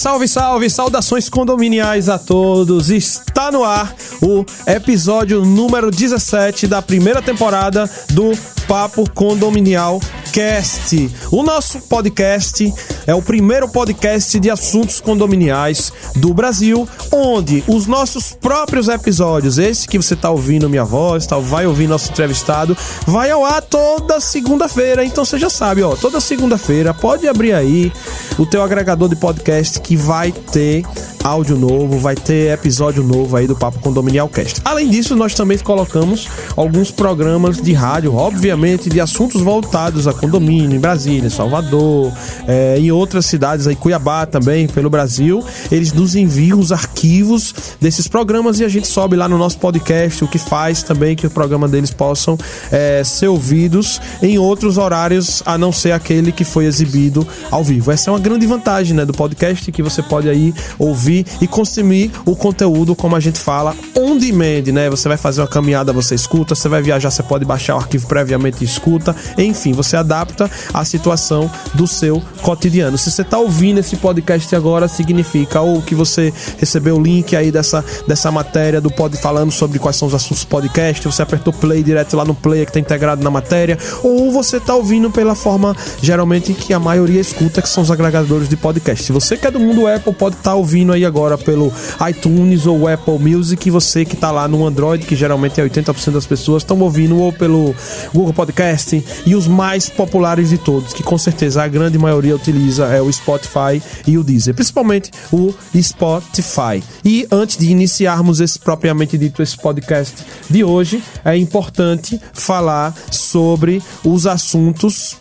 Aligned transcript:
Salve, 0.00 0.26
salve, 0.26 0.70
saudações 0.70 1.28
condominiais 1.28 2.08
a 2.08 2.18
todos. 2.18 2.88
Está 2.88 3.52
no 3.52 3.62
ar 3.62 3.94
o 4.22 4.46
episódio 4.66 5.44
número 5.44 5.90
17 5.90 6.66
da 6.66 6.80
primeira 6.80 7.20
temporada 7.20 7.84
do 8.08 8.32
Papo 8.66 9.04
Condominial 9.10 10.00
Cast. 10.32 11.10
O 11.30 11.42
nosso 11.42 11.80
podcast 11.82 12.72
é 13.06 13.14
o 13.14 13.20
primeiro 13.20 13.68
podcast 13.68 14.38
de 14.38 14.48
assuntos 14.50 15.00
condominiais 15.00 15.92
do 16.16 16.32
Brasil, 16.32 16.88
onde 17.12 17.64
os 17.66 17.86
nossos 17.86 18.32
próprios 18.32 18.88
episódios, 18.88 19.58
esse 19.58 19.88
que 19.88 19.98
você 19.98 20.14
está 20.14 20.30
ouvindo 20.30 20.70
minha 20.70 20.84
voz, 20.84 21.26
tá, 21.26 21.36
vai 21.38 21.66
ouvir 21.66 21.88
nosso 21.88 22.10
entrevistado, 22.10 22.76
vai 23.06 23.30
ao 23.30 23.44
ar 23.44 23.60
toda 23.62 24.20
segunda-feira. 24.20 25.04
Então 25.04 25.24
você 25.24 25.38
já 25.38 25.50
sabe, 25.50 25.82
ó, 25.82 25.96
toda 25.96 26.20
segunda-feira 26.20 26.94
pode 26.94 27.26
abrir 27.26 27.52
aí 27.52 27.92
o 28.38 28.46
teu 28.46 28.62
agregador 28.62 29.08
de 29.08 29.16
podcast 29.16 29.80
que 29.80 29.96
vai 29.96 30.32
ter 30.32 30.84
áudio 31.22 31.56
novo, 31.56 31.98
vai 31.98 32.14
ter 32.14 32.52
episódio 32.52 33.02
novo 33.02 33.36
aí 33.36 33.46
do 33.46 33.54
Papo 33.54 33.78
Condominial 33.80 34.28
Cast. 34.28 34.60
Além 34.64 34.88
disso, 34.88 35.14
nós 35.14 35.34
também 35.34 35.58
colocamos 35.58 36.28
alguns 36.56 36.90
programas 36.90 37.60
de 37.60 37.72
rádio, 37.72 38.14
obviamente, 38.14 38.88
de 38.88 39.00
assuntos 39.00 39.42
voltados 39.42 40.08
a 40.08 40.14
condomínio, 40.14 40.76
em 40.76 40.80
Brasília, 40.80 41.26
em 41.26 41.30
Salvador, 41.30 42.12
é, 42.48 42.78
em 42.78 42.90
outras 42.90 43.26
cidades 43.26 43.66
aí, 43.66 43.76
Cuiabá 43.76 44.24
também, 44.24 44.66
pelo 44.66 44.88
Brasil. 44.88 45.44
Eles 45.70 45.92
nos 45.92 46.14
enviam 46.14 46.58
os 46.58 46.72
arquivos 46.72 47.54
desses 47.80 48.08
programas 48.08 48.58
e 48.58 48.64
a 48.64 48.68
gente 48.68 48.88
sobe 48.88 49.14
lá 49.14 49.28
no 49.28 49.36
nosso 49.36 49.58
podcast, 49.58 50.24
o 50.24 50.28
que 50.28 50.38
faz 50.38 50.82
também 50.82 51.14
que 51.14 51.26
o 51.26 51.30
programa 51.30 51.68
deles 51.68 51.90
possam 51.90 52.38
é, 52.72 53.02
ser 53.04 53.28
ouvidos 53.28 54.00
em 54.22 54.38
outros 54.38 54.78
horários, 54.78 55.42
a 55.44 55.58
não 55.58 55.70
ser 55.70 55.92
aquele 55.92 56.32
que 56.32 56.44
foi 56.44 56.64
exibido 56.64 57.26
ao 57.50 57.62
vivo. 57.62 57.90
Essa 57.90 58.10
é 58.10 58.12
uma 58.12 58.20
grande 58.20 58.46
vantagem 58.46 58.96
né, 58.96 59.04
do 59.04 59.12
podcast, 59.12 59.70
que 59.70 59.82
você 59.82 60.02
pode 60.02 60.28
aí 60.28 60.54
ouvir 60.78 61.09
e 61.40 61.46
consumir 61.46 62.10
o 62.24 62.36
conteúdo, 62.36 62.94
como 62.94 63.16
a 63.16 63.20
gente 63.20 63.38
fala, 63.38 63.74
on 63.96 64.16
demand, 64.16 64.72
né? 64.72 64.88
Você 64.90 65.08
vai 65.08 65.16
fazer 65.16 65.40
uma 65.40 65.48
caminhada, 65.48 65.92
você 65.92 66.14
escuta, 66.14 66.54
você 66.54 66.68
vai 66.68 66.82
viajar, 66.82 67.10
você 67.10 67.22
pode 67.22 67.44
baixar 67.44 67.76
o 67.76 67.78
arquivo 67.78 68.06
previamente 68.06 68.62
e 68.62 68.64
escuta. 68.64 69.14
Enfim, 69.36 69.72
você 69.72 69.96
adapta 69.96 70.50
a 70.72 70.84
situação 70.84 71.50
do 71.74 71.86
seu 71.86 72.22
cotidiano. 72.42 72.96
Se 72.96 73.10
você 73.10 73.22
está 73.22 73.38
ouvindo 73.38 73.78
esse 73.78 73.96
podcast 73.96 74.54
agora, 74.54 74.88
significa 74.88 75.60
ou 75.60 75.82
que 75.82 75.94
você 75.94 76.32
recebeu 76.58 76.96
o 76.96 77.02
link 77.02 77.34
aí 77.34 77.50
dessa, 77.50 77.84
dessa 78.06 78.30
matéria 78.30 78.80
do 78.80 78.90
pod 78.90 79.16
falando 79.16 79.50
sobre 79.50 79.78
quais 79.78 79.96
são 79.96 80.08
os 80.08 80.14
assuntos 80.14 80.44
do 80.44 80.48
podcast, 80.48 81.06
você 81.06 81.22
apertou 81.22 81.52
play 81.52 81.82
direto 81.82 82.16
lá 82.16 82.24
no 82.24 82.34
player 82.34 82.64
que 82.64 82.70
está 82.70 82.80
integrado 82.80 83.22
na 83.22 83.30
matéria, 83.30 83.78
ou 84.02 84.30
você 84.30 84.58
está 84.58 84.74
ouvindo 84.74 85.10
pela 85.10 85.34
forma 85.34 85.76
geralmente 86.02 86.52
que 86.54 86.72
a 86.72 86.78
maioria 86.78 87.20
escuta, 87.20 87.62
que 87.62 87.68
são 87.68 87.82
os 87.82 87.90
agregadores 87.90 88.48
de 88.48 88.56
podcast. 88.56 89.04
Se 89.04 89.12
você 89.12 89.36
que 89.36 89.46
é 89.46 89.50
do 89.50 89.60
mundo 89.60 89.86
Apple, 89.86 90.12
pode 90.12 90.36
estar 90.36 90.50
tá 90.50 90.56
ouvindo 90.56 90.92
aí 90.92 90.99
agora 91.04 91.36
pelo 91.36 91.72
iTunes 92.08 92.66
ou 92.66 92.88
Apple 92.88 93.18
Music, 93.18 93.70
você 93.70 94.04
que 94.04 94.14
está 94.14 94.30
lá 94.30 94.46
no 94.48 94.66
Android, 94.66 95.06
que 95.06 95.16
geralmente 95.16 95.60
é 95.60 95.64
80% 95.64 96.12
das 96.12 96.26
pessoas, 96.26 96.62
estão 96.62 96.78
ouvindo 96.80 97.18
ou 97.18 97.32
pelo 97.32 97.74
Google 98.12 98.32
Podcast 98.32 99.04
e 99.26 99.34
os 99.34 99.46
mais 99.46 99.88
populares 99.88 100.50
de 100.50 100.58
todos, 100.58 100.92
que 100.92 101.02
com 101.02 101.18
certeza 101.18 101.62
a 101.62 101.68
grande 101.68 101.98
maioria 101.98 102.34
utiliza 102.34 102.86
é 102.86 103.00
o 103.00 103.12
Spotify 103.12 103.82
e 104.06 104.16
o 104.18 104.24
Deezer, 104.24 104.54
principalmente 104.54 105.10
o 105.32 105.54
Spotify. 105.80 106.82
E 107.04 107.26
antes 107.30 107.56
de 107.56 107.70
iniciarmos 107.70 108.40
esse 108.40 108.58
propriamente 108.58 109.16
dito 109.16 109.42
esse 109.42 109.56
podcast 109.56 110.24
de 110.48 110.64
hoje, 110.64 111.02
é 111.24 111.36
importante 111.36 112.20
falar 112.32 112.94
sobre 113.10 113.82
os 114.04 114.26
assuntos 114.26 115.19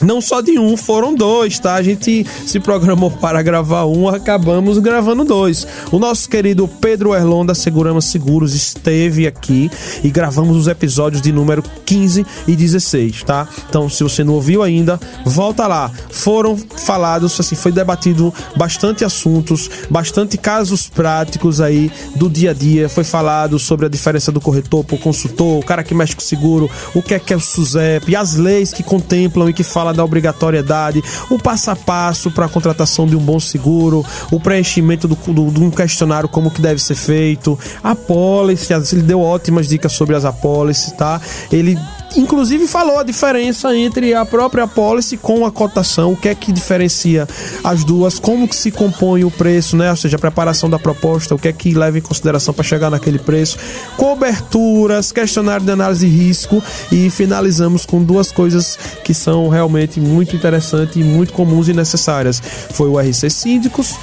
não 0.00 0.20
só 0.20 0.40
de 0.40 0.58
um, 0.58 0.76
foram 0.76 1.14
dois, 1.14 1.58
tá? 1.58 1.74
A 1.74 1.82
gente 1.82 2.26
se 2.46 2.58
programou 2.58 3.10
para 3.10 3.42
gravar 3.42 3.86
um, 3.86 4.08
acabamos 4.08 4.78
gravando 4.78 5.24
dois. 5.24 5.66
O 5.90 5.98
nosso 5.98 6.28
querido 6.28 6.66
Pedro 6.66 7.14
Erlon 7.14 7.46
da 7.46 7.54
Seguramos 7.54 8.06
Seguros 8.06 8.54
esteve 8.54 9.26
aqui 9.26 9.70
e 10.02 10.10
gravamos 10.10 10.56
os 10.56 10.66
episódios 10.66 11.22
de 11.22 11.32
número 11.32 11.62
15 11.86 12.26
e 12.48 12.56
16, 12.56 13.22
tá? 13.22 13.48
Então, 13.68 13.88
se 13.88 14.02
você 14.02 14.24
não 14.24 14.34
ouviu 14.34 14.62
ainda, 14.62 14.98
volta 15.24 15.66
lá. 15.66 15.90
Foram 16.10 16.56
falados, 16.56 17.38
assim, 17.38 17.54
foi 17.54 17.72
debatido 17.72 18.32
bastante 18.56 19.04
assuntos, 19.04 19.70
bastante 19.88 20.36
casos 20.36 20.88
práticos 20.88 21.60
aí 21.60 21.90
do 22.16 22.28
dia 22.28 22.50
a 22.50 22.54
dia. 22.54 22.88
Foi 22.88 23.04
falado 23.04 23.58
sobre 23.58 23.86
a 23.86 23.88
diferença 23.88 24.32
do 24.32 24.40
corretor 24.40 24.84
pro 24.84 24.98
consultor, 24.98 25.58
o 25.58 25.64
cara 25.64 25.84
que 25.84 25.94
mexe 25.94 26.14
com 26.14 26.22
seguro, 26.22 26.70
o 26.94 27.02
que 27.02 27.14
é 27.14 27.18
que 27.18 27.32
é 27.32 27.36
o 27.36 27.40
SUSEP, 27.40 28.16
as 28.16 28.34
leis 28.34 28.72
que 28.72 28.82
contemplam 28.82 29.48
e 29.48 29.52
que 29.52 29.62
falam 29.62 29.91
da 29.92 30.04
obrigatoriedade, 30.04 31.02
o 31.30 31.38
passo 31.38 31.70
a 31.70 31.76
passo 31.76 32.30
para 32.30 32.46
a 32.46 32.48
contratação 32.48 33.06
de 33.06 33.16
um 33.16 33.20
bom 33.20 33.40
seguro, 33.40 34.04
o 34.30 34.40
preenchimento 34.40 35.06
do, 35.06 35.14
do, 35.14 35.50
de 35.50 35.60
um 35.60 35.70
questionário 35.70 36.28
como 36.28 36.50
que 36.50 36.60
deve 36.60 36.82
ser 36.82 36.94
feito, 36.94 37.58
a 37.82 37.94
policy, 37.94 38.72
ele 38.92 39.02
deu 39.02 39.20
ótimas 39.20 39.68
dicas 39.68 39.92
sobre 39.92 40.16
as 40.16 40.24
apólices, 40.24 40.92
tá? 40.92 41.20
Ele 41.50 41.78
inclusive 42.16 42.66
falou 42.66 42.98
a 42.98 43.02
diferença 43.02 43.76
entre 43.76 44.14
a 44.14 44.24
própria 44.24 44.66
policy 44.66 45.16
com 45.16 45.44
a 45.46 45.50
cotação, 45.50 46.12
o 46.12 46.16
que 46.16 46.28
é 46.28 46.34
que 46.34 46.52
diferencia 46.52 47.28
as 47.64 47.84
duas, 47.84 48.18
como 48.18 48.46
que 48.48 48.56
se 48.56 48.70
compõe 48.70 49.24
o 49.24 49.30
preço, 49.30 49.76
né? 49.76 49.90
Ou 49.90 49.96
seja, 49.96 50.16
a 50.16 50.20
preparação 50.20 50.68
da 50.68 50.78
proposta, 50.78 51.34
o 51.34 51.38
que 51.38 51.48
é 51.48 51.52
que 51.52 51.74
leva 51.74 51.98
em 51.98 52.02
consideração 52.02 52.52
para 52.52 52.64
chegar 52.64 52.90
naquele 52.90 53.18
preço, 53.18 53.58
coberturas, 53.96 55.12
questionário 55.12 55.64
de 55.64 55.72
análise 55.72 56.08
de 56.08 56.16
risco 56.16 56.62
e 56.90 57.10
finalizamos 57.10 57.86
com 57.86 58.02
duas 58.02 58.30
coisas 58.30 58.78
que 59.04 59.14
são 59.14 59.48
realmente 59.48 60.00
muito 60.00 60.36
interessantes 60.36 60.96
e 60.96 61.04
muito 61.04 61.32
comuns 61.32 61.68
e 61.68 61.72
necessárias. 61.72 62.42
Foi 62.72 62.88
o 62.88 62.98
RC 62.98 63.30
Síndicos 63.30 63.96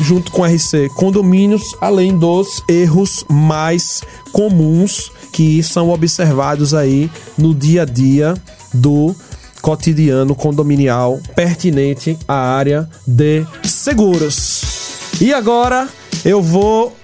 junto 0.00 0.30
com 0.30 0.44
RC 0.44 0.90
Condomínios, 0.94 1.74
além 1.80 2.16
dos 2.16 2.62
erros 2.68 3.24
mais 3.30 4.02
comuns 4.32 5.10
que 5.36 5.62
são 5.62 5.90
observados 5.90 6.72
aí 6.72 7.10
no 7.36 7.54
dia 7.54 7.82
a 7.82 7.84
dia 7.84 8.32
do 8.72 9.14
cotidiano 9.60 10.34
condominial 10.34 11.20
pertinente 11.34 12.18
à 12.26 12.36
área 12.36 12.88
de 13.06 13.44
seguros. 13.62 14.62
E 15.20 15.34
agora 15.34 15.90
eu 16.24 16.40
vou 16.40 16.96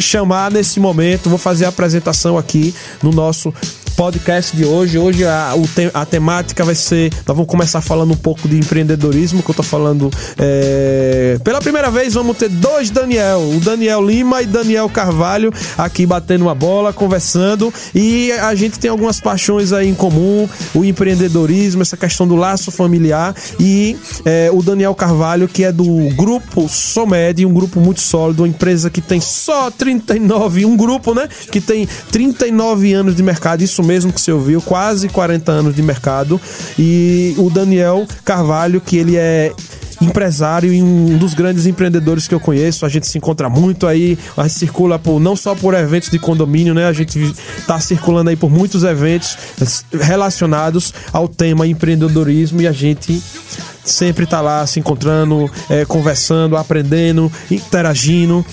chamar 0.00 0.50
nesse 0.50 0.80
momento, 0.80 1.30
vou 1.30 1.38
fazer 1.38 1.64
a 1.64 1.68
apresentação 1.68 2.36
aqui 2.36 2.74
no 3.00 3.12
nosso 3.12 3.54
podcast 3.96 4.54
de 4.54 4.64
hoje. 4.64 4.98
Hoje 4.98 5.24
a, 5.24 5.54
te, 5.74 5.90
a 5.92 6.04
temática 6.04 6.64
vai 6.64 6.74
ser. 6.74 7.10
Nós 7.26 7.34
vamos 7.34 7.46
começar 7.46 7.80
falando 7.80 8.12
um 8.12 8.16
pouco 8.16 8.46
de 8.46 8.58
empreendedorismo, 8.58 9.42
que 9.42 9.50
eu 9.50 9.54
tô 9.54 9.62
falando. 9.62 10.10
É, 10.38 11.38
pela 11.42 11.60
primeira 11.60 11.90
vez, 11.90 12.12
vamos 12.12 12.36
ter 12.36 12.50
dois 12.50 12.90
Daniel, 12.90 13.40
o 13.40 13.58
Daniel 13.58 14.04
Lima 14.04 14.42
e 14.42 14.46
Daniel 14.46 14.88
Carvalho, 14.90 15.52
aqui 15.78 16.04
batendo 16.04 16.42
uma 16.42 16.54
bola, 16.54 16.92
conversando. 16.92 17.72
E 17.94 18.30
a 18.32 18.54
gente 18.54 18.78
tem 18.78 18.90
algumas 18.90 19.18
paixões 19.18 19.72
aí 19.72 19.88
em 19.88 19.94
comum: 19.94 20.46
o 20.74 20.84
empreendedorismo, 20.84 21.80
essa 21.80 21.96
questão 21.96 22.28
do 22.28 22.36
laço 22.36 22.70
familiar. 22.70 23.34
E 23.58 23.96
é, 24.26 24.50
o 24.52 24.62
Daniel 24.62 24.94
Carvalho, 24.94 25.48
que 25.48 25.64
é 25.64 25.72
do 25.72 25.86
grupo 26.14 26.68
Somed, 26.68 27.46
um 27.46 27.54
grupo 27.54 27.80
muito 27.80 28.00
sólido, 28.00 28.42
uma 28.42 28.48
empresa 28.48 28.90
que 28.90 29.00
tem 29.00 29.20
só 29.20 29.70
39, 29.70 30.66
um 30.66 30.76
grupo, 30.76 31.14
né? 31.14 31.26
Que 31.50 31.62
tem 31.62 31.88
39 32.12 32.92
anos 32.92 33.16
de 33.16 33.22
mercado. 33.22 33.62
Isso 33.62 33.85
mesmo 33.86 34.12
que 34.12 34.20
você 34.20 34.32
ouviu, 34.32 34.60
quase 34.60 35.08
40 35.08 35.50
anos 35.50 35.74
de 35.74 35.82
mercado. 35.82 36.40
E 36.78 37.34
o 37.38 37.48
Daniel 37.48 38.06
Carvalho, 38.24 38.80
que 38.80 38.96
ele 38.96 39.16
é 39.16 39.52
empresário 40.00 40.72
e 40.72 40.82
um 40.82 41.16
dos 41.16 41.34
grandes 41.34 41.66
empreendedores 41.66 42.28
que 42.28 42.34
eu 42.34 42.40
conheço. 42.40 42.84
A 42.84 42.88
gente 42.88 43.06
se 43.06 43.16
encontra 43.16 43.48
muito 43.48 43.86
aí, 43.86 44.18
a 44.36 44.42
gente 44.42 44.58
circula 44.58 44.98
por, 44.98 45.20
não 45.20 45.34
só 45.34 45.54
por 45.54 45.74
eventos 45.74 46.10
de 46.10 46.18
condomínio, 46.18 46.74
né? 46.74 46.86
A 46.86 46.92
gente 46.92 47.32
tá 47.66 47.78
circulando 47.80 48.30
aí 48.30 48.36
por 48.36 48.50
muitos 48.50 48.84
eventos 48.84 49.36
relacionados 49.92 50.92
ao 51.12 51.28
tema 51.28 51.66
empreendedorismo 51.66 52.60
e 52.60 52.66
a 52.66 52.72
gente 52.72 53.22
sempre 53.84 54.26
tá 54.26 54.40
lá 54.40 54.66
se 54.66 54.80
encontrando, 54.80 55.50
é, 55.70 55.84
conversando, 55.84 56.56
aprendendo, 56.56 57.30
interagindo. 57.50 58.44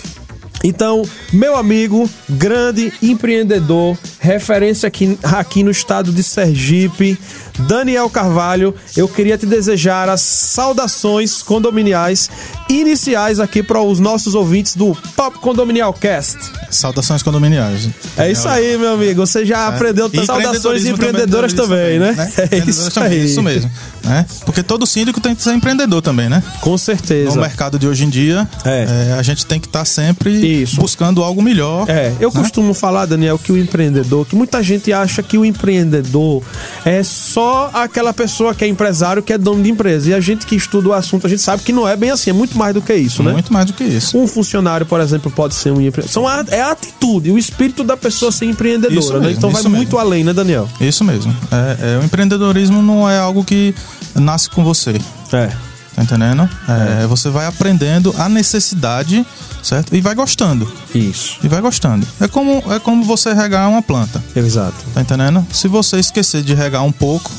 Então, 0.64 1.04
meu 1.32 1.56
amigo, 1.56 2.10
grande 2.30 2.92
empreendedor, 3.02 3.98
referência 4.20 4.88
aqui, 4.88 5.18
aqui 5.24 5.64
no 5.64 5.72
estado 5.72 6.12
de 6.12 6.24
Sergipe, 6.24 7.18
Daniel 7.60 8.10
Carvalho, 8.10 8.74
eu 8.98 9.08
queria 9.08 9.38
te 9.38 9.46
desejar 9.46 10.10
as 10.10 10.22
saudações 10.22 11.42
condominiais 11.44 12.30
iniciais 12.70 13.40
aqui 13.40 13.62
para 13.62 13.80
os 13.82 14.00
nossos 14.00 14.34
ouvintes 14.36 14.76
do 14.76 14.96
Pop 15.16 15.38
Condominial 15.40 15.94
Cast. 15.94 16.38
Saudações 16.72 17.22
condominiais. 17.22 17.90
É 18.18 18.32
isso 18.32 18.48
aí, 18.48 18.78
meu 18.78 18.94
amigo. 18.94 19.26
Você 19.26 19.46
já 19.46 19.68
aprendeu 19.68 20.10
E 20.12 20.26
saudações 20.26 20.86
empreendedoras 20.86 21.54
também, 21.54 22.00
né? 22.00 22.14
É 22.38 22.44
Empreendedores 22.46 22.78
isso 22.78 22.92
também, 22.92 23.12
aí. 23.20 23.26
isso 23.26 23.42
mesmo. 23.44 23.72
Né? 24.04 24.26
Porque 24.46 24.64
todo 24.64 24.86
síndico 24.88 25.22
tem 25.22 25.36
que 25.36 25.44
ser 25.44 25.54
empreendedor 25.54 26.02
também, 26.02 26.28
né? 26.28 26.42
Com 26.62 26.78
certeza. 26.78 27.36
No 27.36 27.42
mercado 27.42 27.78
de 27.78 27.88
hoje 27.88 28.04
em 28.04 28.10
dia, 28.10 28.48
É. 28.66 29.10
é, 29.12 29.14
a 29.14 29.22
gente 29.22 29.46
tem 29.46 29.60
que 29.60 29.68
estar 29.68 29.86
sempre 29.86 30.32
Isso. 30.64 30.78
buscando 30.78 31.24
algo 31.24 31.42
melhor. 31.42 31.86
É, 31.90 32.12
eu 32.20 32.32
né? 32.34 32.40
costumo 32.42 32.74
falar, 32.74 33.06
Daniel, 33.06 33.38
que 33.38 33.52
o 33.52 33.58
empreendedor, 33.58 34.26
que 34.26 34.36
muita 34.36 34.62
gente 34.64 34.92
acha 34.92 35.22
que 35.22 35.38
o 35.38 35.46
empreendedor 35.46 36.42
é 36.84 37.04
só 37.04 37.43
aquela 37.74 38.14
pessoa 38.14 38.54
que 38.54 38.64
é 38.64 38.68
empresário, 38.68 39.22
que 39.22 39.34
é 39.34 39.38
dono 39.38 39.64
de 39.64 39.70
empresa. 39.70 40.10
E 40.10 40.14
a 40.14 40.20
gente 40.20 40.46
que 40.46 40.56
estuda 40.56 40.90
o 40.90 40.94
assunto, 40.94 41.26
a 41.28 41.30
gente 41.30 41.42
sabe 41.42 41.64
que 41.64 41.72
não 41.72 41.88
é 41.88 41.96
bem 41.96 42.10
assim, 42.12 42.30
é 42.30 42.34
muito 42.34 42.58
mais 42.58 42.74
do 42.74 42.82
que 42.82 42.94
isso, 42.94 43.24
né? 43.24 43.32
Muito 43.32 43.52
mais 43.52 43.66
do 43.66 43.74
que 43.74 43.84
isso. 43.84 44.18
Um 44.18 44.28
funcionário, 44.28 44.86
por 44.86 45.00
exemplo, 45.00 45.32
pode 45.32 45.56
ser 45.56 45.72
um 45.72 45.82
a, 46.28 46.44
é 46.50 46.62
a 46.62 46.72
atitude, 46.72 47.32
o 47.32 47.38
espírito 47.38 47.84
da 47.84 47.98
pessoa 47.98 48.32
ser 48.32 48.46
empreendedora, 48.46 49.00
Isso 49.00 49.14
né? 49.14 49.20
mesmo, 49.20 49.38
Então 49.38 49.50
vai 49.50 49.62
isso 49.62 49.70
muito 49.70 49.96
mesmo. 49.96 50.00
além, 50.00 50.24
né, 50.24 50.34
Daniel? 50.34 50.68
Isso 50.80 51.04
mesmo. 51.04 51.36
É, 51.52 51.96
é, 51.96 52.00
o 52.00 52.04
empreendedorismo 52.04 52.82
não 52.82 53.10
é 53.10 53.18
algo 53.18 53.44
que 53.44 53.74
nasce 54.16 54.50
com 54.50 54.64
você. 54.64 55.00
É. 55.32 55.73
Tá 55.96 56.02
entendendo? 56.04 56.50
É, 56.68 57.06
Você 57.08 57.30
vai 57.30 57.46
aprendendo 57.46 58.14
a 58.18 58.28
necessidade, 58.28 59.26
certo? 59.62 59.96
E 59.96 60.02
vai 60.02 60.16
gostando. 60.16 60.72
Isso. 60.94 61.38
E 61.44 61.48
vai 61.48 61.62
gostando. 61.62 62.06
É 62.20 62.28
como, 62.28 62.64
é 62.74 62.80
como 62.80 63.04
você 63.04 63.34
regar 63.34 63.70
uma 63.70 63.82
planta. 63.82 64.24
Exato. 64.36 64.76
Tá 64.94 65.02
entendendo? 65.02 65.46
Se 65.52 65.68
você 65.68 66.00
esquecer 66.00 66.42
de 66.42 66.54
regar 66.54 66.84
um 66.84 66.92
pouco, 66.92 67.30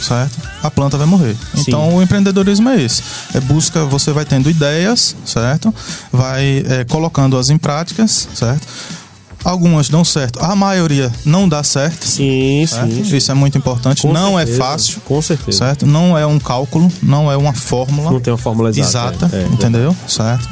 certo? 0.00 0.38
A 0.62 0.70
planta 0.70 0.96
vai 0.96 1.06
morrer. 1.06 1.36
Sim. 1.54 1.64
Então 1.68 1.96
o 1.96 2.02
empreendedorismo 2.02 2.68
é 2.68 2.80
esse. 2.80 3.02
É 3.34 3.40
busca, 3.40 3.84
você 3.84 4.12
vai 4.12 4.24
tendo 4.24 4.48
ideias, 4.48 5.16
certo? 5.24 5.74
Vai 6.12 6.64
é, 6.68 6.84
colocando-as 6.84 7.50
em 7.50 7.58
práticas, 7.58 8.28
certo? 8.34 8.66
Algumas 9.44 9.88
dão 9.88 10.04
certo, 10.04 10.38
a 10.40 10.54
maioria 10.54 11.12
não 11.24 11.48
dá 11.48 11.62
certo. 11.64 12.06
Sim, 12.06 12.64
certo? 12.66 13.04
sim. 13.04 13.16
Isso 13.16 13.30
é 13.30 13.34
muito 13.34 13.58
importante. 13.58 14.02
Com 14.02 14.12
não 14.12 14.36
certeza, 14.36 14.56
é 14.56 14.58
fácil, 14.58 15.00
Com 15.04 15.20
certeza. 15.20 15.58
certo? 15.58 15.86
Não 15.86 16.16
é 16.16 16.24
um 16.26 16.38
cálculo, 16.38 16.90
não 17.02 17.30
é 17.30 17.36
uma 17.36 17.52
fórmula 17.52 18.10
Não 18.10 18.20
tem 18.20 18.32
uma 18.32 18.38
fórmula 18.38 18.70
exata. 18.70 19.26
exata, 19.26 19.36
é, 19.36 19.42
é, 19.42 19.46
entendeu? 19.46 19.96
Certo. 20.06 20.48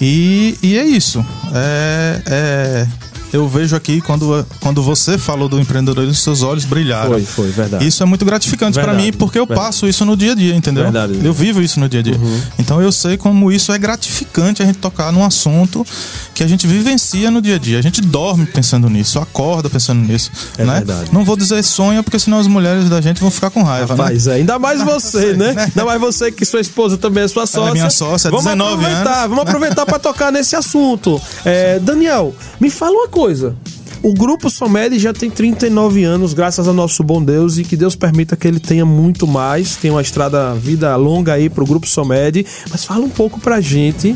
E, 0.00 0.56
e 0.62 0.76
é 0.78 0.84
isso. 0.84 1.24
É, 1.54 2.22
é, 2.26 2.86
eu 3.32 3.48
vejo 3.48 3.74
aqui 3.74 4.00
quando, 4.00 4.46
quando 4.60 4.82
você 4.82 5.18
falou 5.18 5.48
do 5.48 5.58
empreendedorismo, 5.60 6.14
seus 6.14 6.42
olhos 6.42 6.64
brilharam. 6.64 7.12
Foi, 7.12 7.24
foi, 7.24 7.50
verdade. 7.50 7.86
Isso 7.86 8.02
é 8.02 8.06
muito 8.06 8.24
gratificante 8.24 8.74
pra 8.74 8.86
Verdade, 8.86 9.06
mim 9.06 9.12
porque 9.12 9.38
eu 9.38 9.46
verdade. 9.46 9.66
passo 9.66 9.86
isso 9.86 10.04
no 10.04 10.16
dia 10.16 10.32
a 10.32 10.34
dia, 10.34 10.54
entendeu? 10.54 10.84
Verdade. 10.84 11.14
Uhum. 11.14 11.24
Eu 11.24 11.32
vivo 11.32 11.60
isso 11.60 11.80
no 11.80 11.88
dia 11.88 12.00
a 12.00 12.02
dia. 12.02 12.18
Então 12.58 12.80
eu 12.80 12.92
sei 12.92 13.16
como 13.16 13.50
isso 13.50 13.72
é 13.72 13.78
gratificante 13.78 14.62
a 14.62 14.66
gente 14.66 14.78
tocar 14.78 15.12
num 15.12 15.24
assunto 15.24 15.84
que 16.34 16.42
a 16.42 16.46
gente 16.46 16.66
vivencia 16.66 17.30
no 17.30 17.40
dia 17.40 17.56
a 17.56 17.58
dia. 17.58 17.78
A 17.78 17.82
gente 17.82 18.00
dorme 18.00 18.46
pensando 18.46 18.88
nisso, 18.88 19.18
acorda 19.18 19.68
pensando 19.68 20.00
nisso. 20.00 20.30
É 20.58 20.64
né? 20.64 20.74
verdade. 20.74 21.10
Não 21.12 21.24
vou 21.24 21.36
dizer 21.36 21.62
sonha 21.62 22.02
porque 22.02 22.18
senão 22.18 22.38
as 22.38 22.46
mulheres 22.46 22.88
da 22.88 23.00
gente 23.00 23.20
vão 23.20 23.30
ficar 23.30 23.50
com 23.50 23.62
raiva, 23.62 23.94
né? 23.94 24.02
Rapaz, 24.02 24.26
é, 24.26 24.34
ainda 24.34 24.58
mais 24.58 24.82
você, 24.84 25.32
né? 25.34 25.54
Ainda 25.56 25.84
mais 25.84 26.00
você 26.00 26.30
que 26.30 26.44
sua 26.44 26.60
esposa 26.60 26.96
também 26.96 27.24
é 27.24 27.28
sua 27.28 27.46
sócia. 27.46 27.72
minha 27.72 27.90
sócia, 27.90 28.30
vamos 28.30 28.44
19 28.44 28.74
aproveitar, 28.74 29.18
anos. 29.18 29.30
Vamos 29.30 29.42
aproveitar 29.42 29.86
para 29.86 29.98
tocar 29.98 30.30
nesse 30.30 30.54
assunto. 30.54 31.20
É, 31.44 31.78
Daniel, 31.78 32.34
me 32.60 32.70
fala 32.70 32.92
uma 32.92 33.08
coisa. 33.08 33.15
O 34.02 34.12
grupo 34.12 34.50
Somed 34.50 34.98
já 34.98 35.12
tem 35.12 35.30
39 35.30 36.04
anos, 36.04 36.34
graças 36.34 36.68
ao 36.68 36.74
nosso 36.74 37.02
bom 37.02 37.22
Deus, 37.22 37.56
e 37.56 37.64
que 37.64 37.76
Deus 37.76 37.96
permita 37.96 38.36
que 38.36 38.46
ele 38.46 38.60
tenha 38.60 38.84
muito 38.84 39.26
mais, 39.26 39.74
tenha 39.74 39.94
uma 39.94 40.02
estrada, 40.02 40.54
vida 40.54 40.94
longa 40.96 41.32
aí 41.32 41.48
pro 41.48 41.64
grupo 41.64 41.86
Somed. 41.86 42.44
Mas 42.70 42.84
fala 42.84 43.04
um 43.04 43.10
pouco 43.10 43.40
pra 43.40 43.60
gente, 43.60 44.14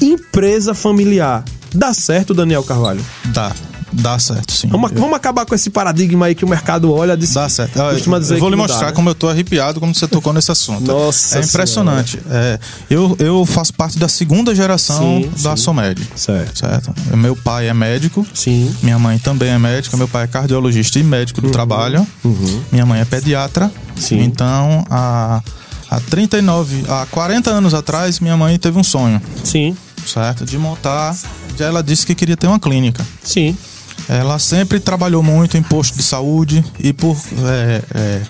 empresa 0.00 0.72
familiar. 0.74 1.44
Dá 1.74 1.92
certo, 1.92 2.32
Daniel 2.32 2.62
Carvalho? 2.62 3.04
Dá, 3.26 3.54
dá 3.92 4.18
certo, 4.18 4.52
sim. 4.52 4.68
Vamos, 4.68 4.90
vamos 4.92 5.14
acabar 5.14 5.44
com 5.46 5.54
esse 5.54 5.70
paradigma 5.70 6.26
aí 6.26 6.34
que 6.34 6.44
o 6.44 6.48
mercado 6.48 6.92
olha 6.92 7.16
de 7.16 7.26
Dá 7.26 7.48
certo. 7.48 7.78
Olha, 7.80 7.94
Costuma 7.94 8.18
dizer 8.18 8.34
eu 8.34 8.40
vou 8.40 8.50
lhe 8.50 8.56
mostrar 8.56 8.80
dá, 8.80 8.86
né? 8.86 8.92
como 8.92 9.08
eu 9.10 9.14
tô 9.14 9.28
arrepiado 9.28 9.80
quando 9.80 9.94
você 9.94 10.06
tocou 10.08 10.32
nesse 10.32 10.50
assunto. 10.50 10.84
Nossa 10.86 11.38
É 11.38 11.42
impressionante. 11.42 12.20
É, 12.30 12.58
eu, 12.90 13.16
eu 13.18 13.46
faço 13.46 13.72
parte 13.74 13.98
da 13.98 14.08
segunda 14.08 14.54
geração 14.54 15.22
Sim, 15.22 15.30
da 15.42 15.56
sim. 15.56 15.62
Somed. 15.62 16.08
Certo. 16.14 16.58
Certo? 16.58 16.94
Meu 17.16 17.36
pai 17.36 17.68
é 17.68 17.74
médico. 17.74 18.26
Sim. 18.34 18.74
Minha 18.82 18.98
mãe 18.98 19.18
também 19.18 19.50
é 19.50 19.58
médica. 19.58 19.96
Meu 19.96 20.08
pai 20.08 20.24
é 20.24 20.26
cardiologista 20.26 20.98
e 20.98 21.02
médico 21.02 21.40
do 21.40 21.50
trabalho. 21.50 22.06
Minha 22.72 22.86
mãe 22.86 23.00
é 23.00 23.04
pediatra. 23.04 23.64
Uhum. 23.66 24.02
Sim. 24.02 24.20
Então, 24.20 24.84
há, 24.88 25.42
há 25.90 26.00
39, 26.00 26.84
há 26.88 27.06
40 27.10 27.50
anos 27.50 27.74
atrás, 27.74 28.20
minha 28.20 28.36
mãe 28.36 28.58
teve 28.58 28.78
um 28.78 28.84
sonho, 28.84 29.20
Sim. 29.42 29.76
certo? 30.06 30.44
De 30.44 30.56
montar. 30.58 31.16
Ela 31.58 31.82
disse 31.82 32.06
que 32.06 32.14
queria 32.14 32.36
ter 32.36 32.46
uma 32.46 32.60
clínica. 32.60 33.04
Sim. 33.22 33.56
Ela 34.08 34.38
sempre 34.38 34.80
trabalhou 34.80 35.22
muito 35.22 35.56
em 35.56 35.62
posto 35.62 35.96
de 35.96 36.02
saúde 36.02 36.64
e 36.78 36.92
por 36.92 37.16
é, 37.46 37.82
é, 37.94 38.22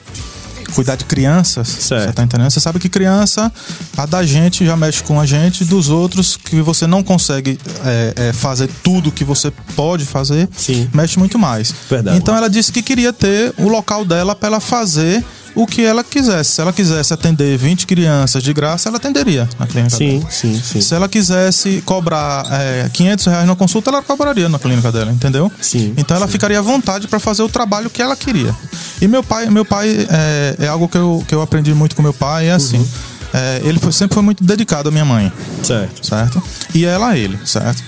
cuidar 0.74 0.96
de 0.96 1.04
crianças. 1.04 1.68
Certo. 1.68 2.06
Você 2.06 2.12
tá 2.12 2.22
entendendo? 2.22 2.50
Você 2.50 2.60
sabe 2.60 2.78
que 2.78 2.88
criança, 2.88 3.52
a 3.96 4.06
da 4.06 4.24
gente 4.24 4.64
já 4.64 4.76
mexe 4.76 5.02
com 5.02 5.20
a 5.20 5.26
gente, 5.26 5.64
dos 5.64 5.88
outros 5.88 6.36
que 6.36 6.60
você 6.60 6.86
não 6.86 7.02
consegue 7.02 7.58
é, 7.84 8.28
é, 8.28 8.32
fazer 8.32 8.68
tudo 8.82 9.10
que 9.10 9.24
você 9.24 9.50
pode 9.74 10.04
fazer, 10.04 10.48
Sim. 10.56 10.88
mexe 10.92 11.18
muito 11.18 11.38
mais. 11.38 11.74
Verdade. 11.88 12.16
Então 12.16 12.36
ela 12.36 12.48
disse 12.48 12.72
que 12.72 12.82
queria 12.82 13.12
ter 13.12 13.52
o 13.58 13.68
local 13.68 14.04
dela 14.04 14.34
para 14.34 14.48
ela 14.48 14.60
fazer 14.60 15.24
o 15.60 15.66
que 15.66 15.82
ela 15.84 16.04
quisesse. 16.04 16.52
Se 16.52 16.60
ela 16.60 16.72
quisesse 16.72 17.12
atender 17.12 17.58
20 17.58 17.86
crianças 17.86 18.42
de 18.42 18.52
graça, 18.52 18.88
ela 18.88 18.96
atenderia 18.96 19.48
na 19.58 19.66
clínica 19.66 19.96
Sim, 19.96 20.18
dela. 20.20 20.30
sim, 20.30 20.62
sim. 20.62 20.80
Se 20.80 20.94
ela 20.94 21.08
quisesse 21.08 21.82
cobrar 21.84 22.44
é, 22.50 22.88
500 22.92 23.26
reais 23.26 23.46
na 23.46 23.56
consulta, 23.56 23.90
ela 23.90 24.00
cobraria 24.02 24.48
na 24.48 24.58
clínica 24.58 24.92
dela, 24.92 25.10
entendeu? 25.10 25.50
Sim, 25.60 25.94
Então 25.96 26.16
ela 26.16 26.28
ficaria 26.28 26.58
à 26.60 26.62
vontade 26.62 27.08
para 27.08 27.18
fazer 27.18 27.42
o 27.42 27.48
trabalho 27.48 27.90
que 27.90 28.00
ela 28.00 28.14
queria. 28.14 28.54
E 29.02 29.08
meu 29.08 29.22
pai, 29.22 29.50
meu 29.50 29.64
pai 29.64 30.06
é, 30.08 30.56
é 30.60 30.68
algo 30.68 30.88
que 30.88 30.96
eu, 30.96 31.24
que 31.26 31.34
eu 31.34 31.42
aprendi 31.42 31.74
muito 31.74 31.96
com 31.96 32.02
meu 32.02 32.14
pai, 32.14 32.48
é 32.48 32.52
assim. 32.52 32.78
Uhum. 32.78 32.86
é, 33.34 33.60
ele 33.64 33.78
foi, 33.80 33.90
sempre 33.90 34.14
foi 34.14 34.22
muito 34.22 34.44
dedicado 34.44 34.88
à 34.88 34.92
minha 34.92 35.04
mãe, 35.04 35.32
Certo. 35.62 36.06
certo? 36.06 36.42
E 36.72 36.84
ela 36.84 37.08
a 37.08 37.18
ele, 37.18 37.36
certo? 37.44 37.82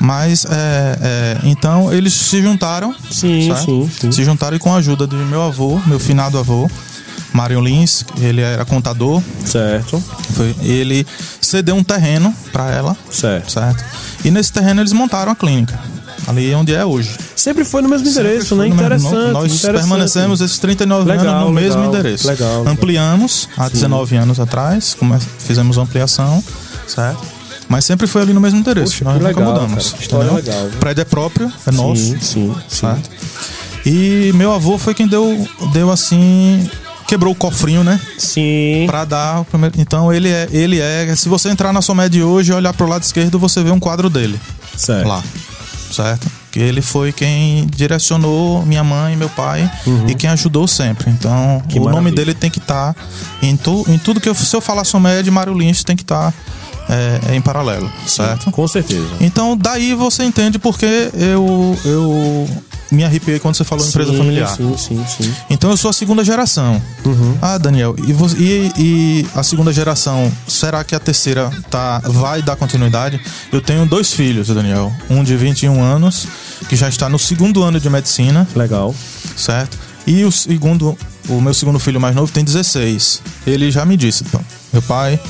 Mas, 0.00 0.44
é, 0.44 0.98
é, 1.02 1.38
então, 1.42 1.92
eles 1.92 2.12
se 2.14 2.40
juntaram. 2.40 2.94
Sim, 3.10 3.48
certo? 3.48 3.64
sim, 3.64 3.90
sim. 4.00 4.12
Se 4.12 4.22
juntaram 4.24 4.56
e 4.56 4.60
com 4.60 4.72
a 4.72 4.76
ajuda 4.78 5.06
de 5.08 5.16
meu 5.16 5.42
avô, 5.42 5.80
meu 5.86 5.98
finado 5.98 6.38
avô, 6.38 6.70
Mário 7.32 7.60
Lins, 7.60 8.04
ele 8.20 8.40
era 8.40 8.64
contador, 8.64 9.22
Certo. 9.44 10.02
foi, 10.34 10.54
ele 10.62 11.06
cedeu 11.40 11.74
um 11.76 11.84
terreno 11.84 12.34
para 12.52 12.70
ela, 12.70 12.96
Certo. 13.10 13.52
certo? 13.52 13.84
E 14.24 14.30
nesse 14.30 14.52
terreno 14.52 14.80
eles 14.80 14.92
montaram 14.92 15.32
a 15.32 15.36
clínica. 15.36 15.78
Ali 16.26 16.54
onde 16.54 16.74
é 16.74 16.84
hoje. 16.84 17.16
Sempre 17.34 17.64
foi 17.64 17.80
no 17.80 17.88
mesmo 17.88 18.06
endereço, 18.08 18.54
né? 18.54 18.64
No 18.68 18.74
mesmo- 18.74 18.84
Interessante. 18.84 19.32
Nós 19.32 19.44
interessante. 19.44 19.72
permanecemos 19.72 20.40
esses 20.42 20.58
39 20.58 21.08
Legal, 21.10 21.26
anos 21.26 21.44
no 21.46 21.52
mesmo 21.52 21.80
legal, 21.80 21.94
endereço. 21.94 22.26
legal, 22.28 22.58
legal. 22.58 22.72
Ampliamos 22.74 23.48
há 23.56 23.68
19 23.68 24.16
anos 24.16 24.38
atrás, 24.38 24.94
fizemos 25.38 25.78
ampliação, 25.78 26.42
certo? 26.86 27.22
Mas 27.66 27.84
sempre 27.84 28.06
foi 28.06 28.22
ali 28.22 28.32
no 28.34 28.40
mesmo 28.40 28.58
endereço. 28.58 28.92
Poxa, 28.92 29.04
nós 29.04 29.14
nunca 29.14 29.28
legal, 29.28 29.52
mudamos. 29.52 29.90
cara. 29.90 30.02
História 30.02 30.30
entendeu? 30.32 30.44
legal, 30.52 30.68
viu? 30.68 30.76
O 30.76 30.80
prédio 30.80 31.02
é 31.02 31.04
próprio, 31.04 31.52
é 31.66 31.70
nosso. 31.70 32.02
Sim, 32.02 32.18
sim, 32.20 32.54
sim. 32.68 32.76
Certo? 32.80 33.10
E 33.86 34.32
meu 34.34 34.52
avô 34.52 34.76
foi 34.76 34.94
quem 34.94 35.06
deu, 35.06 35.48
deu 35.72 35.90
assim. 35.90 36.68
Quebrou 37.08 37.32
o 37.32 37.36
cofrinho, 37.36 37.82
né? 37.82 37.98
Sim. 38.18 38.84
Pra 38.86 39.04
dar 39.04 39.40
o 39.40 39.44
primeiro. 39.44 39.74
Então 39.80 40.12
ele 40.12 40.28
é, 40.28 40.46
ele 40.52 40.78
é. 40.78 41.14
Se 41.16 41.28
você 41.28 41.48
entrar 41.48 41.72
na 41.72 41.80
Somed 41.82 42.22
hoje 42.22 42.52
e 42.52 42.54
olhar 42.54 42.72
pro 42.74 42.86
lado 42.86 43.02
esquerdo, 43.02 43.38
você 43.38 43.62
vê 43.62 43.70
um 43.70 43.80
quadro 43.80 44.10
dele 44.10 44.38
Certo. 44.76 45.08
lá, 45.08 45.24
certo? 45.90 46.30
Que 46.52 46.60
ele 46.60 46.82
foi 46.82 47.10
quem 47.12 47.66
direcionou 47.66 48.64
minha 48.66 48.84
mãe 48.84 49.14
e 49.14 49.16
meu 49.16 49.28
pai 49.30 49.70
e 50.06 50.14
quem 50.14 50.28
ajudou 50.30 50.68
sempre. 50.68 51.10
Então, 51.10 51.56
Uhum. 51.56 51.60
Que 51.62 51.78
o 51.78 51.82
nome 51.82 51.94
maravilha. 51.94 52.14
dele 52.16 52.34
tem 52.34 52.50
que 52.50 52.58
estar 52.58 52.94
em, 53.42 53.56
tu, 53.56 53.84
em 53.88 53.96
tudo 53.98 54.20
que 54.20 54.28
eu, 54.28 54.34
se 54.34 54.54
eu 54.54 54.60
falar 54.60 54.84
Somed, 54.84 55.30
Mário 55.30 55.52
Lynch 55.54 55.84
tem 55.84 55.96
que 55.96 56.02
estar 56.02 56.32
é, 56.88 57.34
em 57.36 57.40
paralelo, 57.40 57.90
certo? 58.06 58.50
Com 58.50 58.66
certeza. 58.68 59.08
Então, 59.20 59.56
daí 59.56 59.94
você 59.94 60.24
entende 60.24 60.58
porque 60.58 61.10
eu, 61.14 61.78
eu 61.84 62.48
me 62.90 63.04
arrepiei 63.04 63.38
quando 63.38 63.54
você 63.54 63.64
falou 63.64 63.86
empresa 63.86 64.10
Sim, 64.12 64.18
familiar. 64.18 64.48
Sim, 64.56 64.74
sim, 64.76 65.04
sim. 65.06 65.34
Então 65.50 65.70
eu 65.70 65.76
sou 65.76 65.90
a 65.90 65.92
segunda 65.92 66.24
geração. 66.24 66.80
Ah, 67.42 67.58
Daniel, 67.58 67.94
e, 68.06 68.12
vo- 68.12 68.34
e- 68.38 68.72
e 68.78 69.26
a 69.34 69.42
segunda 69.42 69.72
geração, 69.72 70.32
será 70.46 70.82
que 70.84 70.94
a 70.94 70.98
terceira 71.00 71.50
tá, 71.70 71.98
vai 72.04 72.42
dar 72.42 72.56
continuidade? 72.56 73.20
Eu 73.52 73.60
tenho 73.60 73.84
dois 73.86 74.12
filhos, 74.12 74.48
Daniel. 74.48 74.92
Um 75.10 75.22
de 75.22 75.36
21 75.36 75.82
anos, 75.82 76.26
que 76.68 76.76
já 76.76 76.88
está 76.88 77.08
no 77.08 77.18
segundo 77.18 77.62
ano 77.62 77.78
de 77.78 77.88
medicina, 77.90 78.46
Legal. 78.56 78.94
certo? 79.36 79.76
E 80.06 80.24
o 80.24 80.32
segundo, 80.32 80.96
o 81.28 81.40
meu 81.40 81.52
segundo 81.52 81.78
filho 81.78 82.00
mais 82.00 82.14
novo 82.14 82.32
tem 82.32 82.42
16. 82.42 83.20
Ele 83.46 83.70
já 83.70 83.84
me 83.84 83.96
disse, 83.96 84.24
"Pô, 84.24 84.40
meu 84.72 84.80
pai, 84.82 85.20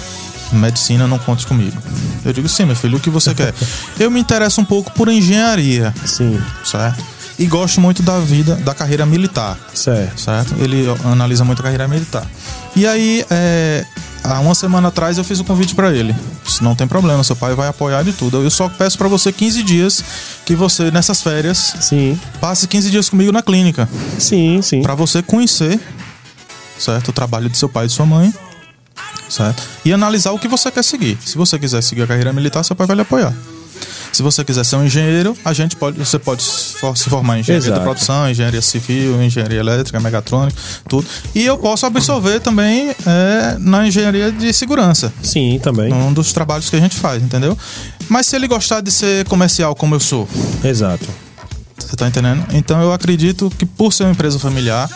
medicina, 0.52 1.06
não 1.06 1.18
conte 1.18 1.46
comigo. 1.46 1.76
Eu 2.24 2.32
digo, 2.32 2.48
sim, 2.48 2.64
meu 2.64 2.76
filho, 2.76 2.96
o 2.98 3.00
que 3.00 3.10
você 3.10 3.34
quer? 3.34 3.52
Eu 3.98 4.10
me 4.10 4.20
interesso 4.20 4.60
um 4.60 4.64
pouco 4.64 4.90
por 4.92 5.08
engenharia, 5.08 5.92
Sim, 6.06 6.40
certo? 6.64 7.04
E 7.38 7.46
gosto 7.46 7.80
muito 7.80 8.02
da 8.02 8.18
vida, 8.18 8.56
da 8.56 8.74
carreira 8.74 9.06
militar, 9.06 9.56
certo. 9.72 10.20
certo? 10.20 10.54
Ele 10.58 10.86
analisa 11.04 11.44
muito 11.44 11.60
a 11.60 11.62
carreira 11.62 11.86
militar. 11.86 12.26
E 12.74 12.84
aí, 12.86 13.24
é, 13.30 13.84
há 14.24 14.40
uma 14.40 14.54
semana 14.56 14.88
atrás 14.88 15.18
eu 15.18 15.24
fiz 15.24 15.38
o 15.38 15.44
convite 15.44 15.72
para 15.74 15.92
ele. 15.94 16.14
Disse, 16.44 16.64
não 16.64 16.74
tem 16.74 16.88
problema, 16.88 17.22
seu 17.22 17.36
pai 17.36 17.54
vai 17.54 17.68
apoiar 17.68 18.02
de 18.02 18.12
tudo. 18.12 18.42
Eu 18.42 18.50
só 18.50 18.68
peço 18.68 18.98
para 18.98 19.06
você 19.06 19.30
15 19.30 19.62
dias 19.62 20.04
que 20.44 20.56
você, 20.56 20.90
nessas 20.90 21.22
férias, 21.22 21.74
Sim, 21.80 22.18
passe 22.40 22.66
15 22.66 22.90
dias 22.90 23.08
comigo 23.08 23.30
na 23.30 23.42
clínica. 23.42 23.88
sim, 24.18 24.60
sim. 24.60 24.82
Para 24.82 24.96
você 24.96 25.22
conhecer, 25.22 25.78
certo? 26.76 27.08
O 27.08 27.12
trabalho 27.12 27.48
de 27.48 27.56
seu 27.56 27.68
pai 27.68 27.84
e 27.84 27.88
de 27.88 27.94
sua 27.94 28.06
mãe, 28.06 28.34
certo? 29.28 29.62
E 29.84 29.92
analisar 29.92 30.32
o 30.32 30.38
que 30.40 30.48
você 30.48 30.70
quer 30.72 30.82
seguir. 30.82 31.16
Se 31.24 31.36
você 31.38 31.56
quiser 31.56 31.82
seguir 31.82 32.02
a 32.02 32.06
carreira 32.08 32.32
militar, 32.32 32.64
seu 32.64 32.74
pai 32.74 32.86
vai 32.86 32.96
lhe 32.96 33.02
apoiar. 33.02 33.32
Se 34.12 34.22
você 34.22 34.42
quiser 34.44 34.64
ser 34.64 34.76
um 34.76 34.84
engenheiro, 34.84 35.36
a 35.44 35.52
gente 35.52 35.76
pode, 35.76 35.98
você 35.98 36.18
pode 36.18 36.42
se 36.42 36.74
for- 36.78 36.96
se 36.96 37.08
formar 37.08 37.36
em 37.36 37.40
engenharia 37.40 37.66
Exato. 37.68 37.78
da 37.78 37.84
produção, 37.84 38.28
engenharia 38.30 38.60
civil, 38.62 39.22
engenharia 39.22 39.60
elétrica, 39.60 40.00
mecatrônica, 40.00 40.58
tudo. 40.88 41.06
E 41.34 41.44
eu 41.44 41.56
posso 41.58 41.86
absorver 41.86 42.40
também 42.40 42.90
é, 43.06 43.56
na 43.58 43.86
engenharia 43.86 44.32
de 44.32 44.52
segurança, 44.52 45.12
Sim, 45.22 45.60
também. 45.62 45.92
um 45.92 46.12
dos 46.12 46.32
trabalhos 46.32 46.68
que 46.68 46.76
a 46.76 46.80
gente 46.80 46.96
faz, 46.96 47.22
entendeu? 47.22 47.56
Mas 48.08 48.26
se 48.26 48.34
ele 48.36 48.48
gostar 48.48 48.80
de 48.80 48.90
ser 48.90 49.24
comercial 49.26 49.74
como 49.76 49.94
eu 49.94 50.00
sou, 50.00 50.28
Exato. 50.64 51.06
você 51.78 51.94
tá 51.94 52.08
entendendo? 52.08 52.44
Então 52.52 52.80
eu 52.82 52.92
acredito 52.92 53.50
que 53.56 53.64
por 53.66 53.92
ser 53.92 54.04
uma 54.04 54.12
empresa 54.12 54.38
familiar, 54.38 54.88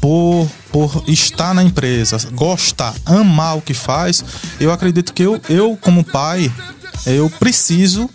por, 0.00 0.48
por 0.70 1.02
estar 1.08 1.52
na 1.54 1.62
empresa, 1.62 2.18
gostar, 2.32 2.94
amar 3.04 3.56
o 3.56 3.62
que 3.62 3.74
faz, 3.74 4.24
eu 4.60 4.70
acredito 4.70 5.12
que 5.12 5.22
eu, 5.22 5.40
eu 5.48 5.76
como 5.80 6.04
pai, 6.04 6.52
eu 7.04 7.28
preciso 7.38 8.08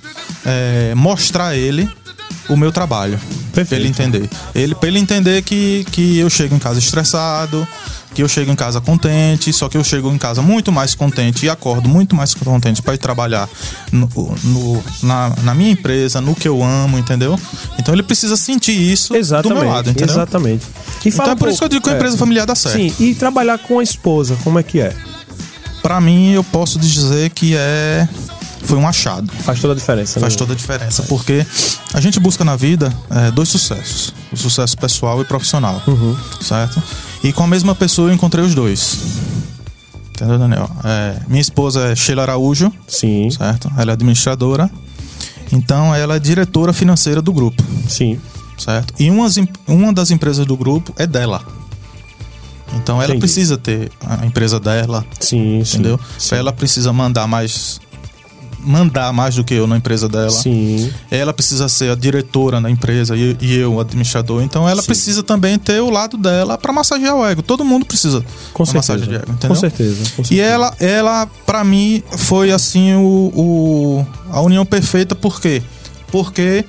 é, 0.46 0.94
mostrar 0.96 1.50
a 1.50 1.56
ele 1.56 1.90
o 2.50 2.56
meu 2.56 2.72
trabalho. 2.72 3.18
Pra 3.18 3.64
Perfeito. 3.64 3.82
ele 3.82 3.90
entender. 3.90 4.30
Ele, 4.56 4.74
pra 4.76 4.88
ele 4.88 5.00
entender 5.00 5.42
que, 5.42 5.86
que 5.92 6.18
eu 6.18 6.30
chego 6.30 6.56
em 6.56 6.60
casa 6.60 6.80
estressado, 6.80 7.68
que 8.14 8.24
eu 8.24 8.28
chego 8.28 8.52
em 8.52 8.56
casa 8.56 8.80
contente, 8.82 9.52
só 9.54 9.68
que 9.70 9.78
eu 9.78 9.84
chego 9.84 10.10
em 10.12 10.18
casa 10.18 10.42
muito 10.42 10.72
mais 10.72 10.96
contente 10.96 11.46
e 11.46 11.50
acordo 11.50 11.88
muito 11.88 12.16
mais 12.16 12.34
contente 12.34 12.82
para 12.82 12.94
ir 12.94 12.98
trabalhar 12.98 13.48
no, 13.92 14.10
no- 14.44 14.84
na, 15.04 15.34
na 15.44 15.54
minha 15.54 15.72
empresa, 15.72 16.20
no 16.22 16.34
que 16.36 16.48
eu 16.48 16.62
amo, 16.64 16.98
entendeu? 16.98 17.40
Então 17.78 17.94
ele 17.94 18.04
precisa 18.04 18.36
sentir 18.38 18.74
isso 18.74 19.16
Exatamente. 19.16 19.58
do 19.60 19.64
meu 19.66 19.74
lado, 19.74 19.90
entendeu? 19.90 20.14
Exatamente. 20.14 20.66
E 21.06 21.10
Então 21.10 21.26
é 21.32 21.36
por 21.36 21.48
um 21.48 21.52
isso 21.52 21.60
que 21.60 21.66
eu 21.66 21.70
digo 21.70 21.82
que 21.84 21.90
a 21.90 21.92
pouco- 21.94 22.04
empresa 22.06 22.18
familiar 22.18 22.46
dá 22.46 22.56
certo. 22.56 22.76
Sim, 22.78 22.94
e 23.00 23.14
trabalhar 23.16 23.58
com 23.60 23.80
a 23.80 23.84
esposa, 23.84 24.38
como 24.44 24.58
é 24.60 24.64
que 24.64 24.80
é? 24.82 24.94
Pra 25.82 26.00
mim, 26.02 26.32
eu 26.32 26.44
posso 26.44 26.78
dizer 26.80 27.30
que 27.32 27.54
é. 27.56 28.08
Foi 28.64 28.78
um 28.78 28.88
achado. 28.88 29.32
Faz 29.44 29.60
toda 29.60 29.74
a 29.74 29.76
diferença. 29.76 30.20
Faz 30.20 30.34
né? 30.34 30.38
toda 30.38 30.54
a 30.54 30.56
diferença, 30.56 31.04
porque 31.04 31.46
a 31.94 32.00
gente 32.00 32.20
busca 32.20 32.44
na 32.46 32.56
vida 32.56 32.94
é, 33.10 33.32
dois 33.32 33.50
sucessos: 33.50 34.14
o 34.32 34.38
sucesso 34.38 34.78
pessoal 34.78 35.22
e 35.22 35.26
profissional, 35.26 35.82
Uhum. 35.88 36.16
certo? 36.42 36.82
E 37.24 37.34
com 37.34 37.44
a 37.44 37.48
mesma 37.48 37.74
pessoa 37.76 38.10
eu 38.10 38.14
encontrei 38.14 38.44
os 38.46 38.54
dois. 38.56 38.98
Entendeu, 40.12 40.38
Daniel? 40.38 40.70
É, 40.84 41.16
minha 41.28 41.42
esposa 41.42 41.88
é 41.92 41.96
Sheila 41.96 42.22
Araújo, 42.22 42.72
Sim, 42.88 43.30
certo? 43.32 43.72
Ela 43.78 43.92
é 43.92 43.94
administradora, 43.94 44.70
então 45.52 45.94
ela 45.96 46.16
é 46.16 46.20
diretora 46.20 46.72
financeira 46.72 47.22
do 47.22 47.34
grupo, 47.34 47.64
sim. 47.90 48.20
certo? 48.58 48.94
E 49.00 49.10
umas 49.10 49.38
uma 49.68 49.92
das 49.92 50.12
empresas 50.12 50.46
do 50.46 50.56
grupo 50.56 50.94
é 50.98 51.08
dela. 51.08 51.42
Então 52.76 52.98
ela 52.98 53.06
Entendi. 53.08 53.20
precisa 53.20 53.58
ter 53.58 53.92
a 54.06 54.26
empresa 54.26 54.60
dela, 54.60 55.04
Sim, 55.20 55.62
sim. 55.66 55.74
entendeu? 55.80 56.00
Sim. 56.18 56.36
Ela 56.36 56.54
precisa 56.54 56.94
mandar 56.94 57.28
mais 57.28 57.81
mandar 58.64 59.12
mais 59.14 59.36
do 59.36 59.44
que 59.44 59.54
eu 59.54 59.66
na 59.68 59.78
empresa 59.78 60.08
dela. 60.08 60.30
Sim. 60.30 60.92
Ela 61.10 61.34
precisa 61.34 61.68
ser 61.70 61.92
a 61.92 61.96
diretora 61.96 62.60
na 62.62 62.70
empresa 62.70 63.16
e, 63.16 63.36
e 63.42 63.56
eu 63.58 63.74
o 63.76 63.80
administrador. 63.80 64.42
Então 64.44 64.68
ela 64.68 64.82
Sim. 64.82 64.88
precisa 64.88 65.24
também 65.24 65.58
ter 65.58 65.82
o 65.82 65.90
lado 65.90 66.18
dela 66.18 66.58
pra 66.58 66.72
massagear 66.72 67.16
o 67.16 67.26
ego. 67.26 67.42
Todo 67.42 67.64
mundo 67.66 67.86
precisa 67.86 68.24
Com 68.54 68.64
massagem 68.74 69.08
de 69.08 69.16
ego, 69.16 69.32
entendeu? 69.32 69.50
Com 69.50 69.56
certeza. 69.56 70.04
com 70.16 70.22
E 70.22 70.26
certeza. 70.26 70.42
ela, 70.42 70.74
ela 70.80 71.28
para 71.46 71.64
mim, 71.64 72.04
foi 72.18 72.52
assim 72.52 72.94
o, 72.96 73.32
o- 73.36 74.08
a 74.32 74.42
união 74.42 74.66
perfeita, 74.66 75.16
por 75.16 75.40
quê? 75.42 75.62
Porque 76.12 76.66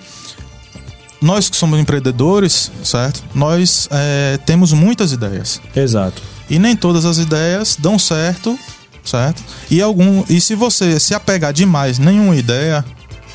nós 1.21 1.49
que 1.49 1.57
somos 1.57 1.79
empreendedores, 1.79 2.71
certo? 2.83 3.23
Nós 3.35 3.89
é, 3.91 4.39
temos 4.45 4.73
muitas 4.73 5.13
ideias. 5.13 5.61
Exato. 5.75 6.21
E 6.51 6.59
nem 6.59 6.75
todas 6.75 7.05
as 7.05 7.19
ideias 7.19 7.77
dão 7.79 7.99
certo, 7.99 8.59
certo? 9.05 9.43
E 9.71 9.81
algum 9.81 10.25
e 10.29 10.41
se 10.41 10.55
você 10.55 10.99
se 11.01 11.15
apegar 11.15 11.53
demais 11.53 11.99
em 11.99 12.03
nenhuma 12.05 12.37
ideia 12.37 12.85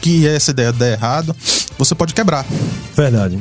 que 0.01 0.27
essa 0.27 0.51
ideia 0.51 0.71
der 0.71 0.93
errado, 0.93 1.35
você 1.77 1.93
pode 1.95 2.13
quebrar. 2.13 2.45
Verdade. 2.95 3.39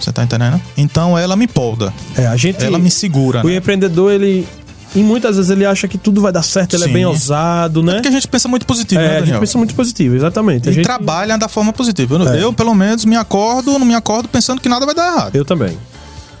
Você 0.00 0.12
tá 0.12 0.22
entendendo? 0.22 0.60
Então 0.76 1.16
ela 1.16 1.36
me 1.36 1.46
polda, 1.46 1.92
É, 2.16 2.26
a 2.26 2.36
gente. 2.36 2.62
ela 2.62 2.78
me 2.78 2.90
segura, 2.90 3.42
O 3.44 3.48
né? 3.48 3.56
empreendedor, 3.56 4.12
ele. 4.12 4.46
E 4.94 5.00
muitas 5.00 5.36
vezes 5.36 5.50
ele 5.50 5.64
acha 5.66 5.86
que 5.88 5.98
tudo 5.98 6.20
vai 6.22 6.32
dar 6.32 6.42
certo, 6.42 6.74
ele 6.74 6.84
é 6.84 6.86
Sim. 6.86 6.92
bem 6.92 7.04
ousado, 7.04 7.82
né? 7.82 7.94
Porque 7.94 8.08
a 8.08 8.10
gente 8.10 8.26
pensa 8.28 8.48
muito 8.48 8.64
positivo, 8.64 9.00
É, 9.00 9.04
né, 9.04 9.10
a 9.10 9.12
gente 9.14 9.24
Daniel? 9.26 9.40
pensa 9.40 9.58
muito 9.58 9.74
positivo, 9.74 10.14
exatamente. 10.16 10.68
A 10.68 10.72
E 10.72 10.74
gente... 10.74 10.84
trabalha 10.84 11.36
da 11.36 11.48
forma 11.48 11.72
positiva. 11.72 12.14
Eu, 12.16 12.28
É. 12.28 12.42
eu, 12.44 12.52
pelo 12.52 12.74
menos, 12.74 13.04
me 13.04 13.16
acordo, 13.16 13.78
não 13.78 13.84
me 13.86 13.94
acordo 13.94 14.28
pensando 14.28 14.60
que 14.60 14.68
nada 14.68 14.86
vai 14.86 14.94
dar 14.94 15.12
errado. 15.12 15.34
Eu 15.36 15.44
também. 15.44 15.76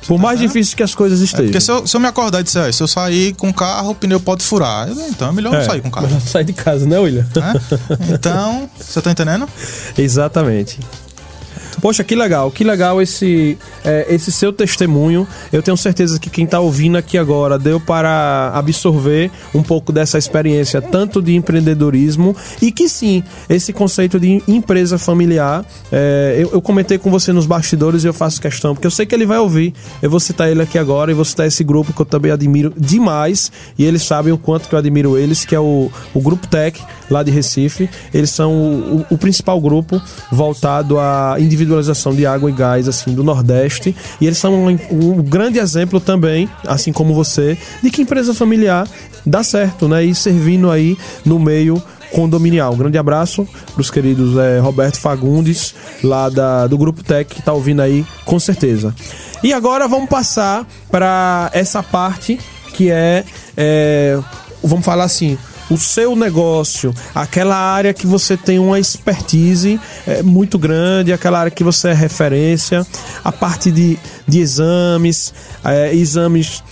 Por 0.06 0.18
mais 0.18 0.38
difícil 0.38 0.76
que 0.76 0.82
as 0.82 0.94
coisas 0.94 1.20
estejam. 1.20 1.46
Porque 1.46 1.60
se 1.60 1.70
eu, 1.70 1.86
se 1.86 1.96
eu 1.96 2.00
me 2.00 2.06
acordar 2.06 2.40
e 2.40 2.42
disser, 2.44 2.62
"Ah, 2.64 2.72
se 2.72 2.82
eu 2.82 2.88
sair 2.88 3.34
com 3.34 3.48
o 3.48 3.54
carro, 3.54 3.90
o 3.90 3.94
pneu 3.94 4.20
pode 4.20 4.42
furar. 4.44 4.88
Então 5.08 5.28
é 5.28 5.32
melhor 5.32 5.52
não 5.52 5.64
sair 5.64 5.80
com 5.80 5.88
o 5.88 5.90
carro. 5.90 6.06
melhor 6.06 6.20
sair 6.26 6.44
de 6.44 6.52
casa, 6.52 6.86
né, 6.86 6.98
William? 6.98 7.26
né? 7.34 7.54
Então, 8.12 8.68
você 8.78 9.00
tá 9.02 9.10
entendendo? 9.10 9.48
Exatamente. 9.98 10.78
Poxa, 11.80 12.02
que 12.02 12.14
legal, 12.14 12.50
que 12.50 12.64
legal 12.64 13.00
esse, 13.02 13.56
é, 13.84 14.06
esse 14.08 14.32
seu 14.32 14.52
testemunho. 14.52 15.26
Eu 15.52 15.62
tenho 15.62 15.76
certeza 15.76 16.18
que 16.18 16.30
quem 16.30 16.44
está 16.44 16.58
ouvindo 16.58 16.96
aqui 16.96 17.18
agora 17.18 17.58
deu 17.58 17.78
para 17.78 18.50
absorver 18.54 19.30
um 19.54 19.62
pouco 19.62 19.92
dessa 19.92 20.16
experiência, 20.18 20.80
tanto 20.80 21.20
de 21.20 21.34
empreendedorismo, 21.34 22.34
e 22.62 22.72
que 22.72 22.88
sim, 22.88 23.22
esse 23.48 23.72
conceito 23.72 24.18
de 24.18 24.42
empresa 24.48 24.98
familiar. 24.98 25.64
é, 25.92 26.36
eu, 26.38 26.50
eu 26.52 26.62
comentei 26.62 26.98
com 26.98 27.10
você 27.10 27.32
nos 27.32 27.46
bastidores 27.46 28.04
e 28.04 28.06
eu 28.06 28.14
faço 28.14 28.40
questão, 28.40 28.74
porque 28.74 28.86
eu 28.86 28.90
sei 28.90 29.04
que 29.06 29.14
ele 29.14 29.26
vai 29.26 29.38
ouvir. 29.38 29.74
Eu 30.00 30.10
vou 30.10 30.18
citar 30.20 30.50
ele 30.50 30.62
aqui 30.62 30.78
agora 30.78 31.10
e 31.10 31.14
vou 31.14 31.24
citar 31.24 31.46
esse 31.46 31.62
grupo 31.62 31.92
que 31.92 32.00
eu 32.00 32.06
também 32.06 32.32
admiro 32.32 32.72
demais, 32.76 33.52
e 33.78 33.84
eles 33.84 34.02
sabem 34.02 34.32
o 34.32 34.38
quanto 34.38 34.68
que 34.68 34.74
eu 34.74 34.78
admiro 34.78 35.16
eles, 35.18 35.44
que 35.44 35.54
é 35.54 35.60
o, 35.60 35.90
o 36.14 36.20
Grupo 36.20 36.46
Tech, 36.46 36.80
lá 37.10 37.22
de 37.22 37.30
Recife. 37.30 37.88
Eles 38.12 38.30
são 38.30 38.52
o, 38.52 38.96
o- 39.00 39.06
o 39.10 39.18
principal 39.18 39.60
grupo 39.60 40.00
voltado 40.32 40.98
à 40.98 41.36
individualização 41.66 42.14
de 42.14 42.24
água 42.24 42.48
e 42.48 42.52
gás 42.52 42.88
assim 42.88 43.14
do 43.14 43.24
Nordeste. 43.24 43.94
E 44.20 44.26
eles 44.26 44.38
são 44.38 44.54
um, 44.54 44.78
um 44.90 45.22
grande 45.22 45.58
exemplo 45.58 46.00
também, 46.00 46.48
assim 46.66 46.92
como 46.92 47.12
você, 47.12 47.58
de 47.82 47.90
que 47.90 48.02
empresa 48.02 48.32
familiar 48.32 48.88
dá 49.24 49.42
certo, 49.42 49.88
né? 49.88 50.04
E 50.04 50.14
servindo 50.14 50.70
aí 50.70 50.96
no 51.24 51.38
meio 51.38 51.82
condominial. 52.12 52.72
Um 52.72 52.76
grande 52.76 52.96
abraço 52.96 53.46
para 53.72 53.80
os 53.80 53.90
queridos 53.90 54.38
eh, 54.38 54.60
Roberto 54.60 54.98
Fagundes, 54.98 55.74
lá 56.02 56.28
da, 56.28 56.66
do 56.68 56.78
Grupo 56.78 57.02
Tech, 57.02 57.34
que 57.34 57.42
tá 57.42 57.52
ouvindo 57.52 57.82
aí, 57.82 58.06
com 58.24 58.38
certeza. 58.38 58.94
E 59.42 59.52
agora 59.52 59.88
vamos 59.88 60.08
passar 60.08 60.66
para 60.90 61.50
essa 61.52 61.82
parte 61.82 62.38
que 62.72 62.90
é, 62.90 63.24
é, 63.56 64.18
vamos 64.62 64.84
falar 64.84 65.04
assim, 65.04 65.36
o 65.70 65.76
seu 65.76 66.14
negócio, 66.14 66.94
aquela 67.14 67.56
área 67.56 67.92
que 67.92 68.06
você 68.06 68.36
tem 68.36 68.58
uma 68.58 68.78
expertise 68.78 69.80
é, 70.06 70.22
muito 70.22 70.58
grande, 70.58 71.12
aquela 71.12 71.40
área 71.40 71.50
que 71.50 71.64
você 71.64 71.88
é 71.88 71.92
referência, 71.92 72.86
a 73.24 73.32
parte 73.32 73.70
de, 73.70 73.98
de 74.26 74.40
exames, 74.40 75.34
é, 75.64 75.94
exames 75.94 76.62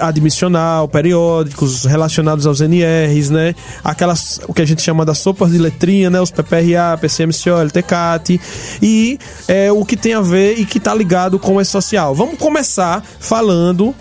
admissional, 0.00 0.88
periódicos 0.88 1.84
relacionados 1.84 2.46
aos 2.46 2.60
NRs, 2.60 3.30
né? 3.30 3.54
Aquelas 3.82 4.40
o 4.48 4.54
que 4.54 4.62
a 4.62 4.64
gente 4.64 4.80
chama 4.80 5.04
das 5.04 5.18
sopas 5.18 5.50
de 5.50 5.58
letrinha, 5.58 6.08
né? 6.08 6.20
Os 6.20 6.30
PPRA, 6.30 6.96
PCMCO, 7.00 7.60
LTCAT 7.62 8.40
e 8.80 9.18
é, 9.46 9.70
o 9.70 9.84
que 9.84 9.96
tem 9.96 10.14
a 10.14 10.20
ver 10.20 10.58
e 10.58 10.64
que 10.64 10.80
tá 10.80 10.94
ligado 10.94 11.38
com 11.38 11.56
o 11.56 11.60
E-Social. 11.60 12.14
Vamos 12.14 12.38
começar 12.38 13.04
falando 13.20 13.94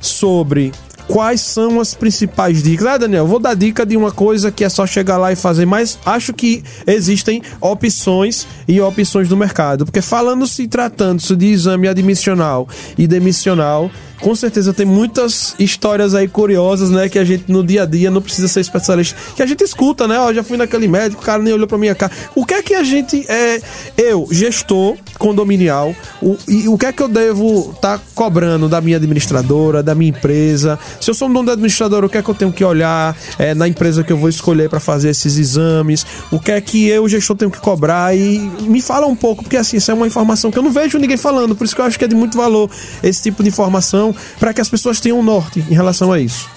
sobre 0.00 0.72
quais 1.08 1.40
são 1.40 1.80
as 1.80 1.94
principais 1.94 2.62
dicas. 2.62 2.86
Ah, 2.86 2.98
Daniel, 2.98 3.26
vou 3.26 3.40
dar 3.40 3.54
dica 3.54 3.84
de 3.84 3.96
uma 3.96 4.12
coisa 4.12 4.52
que 4.52 4.62
é 4.62 4.68
só 4.68 4.86
chegar 4.86 5.16
lá 5.16 5.32
e 5.32 5.36
fazer, 5.36 5.66
mas 5.66 5.98
acho 6.04 6.32
que 6.32 6.62
existem 6.86 7.42
opções 7.60 8.46
e 8.68 8.80
opções 8.80 9.28
do 9.28 9.36
mercado. 9.36 9.86
Porque 9.86 10.02
falando-se, 10.02 10.68
tratando-se 10.68 11.34
de 11.34 11.46
exame 11.46 11.88
admissional 11.88 12.68
e 12.96 13.06
demissional, 13.06 13.90
com 14.20 14.34
certeza 14.34 14.72
tem 14.72 14.86
muitas 14.86 15.54
histórias 15.58 16.14
aí 16.14 16.28
curiosas, 16.28 16.90
né? 16.90 17.08
Que 17.08 17.18
a 17.18 17.24
gente 17.24 17.44
no 17.48 17.64
dia 17.64 17.82
a 17.82 17.86
dia 17.86 18.10
não 18.10 18.20
precisa 18.20 18.48
ser 18.48 18.60
especialista. 18.60 19.16
Que 19.34 19.42
a 19.42 19.46
gente 19.46 19.62
escuta, 19.62 20.08
né? 20.08 20.18
Ó, 20.18 20.32
já 20.32 20.42
fui 20.42 20.56
naquele 20.56 20.88
médico, 20.88 21.22
o 21.22 21.24
cara 21.24 21.42
nem 21.42 21.52
olhou 21.52 21.66
pra 21.66 21.78
minha 21.78 21.94
cara. 21.94 22.12
O 22.34 22.44
que 22.44 22.54
é 22.54 22.62
que 22.62 22.74
a 22.74 22.82
gente 22.82 23.24
é. 23.28 23.60
Eu, 23.96 24.28
gestor 24.30 24.96
condominial, 25.18 25.94
o, 26.22 26.36
e 26.46 26.68
o 26.68 26.78
que 26.78 26.86
é 26.86 26.92
que 26.92 27.02
eu 27.02 27.08
devo 27.08 27.72
estar 27.74 27.98
tá 27.98 28.04
cobrando 28.14 28.68
da 28.68 28.80
minha 28.80 28.96
administradora, 28.96 29.82
da 29.82 29.94
minha 29.94 30.10
empresa? 30.10 30.78
Se 31.00 31.10
eu 31.10 31.14
sou 31.14 31.28
um 31.28 31.32
dono 31.32 31.46
da 31.46 31.52
administradora, 31.52 32.06
o 32.06 32.08
que 32.08 32.18
é 32.18 32.22
que 32.22 32.28
eu 32.28 32.34
tenho 32.34 32.52
que 32.52 32.64
olhar 32.64 33.16
é, 33.38 33.54
na 33.54 33.66
empresa 33.66 34.04
que 34.04 34.12
eu 34.12 34.16
vou 34.16 34.28
escolher 34.28 34.68
para 34.68 34.80
fazer 34.80 35.10
esses 35.10 35.36
exames? 35.36 36.06
O 36.30 36.38
que 36.38 36.52
é 36.52 36.60
que 36.60 36.86
eu, 36.86 37.08
gestor, 37.08 37.36
tenho 37.36 37.50
que 37.50 37.60
cobrar? 37.60 38.16
E 38.16 38.38
me 38.60 38.80
fala 38.80 39.06
um 39.06 39.16
pouco, 39.16 39.42
porque 39.42 39.56
assim, 39.56 39.76
isso 39.76 39.90
é 39.90 39.94
uma 39.94 40.06
informação 40.06 40.50
que 40.50 40.58
eu 40.58 40.62
não 40.62 40.70
vejo 40.70 40.98
ninguém 40.98 41.16
falando, 41.16 41.54
por 41.54 41.64
isso 41.64 41.74
que 41.74 41.80
eu 41.80 41.84
acho 41.84 41.98
que 41.98 42.04
é 42.04 42.08
de 42.08 42.14
muito 42.14 42.36
valor 42.36 42.70
esse 43.02 43.22
tipo 43.22 43.42
de 43.42 43.48
informação 43.48 44.07
para 44.38 44.52
que 44.52 44.60
as 44.60 44.68
pessoas 44.68 45.00
tenham 45.00 45.18
um 45.20 45.22
norte 45.22 45.64
em 45.68 45.74
relação 45.74 46.12
a 46.12 46.20
isso. 46.20 46.48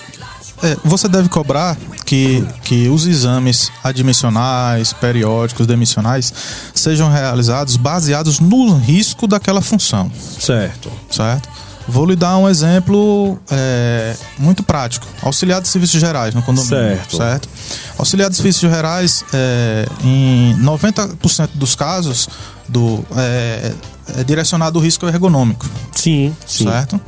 É, 0.64 0.78
você 0.84 1.08
deve 1.08 1.28
cobrar 1.28 1.76
que, 2.06 2.46
que 2.64 2.88
os 2.88 3.08
exames 3.08 3.72
admissionais, 3.84 4.94
periódicos, 4.94 5.66
demissionais 5.66 6.32
sejam 6.74 7.10
realizados 7.10 7.76
baseados 7.78 8.40
no 8.40 8.78
risco 8.78 9.26
daquela 9.26 9.62
função. 9.62 10.12
Certo. 10.40 10.92
Certo? 11.10 11.50
Vou 11.88 12.06
lhe 12.06 12.16
dar 12.16 12.38
um 12.38 12.48
exemplo 12.48 13.40
é, 13.50 14.16
muito 14.38 14.62
prático. 14.62 15.08
Auxiliar 15.22 15.62
de 15.62 15.68
serviços 15.68 16.00
gerais 16.00 16.34
no 16.36 16.44
condomínio. 16.44 16.78
Certo. 16.78 17.18
certo? 17.18 17.50
Auxiliar 17.98 18.30
de 18.30 18.36
serviços 18.36 18.62
gerais, 18.62 19.26
é, 19.34 19.88
em 20.04 20.56
90% 20.60 21.50
dos 21.56 21.76
casos, 21.76 22.30
do, 22.68 23.04
é, 23.18 23.74
é 24.20 24.24
direcionado 24.24 24.78
ao 24.78 24.84
risco 24.84 25.08
ergonômico. 25.08 25.68
Sim, 25.96 26.36
sim. 26.46 26.66
Certo? 26.66 27.02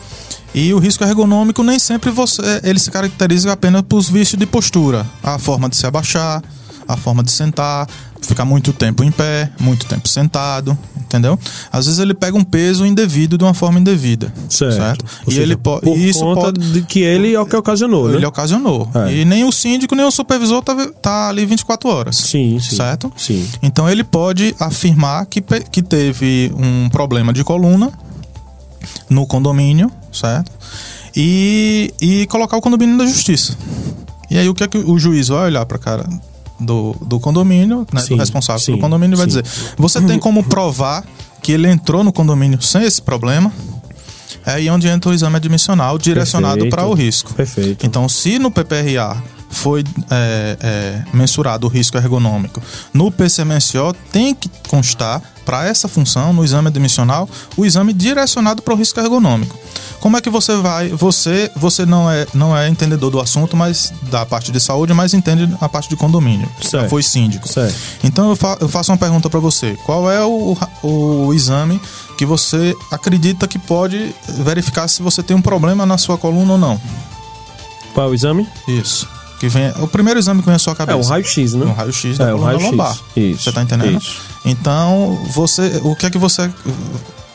E 0.53 0.73
o 0.73 0.79
risco 0.79 1.03
ergonômico 1.03 1.63
nem 1.63 1.79
sempre 1.79 2.11
você, 2.11 2.61
ele 2.63 2.79
se 2.79 2.91
caracteriza 2.91 3.51
apenas 3.51 3.81
por 3.81 4.01
vícios 4.01 4.39
de 4.39 4.45
postura. 4.45 5.05
A 5.23 5.39
forma 5.39 5.67
de 5.67 5.75
se 5.75 5.85
abaixar, 5.85 6.43
a 6.87 6.97
forma 6.97 7.23
de 7.23 7.31
sentar, 7.31 7.87
ficar 8.21 8.45
muito 8.45 8.71
tempo 8.71 9.03
em 9.03 9.11
pé, 9.11 9.49
muito 9.59 9.85
tempo 9.85 10.07
sentado, 10.07 10.77
entendeu? 10.97 11.37
Às 11.71 11.85
vezes 11.85 11.99
ele 11.99 12.13
pega 12.13 12.37
um 12.37 12.43
peso 12.43 12.85
indevido 12.85 13.37
de 13.37 13.43
uma 13.43 13.53
forma 13.53 13.79
indevida, 13.79 14.33
certo? 14.49 14.75
certo? 14.75 15.05
E 15.27 15.31
seja, 15.31 15.43
ele 15.43 15.55
pode 15.55 15.81
por 15.81 15.97
isso 15.97 16.19
conta 16.19 16.41
pode, 16.41 16.71
de 16.71 16.81
que 16.83 17.01
ele 17.01 17.33
é 17.33 17.39
o 17.39 17.45
que 17.45 17.55
ocasionou, 17.55 18.09
ele 18.09 18.19
né? 18.19 18.27
ocasionou. 18.27 18.89
É. 18.93 19.13
E 19.13 19.25
nem 19.25 19.43
o 19.43 19.51
síndico 19.51 19.95
nem 19.95 20.05
o 20.05 20.11
supervisor 20.11 20.61
tá, 20.61 20.75
tá 21.01 21.29
ali 21.29 21.45
24 21.45 21.89
horas. 21.89 22.17
Sim, 22.17 22.59
sim. 22.59 22.75
Certo? 22.75 23.11
Sim. 23.15 23.47
Então 23.61 23.89
ele 23.89 24.03
pode 24.03 24.55
afirmar 24.59 25.25
que, 25.25 25.41
que 25.41 25.81
teve 25.81 26.51
um 26.55 26.89
problema 26.89 27.33
de 27.33 27.43
coluna 27.43 27.91
no 29.09 29.25
condomínio, 29.25 29.91
certo? 30.11 30.51
E, 31.15 31.93
e 32.01 32.25
colocar 32.27 32.57
o 32.57 32.61
condomínio 32.61 32.97
na 32.97 33.05
justiça. 33.05 33.55
E 34.29 34.37
aí 34.37 34.49
o 34.49 34.53
que 34.53 34.63
é 34.63 34.67
que 34.67 34.77
o 34.77 34.97
juiz 34.97 35.27
vai 35.27 35.45
olhar 35.45 35.65
para 35.65 35.77
cara 35.77 36.09
do, 36.59 36.95
do 37.01 37.19
condomínio, 37.19 37.85
né, 37.91 38.01
sim, 38.01 38.09
do 38.09 38.19
responsável 38.19 38.59
sim, 38.59 38.71
pelo 38.73 38.79
condomínio, 38.79 39.17
vai 39.17 39.27
dizer: 39.27 39.45
você 39.77 40.01
tem 40.01 40.17
como 40.17 40.43
provar 40.45 41.03
que 41.41 41.51
ele 41.51 41.69
entrou 41.69 42.03
no 42.03 42.11
condomínio 42.11 42.61
sem 42.61 42.83
esse 42.83 43.01
problema? 43.01 43.51
É 44.45 44.53
aí 44.53 44.69
onde 44.69 44.87
entra 44.87 45.11
o 45.11 45.13
exame 45.13 45.37
admissional 45.37 45.97
direcionado 45.97 46.67
para 46.67 46.85
o 46.85 46.93
risco. 46.93 47.33
Perfeito. 47.33 47.85
Então, 47.85 48.09
se 48.09 48.39
no 48.39 48.51
PPRA 48.51 49.21
foi 49.53 49.83
é, 50.09 50.57
é, 50.59 51.03
mensurado 51.15 51.67
o 51.67 51.69
risco 51.69 51.97
ergonômico, 51.97 52.61
no 52.93 53.11
PCMSO 53.11 53.93
tem 54.11 54.33
que 54.33 54.49
constar 54.67 55.21
para 55.45 55.65
essa 55.65 55.87
função, 55.87 56.33
no 56.33 56.43
exame 56.43 56.69
admissional, 56.69 57.29
o 57.55 57.65
exame 57.65 57.93
direcionado 57.93 58.61
para 58.61 58.73
o 58.73 58.77
risco 58.77 58.99
ergonômico. 58.99 59.57
Como 59.99 60.17
é 60.17 60.21
que 60.21 60.29
você 60.29 60.55
vai? 60.57 60.89
Você 60.89 61.49
você 61.55 61.85
não 61.85 62.11
é 62.11 62.27
não 62.33 62.57
é 62.57 62.67
entendedor 62.67 63.09
do 63.09 63.21
assunto, 63.21 63.55
mas 63.55 63.93
da 64.09 64.25
parte 64.25 64.51
de 64.51 64.59
saúde, 64.59 64.93
mas 64.93 65.13
entende 65.13 65.49
a 65.61 65.69
parte 65.69 65.87
de 65.87 65.95
condomínio. 65.95 66.49
Certo. 66.61 66.89
Foi 66.89 67.01
síndico. 67.01 67.47
Certo. 67.47 67.75
Então 68.03 68.29
eu, 68.29 68.35
fa 68.35 68.57
eu 68.59 68.67
faço 68.67 68.91
uma 68.91 68.97
pergunta 68.97 69.29
para 69.29 69.39
você. 69.39 69.77
Qual 69.85 70.11
é 70.11 70.21
o, 70.21 70.57
o 70.81 71.33
exame 71.33 71.81
que 72.17 72.25
você 72.25 72.75
acredita 72.91 73.47
que 73.47 73.57
pode 73.57 74.13
verificar 74.27 74.89
se 74.89 75.01
você 75.01 75.23
tem 75.23 75.37
um 75.37 75.41
problema 75.41 75.85
na 75.85 75.97
sua 75.97 76.17
coluna 76.17 76.53
ou 76.53 76.57
não? 76.57 76.81
Qual 77.93 78.07
é 78.07 78.09
o 78.09 78.13
exame? 78.13 78.45
Isso 78.67 79.07
que 79.43 79.49
vem. 79.49 79.73
O 79.81 79.87
primeiro 79.89 80.17
exame 80.17 80.39
que 80.39 80.45
vem 80.45 80.55
à 80.55 80.59
sua 80.59 80.73
cabeça. 80.73 80.97
É 80.97 81.01
um 81.01 81.05
raio-x, 81.05 81.53
né? 81.53 81.65
Um 81.65 81.73
raio-x 81.73 82.17
da 82.17 82.29
é, 82.29 82.33
coluna 82.33 82.39
raio 82.39 82.59
lombar. 82.59 82.97
Isso. 83.15 83.43
Você 83.43 83.51
tá 83.51 83.61
entendendo? 83.61 83.97
Isso. 83.97 84.21
Então, 84.45 85.19
você. 85.31 85.81
O 85.83 85.95
que 85.97 86.05
é 86.05 86.09
que 86.09 86.17
você. 86.17 86.49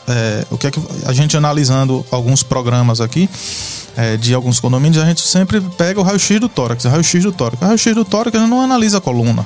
É, 0.07 0.45
o 0.49 0.57
que 0.57 0.65
é 0.65 0.71
que. 0.71 0.81
A 1.05 1.13
gente 1.13 1.37
analisando 1.37 2.03
alguns 2.09 2.41
programas 2.41 2.99
aqui. 2.99 3.29
É, 3.95 4.15
de 4.17 4.33
alguns 4.33 4.59
condomínios, 4.59 5.03
a 5.03 5.05
gente 5.05 5.21
sempre 5.21 5.59
pega 5.77 5.99
o 5.99 6.03
raio-x 6.03 6.39
do 6.39 6.47
tórax, 6.47 6.85
o 6.85 6.89
raio-x 6.89 7.21
do 7.21 7.31
tórax. 7.31 7.61
O 7.61 7.65
raio-x 7.65 7.93
do 7.93 8.05
tórax 8.05 8.39
não 8.39 8.61
analisa 8.61 8.97
a 8.97 9.01
coluna. 9.01 9.45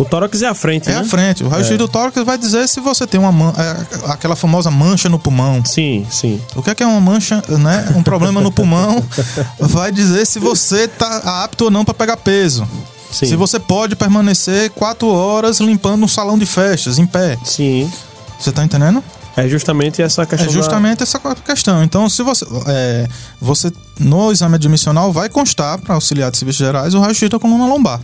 O 0.00 0.04
tórax 0.06 0.40
é 0.40 0.46
a 0.46 0.54
frente, 0.54 0.88
é 0.88 0.94
né? 0.94 1.00
a 1.00 1.04
frente. 1.04 1.44
O 1.44 1.48
raio-x 1.48 1.72
é. 1.72 1.76
do 1.76 1.86
tórax 1.86 2.24
vai 2.24 2.38
dizer 2.38 2.66
se 2.66 2.80
você 2.80 3.06
tem 3.06 3.20
uma 3.20 3.30
man... 3.30 3.52
É, 3.58 4.10
aquela 4.10 4.34
famosa 4.34 4.70
mancha 4.70 5.10
no 5.10 5.18
pulmão. 5.18 5.62
Sim, 5.62 6.06
sim. 6.10 6.40
O 6.56 6.62
que 6.62 6.70
é 6.70 6.74
que 6.74 6.82
é 6.82 6.86
uma 6.86 7.00
mancha, 7.02 7.42
né? 7.48 7.92
Um 7.94 8.02
problema 8.02 8.40
no 8.40 8.50
pulmão 8.50 9.04
vai 9.60 9.92
dizer 9.92 10.26
se 10.26 10.38
você 10.38 10.88
tá 10.88 11.42
apto 11.44 11.64
ou 11.64 11.70
não 11.70 11.84
para 11.84 11.92
pegar 11.92 12.16
peso. 12.16 12.66
Sim. 13.12 13.26
Se 13.26 13.36
você 13.36 13.60
pode 13.60 13.94
permanecer 13.94 14.70
quatro 14.70 15.06
horas 15.06 15.60
limpando 15.60 16.02
um 16.02 16.08
salão 16.08 16.38
de 16.38 16.46
festas 16.46 16.98
em 16.98 17.04
pé. 17.04 17.36
Sim. 17.44 17.92
Você 18.38 18.52
tá 18.52 18.64
entendendo? 18.64 19.04
É 19.36 19.46
justamente 19.48 20.00
essa 20.00 20.24
questão. 20.24 20.48
É 20.48 20.50
justamente 20.50 20.98
da... 21.00 21.02
essa 21.02 21.20
questão. 21.44 21.84
Então, 21.84 22.08
se 22.08 22.22
você, 22.22 22.46
é, 22.68 23.06
você 23.38 23.70
no 23.98 24.32
exame 24.32 24.54
admissional 24.54 25.12
vai 25.12 25.28
constar 25.28 25.76
para 25.76 25.94
auxiliar 25.94 26.30
de 26.30 26.38
serviços 26.38 26.58
gerais 26.58 26.94
o 26.94 27.00
raio-x 27.00 27.28
da 27.28 27.38
coluna 27.38 27.66
lombar 27.66 28.00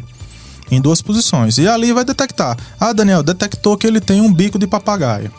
em 0.70 0.80
duas 0.80 1.00
posições. 1.02 1.58
E 1.58 1.68
ali 1.68 1.92
vai 1.92 2.04
detectar. 2.04 2.56
Ah, 2.78 2.92
Daniel, 2.92 3.22
detectou 3.22 3.76
que 3.76 3.86
ele 3.86 4.00
tem 4.00 4.20
um 4.20 4.32
bico 4.32 4.58
de 4.58 4.66
papagaio. 4.66 5.32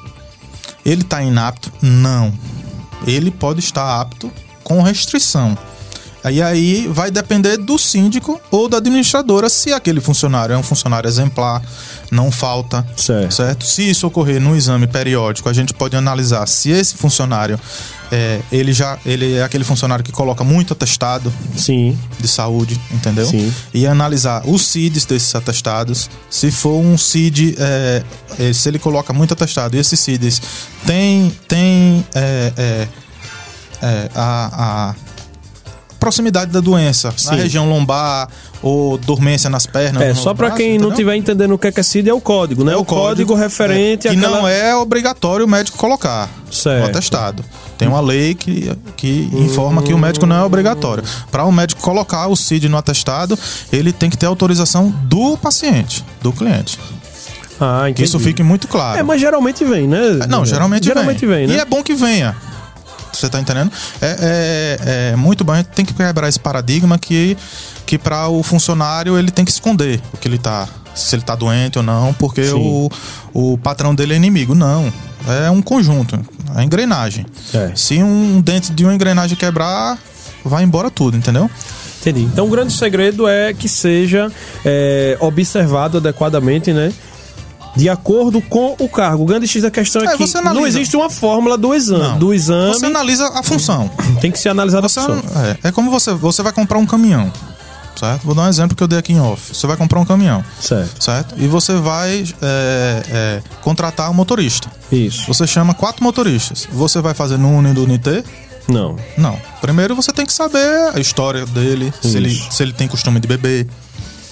Ele 0.86 1.02
está 1.02 1.22
inapto? 1.22 1.72
Não. 1.82 2.34
Ele 3.06 3.30
pode 3.30 3.60
estar 3.60 4.00
apto 4.00 4.32
com 4.64 4.82
restrição. 4.82 5.58
E 6.30 6.42
aí 6.42 6.88
vai 6.88 7.10
depender 7.10 7.58
do 7.58 7.78
síndico 7.78 8.40
ou 8.52 8.68
da 8.68 8.78
administradora 8.78 9.50
se 9.50 9.72
aquele 9.72 10.02
funcionário 10.02 10.54
é 10.54 10.58
um 10.58 10.64
funcionário 10.64 11.08
exemplar, 11.08 11.62
não 12.12 12.32
falta, 12.32 12.86
certo? 12.98 13.34
certo? 13.34 13.66
Se 13.66 13.90
isso 13.90 14.08
ocorrer 14.08 14.42
no 14.42 14.56
exame 14.56 14.88
periódico, 14.88 15.48
a 15.48 15.54
gente 15.54 15.74
pode 15.74 15.96
analisar 15.96 16.46
se 16.48 16.70
esse 16.70 16.96
funcionário 16.96 17.60
é, 18.12 18.40
ele 18.52 18.72
já 18.72 18.98
ele 19.06 19.36
é 19.36 19.44
aquele 19.44 19.64
funcionário 19.64 20.04
que 20.04 20.12
coloca 20.12 20.44
muito 20.44 20.74
atestado 20.74 21.32
Sim. 21.56 21.98
de 22.20 22.28
saúde, 22.28 22.80
entendeu? 22.92 23.26
Sim. 23.26 23.54
E 23.74 23.86
analisar 23.86 24.44
os 24.46 24.66
CIDs 24.66 25.06
desses 25.06 25.34
atestados. 25.36 26.10
Se 26.30 26.52
for 26.52 26.80
um 26.80 26.98
CID, 26.98 27.56
é, 27.58 28.04
é, 28.40 28.54
se 28.54 28.70
ele 28.70 28.80
coloca 28.80 29.12
muito 29.14 29.34
atestado 29.34 29.76
e 29.76 29.80
esses 29.80 30.00
CIDs 30.00 30.42
tem, 30.86 31.36
tem 31.48 32.06
é, 32.16 32.88
é, 33.82 34.10
a, 34.16 34.92
a 34.92 35.07
proximidade 36.08 36.52
da 36.52 36.62
doença, 36.62 37.14
Sim. 37.18 37.32
na 37.32 37.36
região 37.36 37.70
lombar 37.70 38.30
ou 38.62 38.98
dormência 38.98 39.50
nas 39.50 39.66
pernas. 39.66 40.02
É, 40.02 40.14
só 40.14 40.34
para 40.34 40.52
quem 40.52 40.70
entendeu? 40.70 40.90
não 40.90 40.96
tiver 40.96 41.16
entendendo 41.18 41.54
o 41.54 41.58
que 41.58 41.68
é 41.68 41.72
que 41.72 41.82
é 41.82 41.84
CID, 41.84 42.10
é 42.10 42.14
o 42.14 42.22
código, 42.22 42.64
né? 42.64 42.72
É 42.72 42.78
o, 42.78 42.80
o 42.80 42.86
código, 42.86 43.04
código 43.04 43.36
referente 43.36 44.08
é, 44.08 44.12
àquela... 44.12 44.38
não 44.38 44.48
é 44.48 44.74
obrigatório 44.74 45.46
o 45.46 45.50
médico 45.50 45.78
colocar 45.78 46.30
certo. 46.50 46.84
no 46.84 46.90
atestado. 46.90 47.44
Tem 47.78 47.90
uma 47.90 48.00
lei 48.00 48.34
que, 48.34 48.72
que 48.96 49.30
informa 49.34 49.84
que 49.84 49.94
o 49.94 49.98
médico 49.98 50.26
não 50.26 50.38
é 50.38 50.44
obrigatório. 50.44 51.04
Para 51.30 51.44
o 51.44 51.52
médico 51.52 51.82
colocar 51.82 52.28
o 52.28 52.36
CID 52.38 52.70
no 52.70 52.78
atestado, 52.78 53.38
ele 53.72 53.92
tem 53.92 54.10
que 54.10 54.18
ter 54.18 54.28
autorização 54.28 54.90
do 55.04 55.38
paciente, 55.38 56.06
do 56.22 56.32
cliente. 56.32 56.80
Ah, 57.60 57.92
que 57.94 58.04
isso 58.04 58.18
fique 58.18 58.42
muito 58.42 58.68
claro. 58.68 59.00
É, 59.00 59.04
mas 59.04 59.20
geralmente 59.20 59.66
vem, 59.66 59.88
né? 59.88 60.26
Não, 60.30 60.46
geralmente, 60.46 60.86
geralmente 60.86 61.26
vem. 61.26 61.40
vem 61.40 61.48
né? 61.48 61.56
E 61.56 61.60
é 61.60 61.66
bom 61.66 61.84
que 61.84 61.94
venha. 61.94 62.36
Você 63.12 63.30
tá 63.30 63.40
entendendo? 63.40 63.72
É, 64.02 64.18
é, 64.20 65.12
é, 65.12 65.16
muito 65.16 65.44
bom, 65.44 65.54
a 65.54 65.58
gente 65.58 65.68
tem 65.68 65.86
que 65.86 65.94
quebrar 65.94 66.28
esse 66.28 66.40
paradigma 66.40 66.98
que, 66.98 67.38
que 67.86 67.98
para 67.98 68.28
o 68.28 68.44
funcionário 68.44 69.18
ele 69.18 69.32
tem 69.32 69.46
que 69.46 69.52
esconder 69.52 70.02
o 70.14 70.18
que 70.18 70.28
ele 70.28 70.38
tá. 70.38 70.68
Se 70.96 71.16
ele 71.16 71.22
tá 71.22 71.36
doente 71.36 71.78
ou 71.78 71.84
não, 71.84 72.12
porque 72.14 72.50
o, 72.50 72.90
o 73.32 73.56
patrão 73.60 73.94
dele 73.94 74.14
é 74.14 74.18
inimigo. 74.18 74.56
Não. 74.56 74.92
É 75.28 75.50
um 75.52 75.62
conjunto, 75.62 76.20
é 76.56 76.64
engrenagem. 76.64 77.26
É. 77.54 77.72
Se 77.76 78.02
um 78.02 78.42
dente 78.42 78.72
de 78.72 78.84
uma 78.84 78.96
engrenagem 78.96 79.38
quebrar, 79.38 79.98
vai 80.44 80.64
embora 80.64 80.90
tudo, 80.90 81.16
entendeu? 81.16 81.52
Entendi. 82.02 82.22
Então 82.22 82.48
o 82.48 82.50
grande 82.50 82.74
segredo 82.74 83.28
é 83.28 83.54
que 83.54 83.68
seja 83.68 84.32
é, 84.66 85.18
observado 85.20 85.98
adequadamente, 85.98 86.72
né? 86.72 86.94
De 87.78 87.90
acordo 87.90 88.42
com 88.42 88.76
o 88.80 88.90
cargo. 88.90 89.24
O 89.24 89.26
grande 89.26 89.48
X 89.48 89.62
da 89.62 89.72
questão 89.72 90.02
é, 90.02 90.06
é 90.06 90.18
que 90.18 90.42
não 90.42 90.66
existe 90.66 90.96
uma 90.96 91.10
fórmula 91.10 91.58
do 91.58 91.74
exame. 91.74 92.04
Não. 92.04 92.20
Do 92.20 92.34
exame. 92.34 92.74
Você 92.74 92.86
analisa 92.86 93.28
a 93.34 93.44
função. 93.44 93.90
Tem 94.20 94.32
que 94.32 94.40
ser 94.40 94.50
analisada 94.50 94.90
você, 94.90 95.00
a 95.00 95.04
função. 95.04 95.42
É, 95.64 95.68
é 95.68 95.72
como 95.72 95.92
você, 95.92 96.14
você 96.14 96.42
vai 96.42 96.52
comprar 96.52 96.78
um 96.78 96.86
caminhão. 96.86 97.32
Certo? 97.98 98.26
Vou 98.26 98.36
dar 98.36 98.44
um 98.44 98.48
exemplo 98.48 98.78
que 98.78 98.84
eu 98.84 98.88
dei 98.88 99.00
aqui 99.00 99.12
em 99.12 99.20
off. 99.20 99.56
Você 99.56 99.66
vai 99.66 99.76
comprar 99.76 100.00
um 100.00 100.06
caminhão. 100.06 100.44
Certo. 100.60 101.04
Certo? 101.04 101.36
E 101.38 101.48
você 101.48 101.74
vai 101.78 102.26
é, 102.42 103.04
é, 103.10 103.44
contratar 103.62 104.12
um 104.12 104.14
motorista. 104.14 104.70
Isso. 104.92 105.26
Você 105.28 105.48
chama 105.48 105.74
quatro 105.74 106.04
motoristas. 106.04 106.68
Você 106.72 107.02
vai 107.02 107.16
fazer 107.16 107.38
no 107.38 107.50
Uni 107.50 107.74
do 107.74 107.84
Unité 107.84 108.24
Não. 108.68 108.96
Não. 109.18 109.40
Primeiro 109.62 109.96
você 109.96 110.12
tem 110.12 110.28
que 110.28 110.34
saber 110.34 110.92
a 110.94 111.00
história 111.00 111.46
dele, 111.48 111.92
se 112.00 112.16
ele, 112.16 112.30
se 112.52 112.62
ele 112.62 112.74
tem 112.74 112.88
costume 112.88 113.20
de 113.20 113.28
beber. 113.28 113.66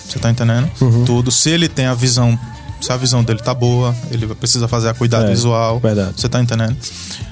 Você 0.07 0.19
tá 0.19 0.29
entendendo? 0.29 0.69
Uhum. 0.79 1.03
Tudo. 1.03 1.31
Se 1.31 1.49
ele 1.49 1.67
tem 1.67 1.87
a 1.87 1.95
visão. 1.95 2.39
Se 2.85 2.91
a 2.91 2.97
visão 2.97 3.23
dele 3.23 3.39
tá 3.39 3.51
boa, 3.53 3.95
ele 4.11 4.27
precisa 4.35 4.67
fazer 4.67 4.89
a 4.89 4.93
cuidado 4.93 5.25
É, 5.25 5.29
visual. 5.29 5.79
verdade. 5.79 6.13
Você 6.21 6.29
tá 6.29 6.39
entendendo? 6.39 6.75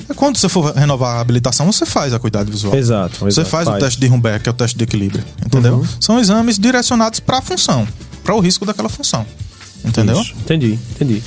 E 0.09 0.13
Quando 0.15 0.35
você 0.37 0.49
for 0.49 0.73
renovar 0.73 1.17
a 1.17 1.19
habilitação, 1.21 1.71
você 1.71 1.85
faz 1.85 2.11
a 2.11 2.17
cuidado 2.17 2.49
visual. 2.51 2.75
Exato, 2.75 3.19
Você 3.19 3.41
exato, 3.41 3.49
faz, 3.49 3.67
o 3.67 3.71
faz. 3.71 3.83
teste 3.83 3.99
de 3.99 4.07
Humber, 4.07 4.41
que 4.41 4.49
é 4.49 4.51
o 4.51 4.55
teste 4.55 4.75
de 4.75 4.83
equilíbrio. 4.83 5.23
Entendeu? 5.45 5.75
Uhum. 5.75 5.85
São 5.99 6.19
exames 6.19 6.57
direcionados 6.57 7.19
para 7.19 7.37
a 7.37 7.41
função, 7.41 7.87
para 8.23 8.33
o 8.33 8.39
risco 8.39 8.65
daquela 8.65 8.89
função. 8.89 9.25
Entendeu? 9.85 10.19
Isso. 10.19 10.33
Entendi, 10.39 10.79
entendi. 10.95 11.21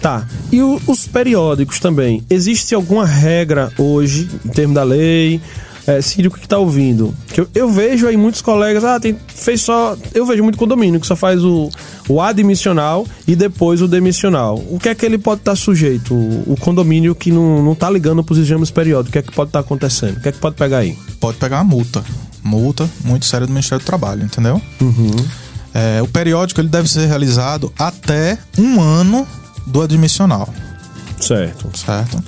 Tá. 0.00 0.26
E 0.50 0.62
o- 0.62 0.80
os 0.86 1.06
periódicos 1.06 1.78
também? 1.78 2.24
Existe 2.30 2.74
alguma 2.74 3.04
regra 3.04 3.70
hoje, 3.76 4.30
em 4.46 4.48
termos 4.48 4.76
da 4.76 4.82
lei? 4.84 5.42
É, 5.88 6.02
síndico 6.02 6.38
que 6.38 6.46
tá 6.46 6.58
ouvindo. 6.58 7.14
Que 7.28 7.40
eu, 7.40 7.48
eu 7.54 7.70
vejo 7.70 8.06
aí 8.06 8.14
muitos 8.14 8.42
colegas, 8.42 8.84
ah, 8.84 9.00
tem, 9.00 9.16
fez 9.26 9.62
só. 9.62 9.96
Eu 10.12 10.26
vejo 10.26 10.42
muito 10.42 10.58
condomínio 10.58 11.00
que 11.00 11.06
só 11.06 11.16
faz 11.16 11.42
o, 11.42 11.70
o 12.06 12.20
admissional 12.20 13.06
e 13.26 13.34
depois 13.34 13.80
o 13.80 13.88
demissional. 13.88 14.62
O 14.68 14.78
que 14.78 14.90
é 14.90 14.94
que 14.94 15.06
ele 15.06 15.16
pode 15.16 15.40
estar 15.40 15.56
sujeito? 15.56 16.12
O, 16.12 16.52
o 16.52 16.56
condomínio 16.60 17.14
que 17.14 17.32
não, 17.32 17.62
não 17.62 17.74
tá 17.74 17.88
ligando 17.88 18.22
pros 18.22 18.38
exames 18.38 18.70
periódicos, 18.70 19.08
o 19.08 19.12
que 19.12 19.18
é 19.18 19.22
que 19.22 19.32
pode 19.32 19.48
estar 19.48 19.60
acontecendo? 19.60 20.18
O 20.18 20.20
que 20.20 20.28
é 20.28 20.32
que 20.32 20.38
pode 20.38 20.56
pegar 20.56 20.78
aí? 20.78 20.94
Pode 21.18 21.38
pegar 21.38 21.56
uma 21.56 21.64
multa. 21.64 22.04
Multa 22.44 22.86
muito 23.02 23.24
séria 23.24 23.46
do 23.46 23.52
Ministério 23.54 23.82
do 23.82 23.86
Trabalho, 23.86 24.22
entendeu? 24.22 24.60
É, 25.72 26.02
o 26.02 26.08
periódico 26.08 26.60
ele 26.60 26.68
deve 26.68 26.86
ser 26.86 27.06
realizado 27.06 27.72
até 27.78 28.36
um 28.58 28.78
ano 28.78 29.26
do 29.66 29.80
admissional. 29.80 30.52
Certo. 31.18 31.70
certo? 31.76 32.22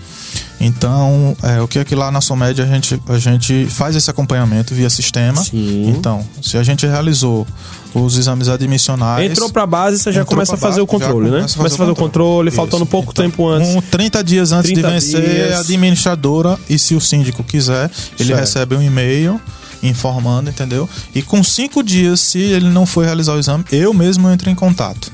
Então, 0.61 1.35
é, 1.43 1.61
o 1.63 1.67
que 1.67 1.79
é 1.79 1.85
que 1.85 1.95
lá 1.95 2.11
na 2.11 2.21
Somed 2.21 2.61
a 2.61 2.67
gente, 2.67 3.01
a 3.09 3.19
gente 3.19 3.67
faz 3.67 3.97
esse 3.97 4.11
acompanhamento 4.11 4.75
via 4.75 4.91
sistema. 4.91 5.43
Sim. 5.43 5.89
Então, 5.89 6.23
se 6.43 6.59
a 6.59 6.63
gente 6.63 6.87
realizou 6.87 7.47
os 7.95 8.19
exames 8.19 8.47
admissionais. 8.49 9.31
Entrou 9.31 9.51
pra 9.51 9.67
base, 9.67 9.99
você 9.99 10.13
já 10.13 10.25
começa 10.25 10.55
a 10.55 10.59
fazer 10.59 10.81
o 10.83 10.87
base, 10.87 10.99
já 11.01 11.07
controle, 11.09 11.31
né? 11.31 11.47
Começa 11.57 11.75
a 11.75 11.79
fazer 11.79 11.91
o 11.91 11.97
controle, 11.97 12.49
Isso. 12.49 12.57
faltando 12.57 12.85
pouco 12.87 13.11
Então, 13.13 13.25
tempo 13.25 13.49
antes. 13.49 13.73
Com 13.75 13.81
30 13.81 14.23
dias 14.23 14.53
antes 14.53 14.71
30 14.71 14.87
de 14.87 14.95
vencer, 14.95 15.29
dias. 15.31 15.57
a 15.57 15.61
administradora, 15.61 16.59
e 16.69 16.79
se 16.79 16.95
o 16.95 17.01
síndico 17.01 17.43
quiser, 17.43 17.91
ele 18.19 18.29
Certo. 18.29 18.41
recebe 18.41 18.77
um 18.77 18.83
e-mail 18.83 19.41
informando, 19.83 20.51
entendeu? 20.51 20.89
E 21.15 21.23
com 21.23 21.43
cinco 21.43 21.83
dias, 21.83 22.21
se 22.21 22.39
ele 22.39 22.69
não 22.69 22.85
for 22.85 23.05
realizar 23.05 23.33
o 23.35 23.39
exame, 23.39 23.65
eu 23.73 23.95
mesmo 23.95 24.29
entro 24.29 24.51
em 24.51 24.55
contato. 24.55 25.11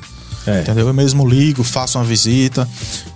É. 0.47 0.61
Entendeu? 0.61 0.87
Eu 0.87 0.95
mesmo 0.95 1.27
ligo, 1.27 1.63
faço 1.65 1.99
uma 1.99 2.05
visita. 2.05 2.69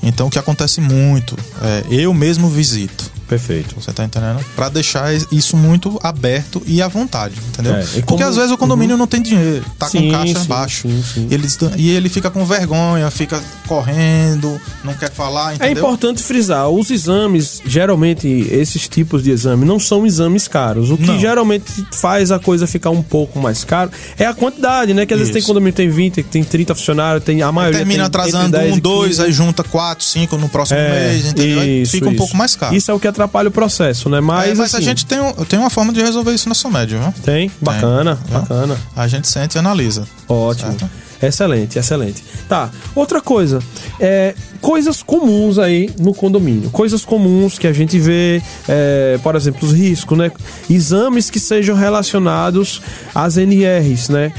Então 0.03 0.27
o 0.27 0.31
que 0.31 0.39
acontece 0.39 0.81
muito 0.81 1.37
é 1.63 1.85
eu 1.89 2.13
mesmo 2.13 2.49
visito. 2.49 3.11
Perfeito. 3.31 3.77
Você 3.81 3.93
tá 3.93 4.05
entendendo? 4.05 4.45
Pra 4.57 4.69
deixar 4.69 5.15
isso 5.33 5.57
muito 5.57 5.99
aberto 6.03 6.61
e 6.67 6.83
à 6.83 6.89
vontade, 6.89 7.35
entendeu? 7.49 7.77
É, 7.77 7.83
e 7.83 7.87
Porque 8.03 8.03
como- 8.05 8.25
às 8.25 8.35
vezes 8.37 8.51
o 8.51 8.59
condomínio 8.59 8.97
não 8.97 9.07
tem 9.07 9.23
dinheiro, 9.23 9.65
tá 9.79 9.89
Sim, 9.89 10.11
com 10.11 10.19
caixa 10.19 10.41
sim, 10.41 10.49
baixo. 10.49 10.89
sim. 11.15 11.29
E, 11.31 11.35
ele, 11.35 11.47
e 11.77 11.91
ele 11.91 12.09
fica 12.09 12.29
com 12.29 12.45
vergonha, 12.45 13.09
fica 13.11 13.41
correndo, 13.69 14.61
não 14.85 14.93
quer 14.95 15.11
falar, 15.13 15.53
É 15.53 15.55
entendeu? 15.55 15.85
importante 15.85 16.23
frisar, 16.23 16.69
os 16.69 16.91
exames, 16.91 17.63
geralmente, 17.65 18.27
esses 18.51 18.89
tipos 18.89 19.23
de 19.23 19.31
exame, 19.31 19.65
não 19.65 19.79
são 19.79 20.05
exames 20.05 20.49
caros. 20.49 20.91
O 20.91 20.97
que 20.97 21.07
Não. 21.07 21.19
geralmente 21.19 21.87
faz 21.93 22.31
a 22.33 22.39
coisa 22.41 22.67
ficar 22.67 22.91
um 22.91 23.03
pouco 23.03 23.39
mais 23.39 23.63
caro 23.65 23.91
é 24.19 24.27
a 24.27 24.35
quantidade, 24.35 24.93
né? 24.93 25.07
Que 25.07 25.15
às 25.15 25.21
vezes 25.21 25.33
tem 25.33 25.39
Isso. 25.39 25.47
condomínio 25.47 25.73
que 25.73 25.77
tem 25.77 25.89
20, 25.89 26.15
que 26.17 26.29
tem 26.29 26.43
30 26.43 26.75
funcionários, 26.75 27.23
tem 27.25 27.43
a 27.43 27.53
maioria. 27.53 27.79
Termina 27.79 27.99
tem 28.01 28.07
atrasando 28.07 28.47
entre 28.49 28.61
10 28.61 28.75
um, 28.75 28.79
e 28.79 28.81
dois, 28.81 29.09
15. 29.17 29.23
aí 29.23 29.33
junta 29.33 29.63
quatro, 29.63 30.05
cinco 30.05 30.37
no 30.37 30.49
próximo 30.49 30.79
É, 30.81 31.09
mês, 31.13 31.27
entendeu? 31.27 31.61
Aí 31.61 31.83
isso, 31.83 31.93
fica 31.93 32.07
um 32.07 32.11
isso. 32.11 32.19
pouco 32.19 32.37
mais 32.37 32.57
caro. 32.57 32.75
Isso 32.75 32.91
é 32.91 32.95
o 32.95 32.99
que 32.99 33.07
atrapalha 33.21 33.49
o 33.49 33.53
processo, 33.53 34.09
né? 34.09 34.21
Mas, 34.21 34.51
É, 34.51 34.55
mas 34.55 34.75
a 34.75 34.79
assim, 34.79 34.85
gente 34.87 35.05
tem, 35.07 35.21
um- 35.21 35.33
tem 35.45 35.59
uma 35.59 35.71
forma 35.71 35.93
de 35.93 36.01
resolver 36.01 36.33
isso 36.33 36.49
na 36.49 36.55
Somed, 36.55 36.97
viu? 36.97 37.15
Tem, 37.23 37.51
bacana, 37.61 38.15
viu? 38.27 38.39
bacana. 38.41 38.77
A 38.97 39.07
gente 39.07 39.29
sente 39.29 39.57
e 39.57 39.59
analisa. 39.59 40.07
Ótimo. 40.29 40.71
Certo. 40.79 40.91
Excelente, 41.23 41.79
excelente. 41.79 42.25
Tá, 42.49 42.71
outra 42.95 43.21
coisa. 43.21 43.59
É, 44.01 44.35
coisas 44.63 45.03
comuns 45.03 45.59
aí 45.59 45.91
no 46.01 46.15
condomínio. 46.15 46.71
Coisas 46.71 47.05
comuns 47.05 47.59
que 47.59 47.67
a 47.67 47.73
gente 47.75 47.99
vê, 47.99 48.41
é, 48.67 49.19
por 49.23 49.37
exemplo, 49.37 49.69
os 49.69 49.75
riscos, 49.75 50.17
né? 50.17 50.33
Exames 50.71 51.29
que 51.29 51.39
sejam 51.39 51.77
relacionados 51.77 52.81
às 53.15 53.37
NRs, 53.37 54.09
né? 54.09 54.33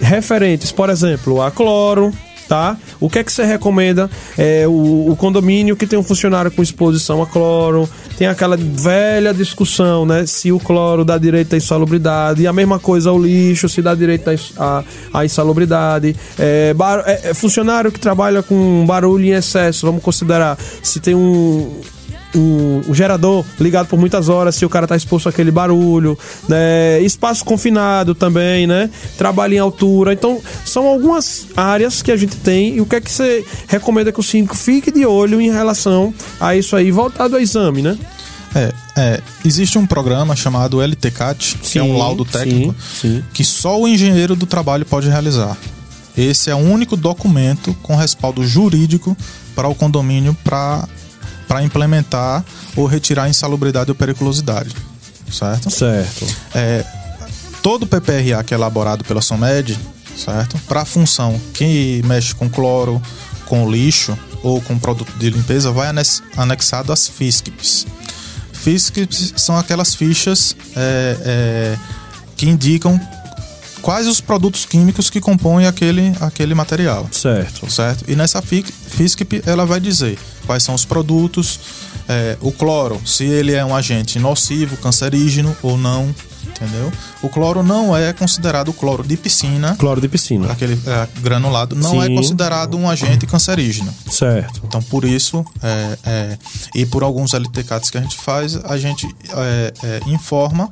Referentes, 0.00 0.70
por 0.70 0.88
exemplo, 0.88 1.42
a 1.42 1.50
cloro, 1.50 2.12
tá? 2.48 2.76
O 2.98 3.10
que 3.10 3.18
é 3.18 3.24
que 3.24 3.30
você 3.30 3.44
recomenda? 3.44 4.10
É 4.36 4.66
o, 4.66 5.10
o 5.10 5.16
condomínio 5.16 5.76
que 5.76 5.86
tem 5.86 5.98
um 5.98 6.02
funcionário 6.02 6.50
com 6.50 6.62
exposição 6.62 7.22
a 7.22 7.26
cloro, 7.26 7.88
tem 8.16 8.26
aquela 8.26 8.56
velha 8.56 9.34
discussão, 9.34 10.06
né? 10.06 10.24
Se 10.26 10.50
o 10.50 10.58
cloro 10.58 11.04
dá 11.04 11.18
direito 11.18 11.54
à 11.54 11.56
insalubridade, 11.56 12.42
e 12.42 12.46
a 12.46 12.52
mesma 12.52 12.78
coisa 12.78 13.12
o 13.12 13.18
lixo, 13.22 13.68
se 13.68 13.82
dá 13.82 13.94
direito 13.94 14.28
à, 14.56 14.82
à 15.12 15.24
insalubridade. 15.24 16.16
É, 16.38 16.72
bar- 16.74 17.04
é, 17.06 17.30
é 17.30 17.34
funcionário 17.34 17.92
que 17.92 18.00
trabalha 18.00 18.42
com 18.42 18.84
barulho 18.86 19.24
em 19.26 19.30
excesso, 19.30 19.86
vamos 19.86 20.02
considerar 20.02 20.56
se 20.82 21.00
tem 21.00 21.14
um 21.14 21.80
um, 22.34 22.82
um 22.88 22.94
gerador 22.94 23.44
ligado 23.58 23.86
por 23.86 23.98
muitas 23.98 24.28
horas 24.28 24.54
se 24.54 24.64
o 24.64 24.68
cara 24.68 24.86
tá 24.86 24.96
exposto 24.96 25.28
àquele 25.28 25.50
barulho, 25.50 26.18
né? 26.48 27.00
Espaço 27.00 27.44
confinado 27.44 28.14
também, 28.14 28.66
né? 28.66 28.90
Trabalho 29.16 29.54
em 29.54 29.58
altura. 29.58 30.12
Então, 30.12 30.40
são 30.64 30.86
algumas 30.86 31.46
áreas 31.56 32.02
que 32.02 32.12
a 32.12 32.16
gente 32.16 32.36
tem 32.36 32.76
e 32.76 32.80
o 32.80 32.86
que 32.86 32.96
é 32.96 33.00
que 33.00 33.10
você 33.10 33.44
recomenda 33.66 34.12
que 34.12 34.20
o 34.20 34.22
síndico 34.22 34.56
fique 34.56 34.90
de 34.90 35.06
olho 35.06 35.40
em 35.40 35.50
relação 35.50 36.12
a 36.40 36.54
isso 36.54 36.76
aí, 36.76 36.90
voltado 36.90 37.36
ao 37.36 37.40
exame, 37.40 37.82
né? 37.82 37.96
É, 38.54 38.72
é, 38.96 39.20
existe 39.44 39.78
um 39.78 39.86
programa 39.86 40.34
chamado 40.34 40.80
LTCAT, 40.80 41.58
que 41.58 41.78
é 41.78 41.82
um 41.82 41.92
Sim, 41.92 41.98
laudo 41.98 42.24
técnico, 42.24 42.74
sim, 42.80 43.18
sim. 43.18 43.24
que 43.32 43.44
só 43.44 43.78
o 43.78 43.86
engenheiro 43.86 44.34
do 44.34 44.46
trabalho 44.46 44.86
pode 44.86 45.08
realizar. 45.08 45.56
Esse 46.16 46.50
é 46.50 46.54
o 46.54 46.58
único 46.58 46.96
documento 46.96 47.76
com 47.82 47.94
respaldo 47.94 48.44
jurídico 48.44 49.16
para 49.54 49.68
o 49.68 49.74
condomínio 49.74 50.36
para 50.42 50.88
implementar 51.62 52.44
ou 52.76 52.86
retirar 52.86 53.24
a 53.24 53.28
insalubridade 53.28 53.90
ou 53.90 53.94
periculosidade. 53.94 54.74
Certo? 55.30 55.70
Certo. 55.70 56.26
É, 56.54 56.84
todo 57.62 57.86
PPRA 57.86 58.42
que 58.44 58.54
é 58.54 58.56
elaborado 58.56 59.04
pela 59.04 59.20
SOMED, 59.20 59.78
certo? 60.16 60.56
Para 60.66 60.82
a 60.82 60.84
função 60.84 61.38
que 61.52 62.02
mexe 62.06 62.34
com 62.34 62.48
cloro, 62.48 63.00
com 63.46 63.70
lixo 63.70 64.16
ou 64.42 64.60
com 64.62 64.78
produto 64.78 65.12
de 65.18 65.30
limpeza, 65.30 65.70
vai 65.70 65.88
anex- 65.88 66.22
anexado 66.36 66.92
às 66.92 67.08
FISCPs. 67.08 67.86
FISCPs 68.52 69.34
são 69.36 69.56
aquelas 69.58 69.94
fichas 69.94 70.56
é, 70.76 71.16
é, 71.20 71.76
que 72.36 72.48
indicam 72.48 72.98
quais 73.82 74.06
os 74.06 74.20
produtos 74.20 74.64
químicos 74.64 75.08
que 75.10 75.20
compõem 75.20 75.66
aquele, 75.66 76.12
aquele 76.20 76.54
material 76.54 77.08
Certo. 77.12 77.70
certo? 77.70 78.04
E 78.08 78.14
nessa 78.16 78.40
fi- 78.42 78.64
FISCP 78.88 79.42
ela 79.46 79.64
vai 79.66 79.80
dizer 79.80 80.18
quais 80.46 80.62
são 80.62 80.74
os 80.74 80.84
produtos, 80.84 81.60
é, 82.08 82.36
o 82.40 82.50
cloro, 82.52 83.00
se 83.04 83.24
ele 83.24 83.52
é 83.52 83.64
um 83.64 83.74
agente 83.74 84.18
nocivo, 84.18 84.76
cancerígeno 84.78 85.54
ou 85.62 85.76
não, 85.76 86.14
entendeu? 86.46 86.90
O 87.22 87.28
cloro 87.28 87.62
não 87.62 87.94
é 87.96 88.12
considerado 88.12 88.68
o 88.68 88.72
cloro 88.72 89.02
de 89.06 89.16
piscina, 89.16 89.76
Cloro 89.76 90.00
de 90.00 90.08
piscina. 90.08 90.50
aquele 90.50 90.74
é, 90.86 91.08
granulado, 91.20 91.76
não 91.76 92.02
é 92.02 92.06
Sim. 92.06 92.14
considerado 92.16 92.76
um 92.76 92.88
agente 92.88 93.26
cancerígeno. 93.26 93.94
Certo. 94.10 94.62
Então, 94.64 94.82
por 94.82 95.04
isso, 95.04 95.44
é, 95.62 95.98
é, 96.04 96.38
e 96.74 96.86
por 96.86 97.02
alguns 97.02 97.34
LTCATs 97.34 97.90
que 97.90 97.98
a 97.98 98.00
gente 98.00 98.16
faz, 98.16 98.56
a 98.56 98.76
gente 98.78 99.06
é, 99.30 99.72
é, 99.82 100.00
informa 100.10 100.70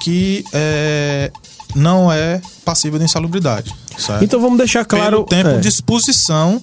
que 0.00 0.44
é, 0.52 1.30
não 1.74 2.10
é 2.12 2.40
passível 2.64 2.98
de 2.98 3.04
insalubridade. 3.04 3.74
Certo? 3.98 4.24
Então 4.24 4.40
vamos 4.40 4.58
deixar 4.58 4.84
claro. 4.84 5.24
pelo 5.24 5.24
tempo 5.24 5.56
é. 5.56 5.58
de 5.58 5.68
exposição 5.68 6.60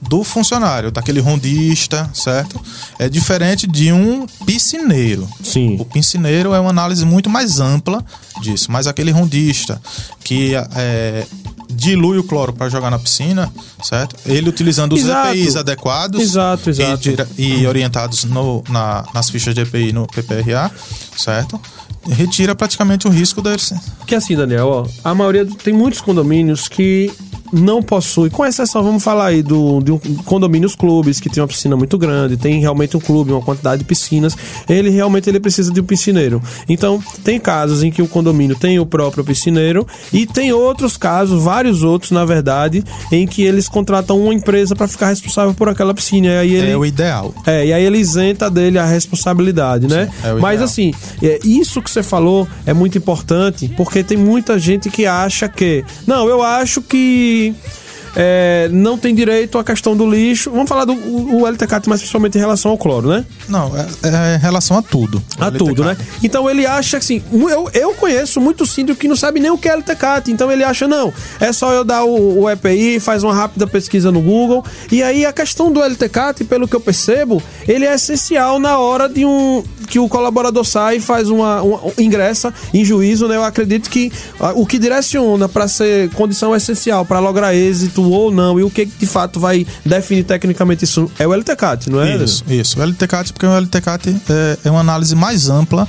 do 0.00 0.24
funcionário, 0.24 0.90
daquele 0.90 1.20
rondista, 1.20 2.08
certo? 2.14 2.58
É 2.98 3.06
diferente 3.06 3.66
de 3.66 3.92
um 3.92 4.26
piscineiro. 4.46 5.28
Sim. 5.44 5.76
O 5.78 5.84
piscineiro 5.84 6.54
é 6.54 6.58
uma 6.60 6.70
análise 6.70 7.04
muito 7.04 7.28
mais 7.28 7.60
ampla 7.60 8.02
disso, 8.40 8.72
mas 8.72 8.86
aquele 8.86 9.10
rondista 9.10 9.80
que 10.24 10.52
é, 10.74 11.26
dilui 11.68 12.16
o 12.16 12.24
cloro 12.24 12.50
para 12.50 12.70
jogar 12.70 12.90
na 12.90 12.98
piscina, 12.98 13.52
certo? 13.82 14.16
Ele 14.24 14.48
utilizando 14.48 14.94
os 14.94 15.02
Exato. 15.02 15.28
EPIs 15.36 15.56
adequados 15.56 16.20
Exato, 16.22 16.70
E, 16.70 16.72
exato. 16.72 16.96
dire- 17.02 17.26
e 17.36 17.66
orientados 17.66 18.24
no- 18.24 18.64
na- 18.70 19.04
nas 19.12 19.28
fichas 19.28 19.54
de 19.54 19.60
EPI 19.60 19.92
no 19.92 20.06
PPRA, 20.06 20.70
certo? 21.14 21.60
Retira 22.08 22.54
praticamente 22.54 23.06
o 23.06 23.10
risco 23.10 23.42
deles. 23.42 23.72
Porque 23.98 24.14
assim, 24.14 24.34
Daniel, 24.36 24.66
ó, 24.66 24.86
a 25.04 25.14
maioria 25.14 25.46
tem 25.46 25.74
muitos 25.74 26.00
condomínios 26.00 26.66
que 26.68 27.12
não 27.52 27.82
possui, 27.82 28.30
com 28.30 28.44
exceção, 28.44 28.82
vamos 28.82 29.02
falar 29.02 29.26
aí 29.26 29.42
do, 29.42 29.80
de 29.80 29.92
um 29.92 29.98
condomínios 30.24 30.74
clubes 30.74 31.18
que 31.20 31.28
tem 31.28 31.42
uma 31.42 31.48
piscina 31.48 31.76
muito 31.76 31.98
grande, 31.98 32.36
tem 32.36 32.60
realmente 32.60 32.96
um 32.96 33.00
clube, 33.00 33.32
uma 33.32 33.42
quantidade 33.42 33.80
de 33.80 33.84
piscinas, 33.84 34.36
ele 34.68 34.90
realmente 34.90 35.28
ele 35.28 35.40
precisa 35.40 35.72
de 35.72 35.80
um 35.80 35.84
piscineiro. 35.84 36.42
Então, 36.68 37.02
tem 37.24 37.38
casos 37.40 37.82
em 37.82 37.90
que 37.90 38.02
o 38.02 38.08
condomínio 38.08 38.56
tem 38.56 38.78
o 38.78 38.86
próprio 38.86 39.24
piscineiro 39.24 39.86
e 40.12 40.26
tem 40.26 40.52
outros 40.52 40.96
casos, 40.96 41.42
vários 41.42 41.82
outros, 41.82 42.10
na 42.10 42.24
verdade, 42.24 42.84
em 43.10 43.26
que 43.26 43.42
eles 43.42 43.68
contratam 43.68 44.20
uma 44.20 44.34
empresa 44.34 44.74
para 44.76 44.86
ficar 44.88 45.08
responsável 45.08 45.54
por 45.54 45.68
aquela 45.68 45.94
piscina. 45.94 46.26
E 46.28 46.38
aí 46.38 46.54
ele, 46.54 46.70
É 46.70 46.76
o 46.76 46.84
ideal. 46.84 47.34
é, 47.46 47.66
e 47.66 47.72
aí 47.72 47.84
ele 47.84 47.98
isenta 47.98 48.50
dele 48.50 48.78
a 48.78 48.86
responsabilidade, 48.86 49.86
né? 49.86 50.06
Sim, 50.06 50.28
é 50.28 50.32
Mas 50.34 50.62
assim, 50.62 50.92
é, 51.22 51.38
isso 51.44 51.82
que 51.82 51.90
você 51.90 52.02
falou 52.02 52.46
é 52.66 52.72
muito 52.72 52.96
importante, 52.98 53.68
porque 53.76 54.02
tem 54.02 54.16
muita 54.16 54.58
gente 54.58 54.90
que 54.90 55.06
acha 55.06 55.48
que. 55.48 55.84
Não, 56.06 56.28
eu 56.28 56.42
acho 56.42 56.80
que. 56.82 57.39
see. 57.40 57.89
É, 58.16 58.68
não 58.72 58.98
tem 58.98 59.14
direito 59.14 59.58
à 59.58 59.64
questão 59.64 59.96
do 59.96 60.08
lixo. 60.08 60.50
Vamos 60.50 60.68
falar 60.68 60.84
do 60.84 60.92
o, 60.92 61.42
o 61.42 61.46
LTCAT, 61.46 61.88
mas 61.88 62.00
principalmente 62.00 62.36
em 62.36 62.40
relação 62.40 62.70
ao 62.70 62.78
cloro, 62.78 63.08
né? 63.08 63.24
Não, 63.48 63.72
é, 63.76 63.86
é 64.02 64.36
em 64.36 64.38
relação 64.38 64.76
a 64.76 64.82
tudo. 64.82 65.22
A 65.38 65.50
tudo, 65.50 65.84
né? 65.84 65.96
Então 66.22 66.48
ele 66.48 66.66
acha 66.66 66.98
assim, 66.98 67.22
eu, 67.32 67.70
eu 67.72 67.94
conheço 67.94 68.40
muito 68.40 68.66
síndio 68.66 68.96
que 68.96 69.08
não 69.08 69.16
sabe 69.16 69.40
nem 69.40 69.50
o 69.50 69.58
que 69.58 69.68
é 69.68 69.74
LTCAT, 69.74 70.30
então 70.30 70.50
ele 70.50 70.64
acha, 70.64 70.86
não, 70.86 71.12
é 71.38 71.52
só 71.52 71.72
eu 71.72 71.84
dar 71.84 72.04
o, 72.04 72.42
o 72.42 72.50
EPI, 72.50 73.00
faz 73.00 73.22
uma 73.22 73.34
rápida 73.34 73.66
pesquisa 73.66 74.10
no 74.10 74.20
Google, 74.20 74.64
e 74.90 75.02
aí 75.02 75.24
a 75.24 75.32
questão 75.32 75.72
do 75.72 75.80
LTCAT, 75.82 76.44
pelo 76.44 76.66
que 76.66 76.76
eu 76.76 76.80
percebo, 76.80 77.42
ele 77.66 77.84
é 77.84 77.94
essencial 77.94 78.58
na 78.58 78.78
hora 78.78 79.08
de 79.08 79.24
um 79.24 79.62
que 79.88 79.98
o 79.98 80.08
colaborador 80.08 80.64
sai 80.64 80.96
e 80.96 81.00
faz 81.00 81.28
uma, 81.28 81.60
uma 81.62 81.80
ingressa 81.98 82.54
em 82.72 82.84
juízo, 82.84 83.26
né? 83.26 83.34
Eu 83.34 83.42
acredito 83.42 83.90
que 83.90 84.12
ah, 84.38 84.52
o 84.54 84.64
que 84.64 84.78
direciona 84.78 85.48
para 85.48 85.66
ser 85.66 86.08
condição 86.10 86.54
essencial 86.54 87.04
para 87.04 87.18
lograr 87.18 87.52
êxito 87.54 87.99
ou 88.02 88.30
não, 88.30 88.58
e 88.58 88.62
o 88.62 88.70
que 88.70 88.84
de 88.84 89.06
fato 89.06 89.40
vai 89.40 89.66
definir 89.84 90.24
tecnicamente 90.24 90.84
isso 90.84 91.10
é 91.18 91.26
o 91.26 91.34
LTCAT, 91.34 91.90
não 91.90 92.00
é? 92.00 92.16
Isso, 92.16 92.44
isso. 92.48 92.78
O 92.78 92.82
LTCAT, 92.82 93.32
porque 93.32 93.46
o 93.46 93.56
LTCAT 93.56 94.08
é, 94.28 94.58
é 94.64 94.70
uma 94.70 94.80
análise 94.80 95.14
mais 95.14 95.48
ampla 95.48 95.88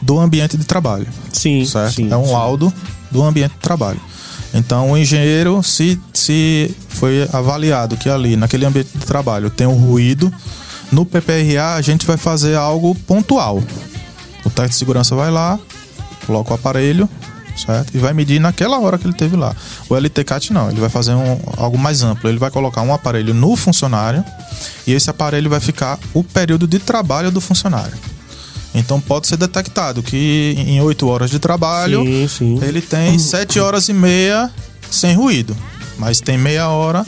do 0.00 0.18
ambiente 0.18 0.56
de 0.56 0.64
trabalho. 0.64 1.06
Sim, 1.32 1.64
certo? 1.64 1.94
sim, 1.94 2.10
é 2.10 2.16
um 2.16 2.26
sim. 2.26 2.32
laudo 2.32 2.72
do 3.10 3.22
ambiente 3.22 3.52
de 3.52 3.60
trabalho. 3.60 4.00
Então, 4.52 4.92
o 4.92 4.96
engenheiro, 4.96 5.62
se, 5.62 5.98
se 6.12 6.74
foi 6.88 7.28
avaliado 7.32 7.96
que 7.96 8.08
ali, 8.08 8.36
naquele 8.36 8.64
ambiente 8.64 8.90
de 8.94 9.04
trabalho, 9.04 9.50
tem 9.50 9.66
um 9.66 9.74
ruído, 9.74 10.32
no 10.92 11.04
PPRA 11.04 11.74
a 11.74 11.82
gente 11.82 12.06
vai 12.06 12.16
fazer 12.16 12.54
algo 12.54 12.94
pontual. 12.94 13.62
O 14.44 14.50
técnico 14.50 14.68
de 14.68 14.76
segurança 14.76 15.16
vai 15.16 15.30
lá, 15.30 15.58
coloca 16.26 16.52
o 16.52 16.54
aparelho, 16.54 17.08
certo? 17.56 17.94
E 17.94 17.98
vai 17.98 18.12
medir 18.12 18.40
naquela 18.40 18.78
hora 18.78 18.98
que 18.98 19.06
ele 19.06 19.14
teve 19.14 19.36
lá. 19.36 19.54
O 19.88 19.94
LTCAT 19.96 20.52
não, 20.52 20.70
ele 20.70 20.80
vai 20.80 20.90
fazer 20.90 21.12
um, 21.14 21.38
algo 21.56 21.78
mais 21.78 22.02
amplo. 22.02 22.28
Ele 22.28 22.38
vai 22.38 22.50
colocar 22.50 22.82
um 22.82 22.92
aparelho 22.92 23.34
no 23.34 23.56
funcionário 23.56 24.24
e 24.86 24.92
esse 24.92 25.08
aparelho 25.10 25.48
vai 25.50 25.60
ficar 25.60 25.98
o 26.12 26.22
período 26.22 26.66
de 26.66 26.78
trabalho 26.78 27.30
do 27.30 27.40
funcionário. 27.40 27.96
Então 28.74 29.00
pode 29.00 29.28
ser 29.28 29.36
detectado 29.36 30.02
que 30.02 30.54
em 30.58 30.80
8 30.80 31.06
horas 31.06 31.30
de 31.30 31.38
trabalho 31.38 32.04
Sim, 32.04 32.28
sim. 32.28 32.60
ele 32.62 32.80
tem 32.80 33.18
7 33.18 33.60
horas 33.60 33.88
e 33.88 33.92
meia 33.92 34.50
sem 34.90 35.14
ruído. 35.14 35.56
Mas 35.96 36.20
tem 36.20 36.36
meia 36.36 36.68
hora 36.68 37.06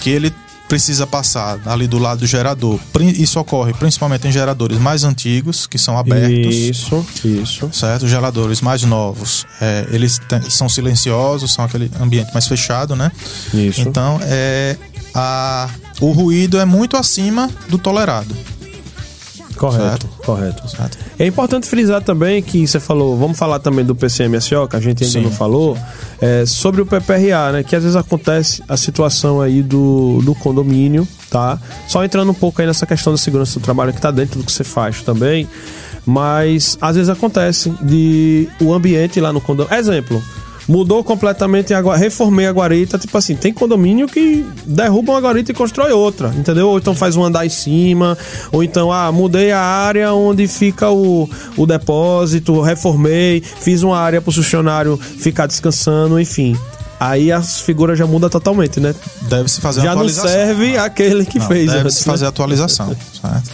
que 0.00 0.10
ele 0.10 0.32
precisa 0.72 1.06
passar 1.06 1.60
ali 1.66 1.86
do 1.86 1.98
lado 1.98 2.20
do 2.20 2.26
gerador. 2.26 2.80
Isso 3.18 3.38
ocorre 3.38 3.74
principalmente 3.74 4.26
em 4.26 4.32
geradores 4.32 4.78
mais 4.78 5.04
antigos, 5.04 5.66
que 5.66 5.76
são 5.76 5.98
abertos. 5.98 6.54
Isso, 6.56 7.06
isso. 7.22 7.68
Certo? 7.74 8.04
Os 8.04 8.10
geradores 8.10 8.62
mais 8.62 8.82
novos, 8.82 9.44
é, 9.60 9.86
eles 9.90 10.18
são 10.48 10.70
silenciosos, 10.70 11.52
são 11.52 11.62
aquele 11.62 11.90
ambiente 12.00 12.32
mais 12.32 12.48
fechado, 12.48 12.96
né? 12.96 13.12
Isso. 13.52 13.82
Então, 13.82 14.18
é, 14.22 14.78
a, 15.14 15.68
o 16.00 16.10
ruído 16.10 16.58
é 16.58 16.64
muito 16.64 16.96
acima 16.96 17.50
do 17.68 17.76
tolerado. 17.76 18.34
Correto, 19.62 20.08
Certo. 20.08 20.26
correto. 20.26 20.68
Certo? 20.68 20.98
É 21.16 21.24
importante 21.24 21.68
frisar 21.68 22.02
também 22.02 22.42
que 22.42 22.66
você 22.66 22.80
falou, 22.80 23.16
vamos 23.16 23.38
falar 23.38 23.60
também 23.60 23.84
do 23.84 23.94
PCMSO, 23.94 24.66
que 24.68 24.74
a 24.74 24.80
gente 24.80 25.04
ainda 25.04 25.18
Sim. 25.20 25.24
não 25.24 25.30
falou, 25.30 25.78
é, 26.20 26.44
sobre 26.44 26.80
o 26.80 26.86
PPRA, 26.86 27.52
né? 27.52 27.62
Que 27.62 27.76
às 27.76 27.84
vezes 27.84 27.94
acontece 27.96 28.60
a 28.68 28.76
situação 28.76 29.40
aí 29.40 29.62
do, 29.62 30.20
do 30.24 30.34
condomínio, 30.34 31.06
tá? 31.30 31.60
Só 31.86 32.04
entrando 32.04 32.32
um 32.32 32.34
pouco 32.34 32.60
aí 32.60 32.66
nessa 32.66 32.84
questão 32.86 33.12
da 33.12 33.16
segurança 33.16 33.60
do 33.60 33.62
trabalho 33.62 33.92
que 33.92 34.00
tá 34.00 34.10
dentro 34.10 34.40
do 34.40 34.44
que 34.44 34.50
você 34.50 34.64
faz 34.64 35.00
também, 35.02 35.48
mas 36.04 36.76
às 36.80 36.96
vezes 36.96 37.08
acontece 37.08 37.70
de 37.82 38.48
o 38.60 38.72
ambiente 38.72 39.20
lá 39.20 39.32
no 39.32 39.40
condomínio. 39.40 39.78
Exemplo. 39.78 40.20
Mudou 40.68 41.02
completamente 41.02 41.74
a 41.74 41.80
reformei 41.96 42.46
a 42.46 42.50
guarita, 42.52 42.98
tipo 42.98 43.16
assim, 43.18 43.34
tem 43.34 43.52
condomínio 43.52 44.06
que 44.06 44.44
derruba 44.64 45.12
uma 45.12 45.20
guarita 45.20 45.50
e 45.50 45.54
constrói 45.54 45.92
outra, 45.92 46.32
entendeu? 46.36 46.68
Ou 46.68 46.78
então 46.78 46.94
faz 46.94 47.16
um 47.16 47.24
andar 47.24 47.44
em 47.44 47.48
cima, 47.50 48.16
ou 48.52 48.62
então, 48.62 48.92
ah, 48.92 49.10
mudei 49.10 49.50
a 49.52 49.60
área 49.60 50.12
onde 50.12 50.46
fica 50.46 50.90
o, 50.90 51.28
o 51.56 51.66
depósito, 51.66 52.60
reformei, 52.60 53.40
fiz 53.42 53.82
uma 53.82 53.98
área 53.98 54.20
pro 54.20 54.32
funcionário 54.32 54.96
ficar 54.96 55.46
descansando, 55.46 56.20
enfim. 56.20 56.56
Aí 57.00 57.32
as 57.32 57.60
figuras 57.60 57.98
já 57.98 58.06
mudam 58.06 58.30
totalmente, 58.30 58.78
né? 58.78 58.94
Deve-se 59.22 59.60
fazer 59.60 59.80
já 59.80 59.88
uma 59.88 59.94
não 59.96 60.02
atualização. 60.02 60.30
serve 60.30 60.76
aquele 60.76 61.24
que 61.26 61.38
Não, 61.40 61.48
fez. 61.48 61.66
Deve 61.72 61.80
antes, 61.86 61.96
se 61.96 62.06
né? 62.06 62.12
fazer 62.12 62.26
atualização, 62.26 62.94
certo? 63.20 63.50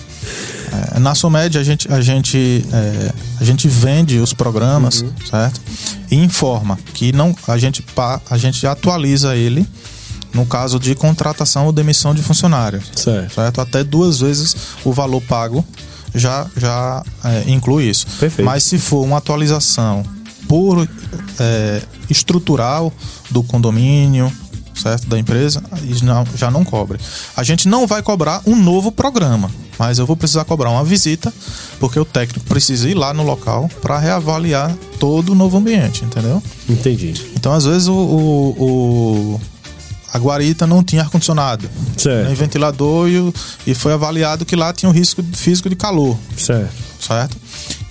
É, 0.97 0.99
na 0.99 1.14
Somed 1.14 1.57
a 1.57 1.62
gente, 1.62 1.90
a, 1.90 2.01
gente, 2.03 2.62
é, 2.71 3.11
a 3.40 3.44
gente 3.44 3.66
vende 3.66 4.18
os 4.18 4.35
programas, 4.35 5.01
Uhum. 5.01 5.11
certo? 5.31 5.61
E 6.11 6.16
informa 6.16 6.79
que 6.94 7.12
não, 7.12 7.35
a, 7.47 7.59
gente, 7.59 7.85
a 8.31 8.38
gente 8.38 8.66
atualiza 8.66 9.37
ele 9.37 9.66
no 10.33 10.47
caso 10.47 10.79
de 10.79 10.94
contratação 10.94 11.66
ou 11.66 11.73
demissão 11.73 12.14
de 12.14 12.23
funcionário. 12.23 12.83
Certo. 12.94 13.35
certo? 13.35 13.61
Até 13.61 13.83
duas 13.83 14.21
vezes 14.21 14.55
o 14.85 14.92
valor 14.92 15.23
pago 15.23 15.64
já, 16.14 16.47
já 16.57 17.03
é, 17.25 17.44
inclui 17.51 17.88
isso. 17.88 18.07
Perfeito. 18.18 18.47
Mas 18.47 18.62
se 18.64 18.79
for 18.79 19.05
uma 19.05 19.18
atualização 19.18 20.05
por 20.47 20.88
é, 21.38 21.83
estrutural 22.09 22.92
do 23.31 23.42
condomínio, 23.42 24.33
certo? 24.75 25.07
Da 25.09 25.18
empresa, 25.18 25.62
já 26.35 26.51
não 26.51 26.64
cobre. 26.64 26.99
A 27.37 27.42
gente 27.42 27.68
não 27.68 27.87
vai 27.87 28.03
cobrar 28.03 28.40
um 28.47 28.57
novo 28.57 28.90
programa, 28.90 29.51
mas 29.79 29.99
eu 29.99 30.07
vou 30.07 30.17
precisar 30.17 30.45
cobrar 30.45 30.71
uma 30.71 30.85
visita, 30.85 31.33
porque 31.79 31.99
o 31.99 32.05
técnico 32.05 32.45
precisa 32.47 32.88
ir 32.88 32.95
lá 32.95 33.12
no 33.14 33.23
local 33.23 33.69
para 33.81 33.99
reavaliar 33.99 34.77
todo 34.99 35.31
o 35.33 35.35
novo 35.35 35.57
ambiente, 35.59 36.05
entendeu? 36.05 36.43
Entendi. 36.69 37.14
Então, 37.37 37.53
às 37.53 37.64
vezes, 37.64 37.88
o, 37.88 37.93
o- 37.95 38.57
o- 39.35 39.41
a 40.12 40.19
guarita 40.19 40.67
não 40.67 40.83
tinha 40.83 41.03
ar-condicionado, 41.03 41.69
nem 42.27 42.35
ventilador, 42.35 43.09
e, 43.09 43.33
e 43.67 43.75
foi 43.75 43.93
avaliado 43.93 44.45
que 44.47 44.57
lá 44.57 44.73
tinha 44.73 44.88
um 44.88 44.93
risco 44.93 45.23
físico 45.35 45.69
de 45.69 45.77
calor, 45.77 46.17
Certo. 46.37 46.73
certo? 46.99 47.37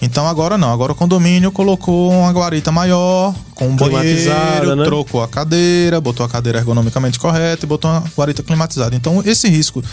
Então 0.01 0.27
agora 0.27 0.57
não, 0.57 0.71
agora 0.71 0.91
o 0.91 0.95
condomínio 0.95 1.51
colocou 1.51 2.11
uma 2.11 2.31
guarita 2.31 2.71
maior, 2.71 3.33
com 3.55 3.69
um 3.69 3.75
banheiro, 3.75 4.75
né? 4.75 4.83
trocou 4.85 5.23
a 5.23 5.27
cadeira, 5.27 5.99
botou 5.99 6.23
a 6.25 6.29
cadeira 6.29 6.59
ergonomicamente 6.59 7.19
correta 7.19 7.65
e 7.65 7.67
botou 7.67 7.89
uma 7.89 8.03
guarita 8.15 8.43
climatizada. 8.43 8.95
Então 8.95 9.23
esse 9.25 9.47
risco 9.49 9.83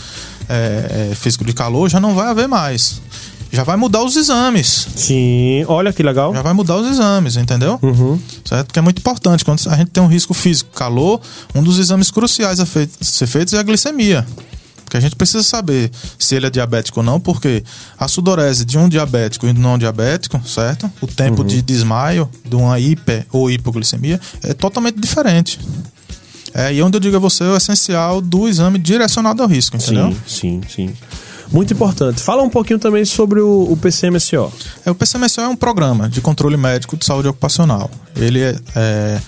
é, 0.47 1.09
é, 1.11 1.15
físico 1.15 1.43
de 1.43 1.53
calor 1.53 1.89
já 1.89 1.99
não 1.99 2.13
vai 2.13 2.27
haver 2.27 2.47
mais. 2.47 3.01
Já 3.51 3.63
vai 3.63 3.77
mudar 3.77 4.03
os 4.03 4.15
exames. 4.15 4.87
Sim, 4.95 5.63
olha 5.67 5.93
que 5.93 6.03
legal. 6.03 6.33
Já 6.33 6.41
vai 6.41 6.53
mudar 6.53 6.75
os 6.75 6.87
exames, 6.91 7.37
entendeu? 7.37 7.79
Uhum. 7.81 8.19
Certo? 8.43 8.67
Porque 8.67 8.79
é 8.79 8.81
muito 8.81 8.99
importante. 8.99 9.45
Quando 9.45 9.61
a 9.69 9.77
gente 9.77 9.91
tem 9.91 10.03
um 10.03 10.07
risco 10.07 10.33
físico, 10.33 10.71
calor, 10.75 11.21
um 11.53 11.63
dos 11.63 11.79
exames 11.79 12.11
cruciais 12.11 12.59
a 12.59 12.65
ser 12.65 13.27
feitos 13.27 13.53
é 13.53 13.59
a 13.59 13.63
glicemia. 13.63 14.25
Porque 14.95 14.97
a 14.97 15.01
gente 15.09 15.15
precisa 15.17 15.43
saber 15.43 15.91
se 16.17 16.35
ele 16.35 16.45
é 16.47 16.49
diabético 16.49 17.01
ou 17.01 17.05
não, 17.05 17.19
porque 17.19 17.63
a 17.99 18.07
sudorese 18.07 18.63
de 18.63 18.77
um 18.77 18.87
diabético 18.87 19.45
e 19.45 19.51
de 19.51 19.59
um 19.59 19.61
não 19.61 19.77
diabético, 19.77 20.39
certo? 20.47 20.89
O 21.01 21.07
tempo 21.07 21.41
Uhum. 21.41 21.47
de 21.47 21.61
desmaio 21.61 22.29
de 22.47 22.55
uma 22.55 22.79
hiper 22.79 23.25
ou 23.31 23.51
hipoglicemia 23.51 24.19
é 24.41 24.53
totalmente 24.53 24.97
diferente. 24.99 25.59
É 26.53 26.67
aí 26.67 26.81
onde 26.81 26.95
eu 26.95 27.01
digo 27.01 27.17
a 27.17 27.19
você 27.19 27.43
o 27.43 27.57
essencial 27.57 28.21
do 28.21 28.47
exame 28.47 28.79
direcionado 28.79 29.43
ao 29.43 29.49
risco, 29.49 29.75
entendeu? 29.75 30.15
Sim, 30.25 30.61
sim, 30.65 30.87
sim. 30.87 30.93
Muito 31.51 31.73
importante. 31.73 32.21
Fala 32.21 32.41
um 32.41 32.49
pouquinho 32.49 32.79
também 32.79 33.03
sobre 33.03 33.39
o, 33.41 33.71
o 33.71 33.75
PCMSO. 33.77 34.51
É, 34.85 34.89
o 34.91 34.95
PCMSO 34.95 35.41
é 35.41 35.47
um 35.47 35.55
programa 35.57 36.07
de 36.09 36.21
controle 36.21 36.55
médico 36.57 36.95
de 36.95 37.03
saúde 37.05 37.27
ocupacional. 37.27 37.91
Ele 38.15 38.39
é, 38.41 38.55
é- 38.75 39.19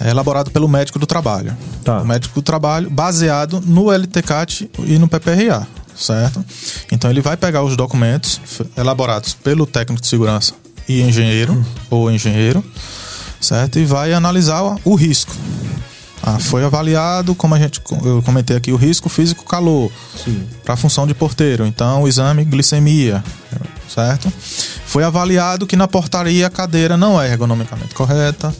é 0.00 0.10
elaborado 0.10 0.50
pelo 0.50 0.68
médico 0.68 0.98
do 0.98 1.06
trabalho. 1.06 1.56
Tá. 1.84 2.00
O 2.00 2.06
médico 2.06 2.34
do 2.36 2.42
trabalho 2.42 2.88
baseado 2.90 3.60
no 3.64 3.90
LTCAT 3.92 4.70
e 4.84 4.98
no 4.98 5.08
PPRA, 5.08 5.66
certo? 5.96 6.44
Então 6.92 7.10
ele 7.10 7.20
vai 7.20 7.36
pegar 7.36 7.62
os 7.62 7.76
documentos 7.76 8.40
elaborados 8.76 9.34
pelo 9.34 9.66
técnico 9.66 10.00
de 10.02 10.08
segurança 10.08 10.54
e 10.88 11.02
engenheiro 11.02 11.64
ou 11.90 12.10
engenheiro, 12.10 12.64
certo? 13.40 13.78
E 13.78 13.84
vai 13.84 14.12
analisar 14.12 14.62
o- 14.62 14.80
o 14.84 14.94
risco. 14.94 15.34
Ah, 16.22 16.38
foi 16.38 16.64
avaliado, 16.64 17.34
como 17.34 17.54
a 17.54 17.58
gente 17.58 17.80
eu 18.04 18.20
comentei 18.22 18.56
aqui, 18.56 18.72
o 18.72 18.76
risco 18.76 19.08
físico 19.08 19.44
calor 19.44 19.90
para 20.64 20.74
a 20.74 20.76
função 20.76 21.06
de 21.06 21.14
porteiro. 21.14 21.64
Então, 21.64 22.02
o 22.02 22.08
exame 22.08 22.44
glicemia, 22.44 23.22
certo? 23.88 24.30
Foi 24.88 25.04
avaliado 25.04 25.66
que 25.66 25.76
na 25.76 25.86
portaria 25.86 26.46
a 26.46 26.50
cadeira 26.50 26.96
não 26.96 27.20
é 27.20 27.30
ergonomicamente 27.30 27.94
correta, 27.94 28.54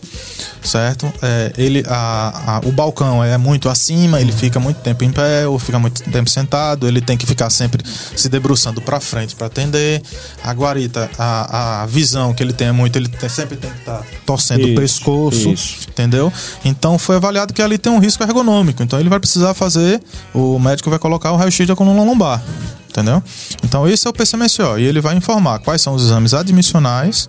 certo? 0.63 1.11
É, 1.23 1.53
ele, 1.57 1.83
a, 1.89 2.57
a- 2.59 2.61
o 2.69 2.71
balcão 2.71 3.25
é 3.25 3.39
muito 3.39 3.67
acima, 3.69 4.21
ele 4.21 4.31
fica 4.31 4.61
muito 4.61 4.77
tempo 4.81 5.03
em 5.05 5.11
pé 5.11 5.47
ou 5.47 5.59
fica 5.59 5.79
muito 5.79 6.03
tempo 6.03 6.29
sentado, 6.29 6.87
ele 6.87 7.01
tem 7.01 7.17
que 7.17 7.25
ficar 7.25 7.49
sempre 7.49 7.83
se 8.15 8.29
debruçando 8.29 8.83
para 8.83 9.01
frente 9.01 9.35
para 9.35 9.47
atender. 9.47 10.03
A 10.45 10.53
guarita, 10.53 11.09
a, 11.19 11.83
a 11.83 11.87
visão 11.87 12.35
que 12.35 12.43
ele 12.43 12.53
tem 12.53 12.69
é 12.69 12.73
muito, 12.73 12.97
ele 12.97 13.09
tem- 13.09 13.29
sempre 13.31 13.57
tem 13.57 13.71
que 13.71 13.79
estar 13.79 14.03
torcendo 14.27 14.61
Isso, 14.69 14.73
o 14.73 14.77
pescoço, 14.77 15.49
isso. 15.49 15.77
entendeu? 15.89 16.31
Então 16.63 16.99
foi 16.99 17.17
avaliado 17.17 17.55
que 17.55 17.63
ali 17.63 17.79
tem 17.79 17.91
um 17.91 17.99
risco 17.99 18.23
ergonômico, 18.23 18.83
então 18.83 19.01
ele 19.01 19.09
vai 19.09 19.19
precisar 19.19 19.55
fazer, 19.55 19.99
o 20.35 20.59
médico 20.59 20.91
vai 20.91 20.99
colocar 20.99 21.33
o 21.33 21.37
raio-x 21.37 21.67
da 21.67 21.75
coluna 21.75 22.03
lombar. 22.03 22.43
Entendeu? 22.89 23.23
Então 23.63 23.89
esse 23.89 24.07
é 24.07 24.11
o 24.11 24.13
PCMSO 24.13 24.79
e 24.79 24.85
ele 24.85 25.01
vai 25.01 25.15
informar 25.15 25.59
quais 25.61 25.83
são 25.83 25.95
os 25.95 26.05
exames 26.05 26.35
admissionais, 26.35 27.29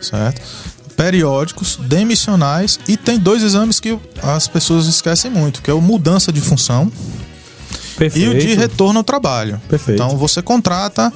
certo? 0.00 0.40
Periódicos, 0.96 1.76
demissionais 1.76 2.78
e 2.86 2.96
tem 2.96 3.18
dois 3.18 3.42
exames 3.42 3.80
que 3.80 3.98
as 4.22 4.46
pessoas 4.46 4.86
esquecem 4.86 5.30
muito, 5.30 5.62
que 5.62 5.70
é 5.70 5.74
o 5.74 5.80
mudança 5.80 6.30
de 6.32 6.40
função 6.40 6.92
e 7.94 7.98
Perfeito. 7.98 8.30
o 8.30 8.38
de 8.38 8.54
retorno 8.54 8.98
ao 9.00 9.04
trabalho. 9.04 9.60
Perfeito. 9.68 10.00
Então 10.02 10.16
você 10.16 10.42
contrata 10.42 11.12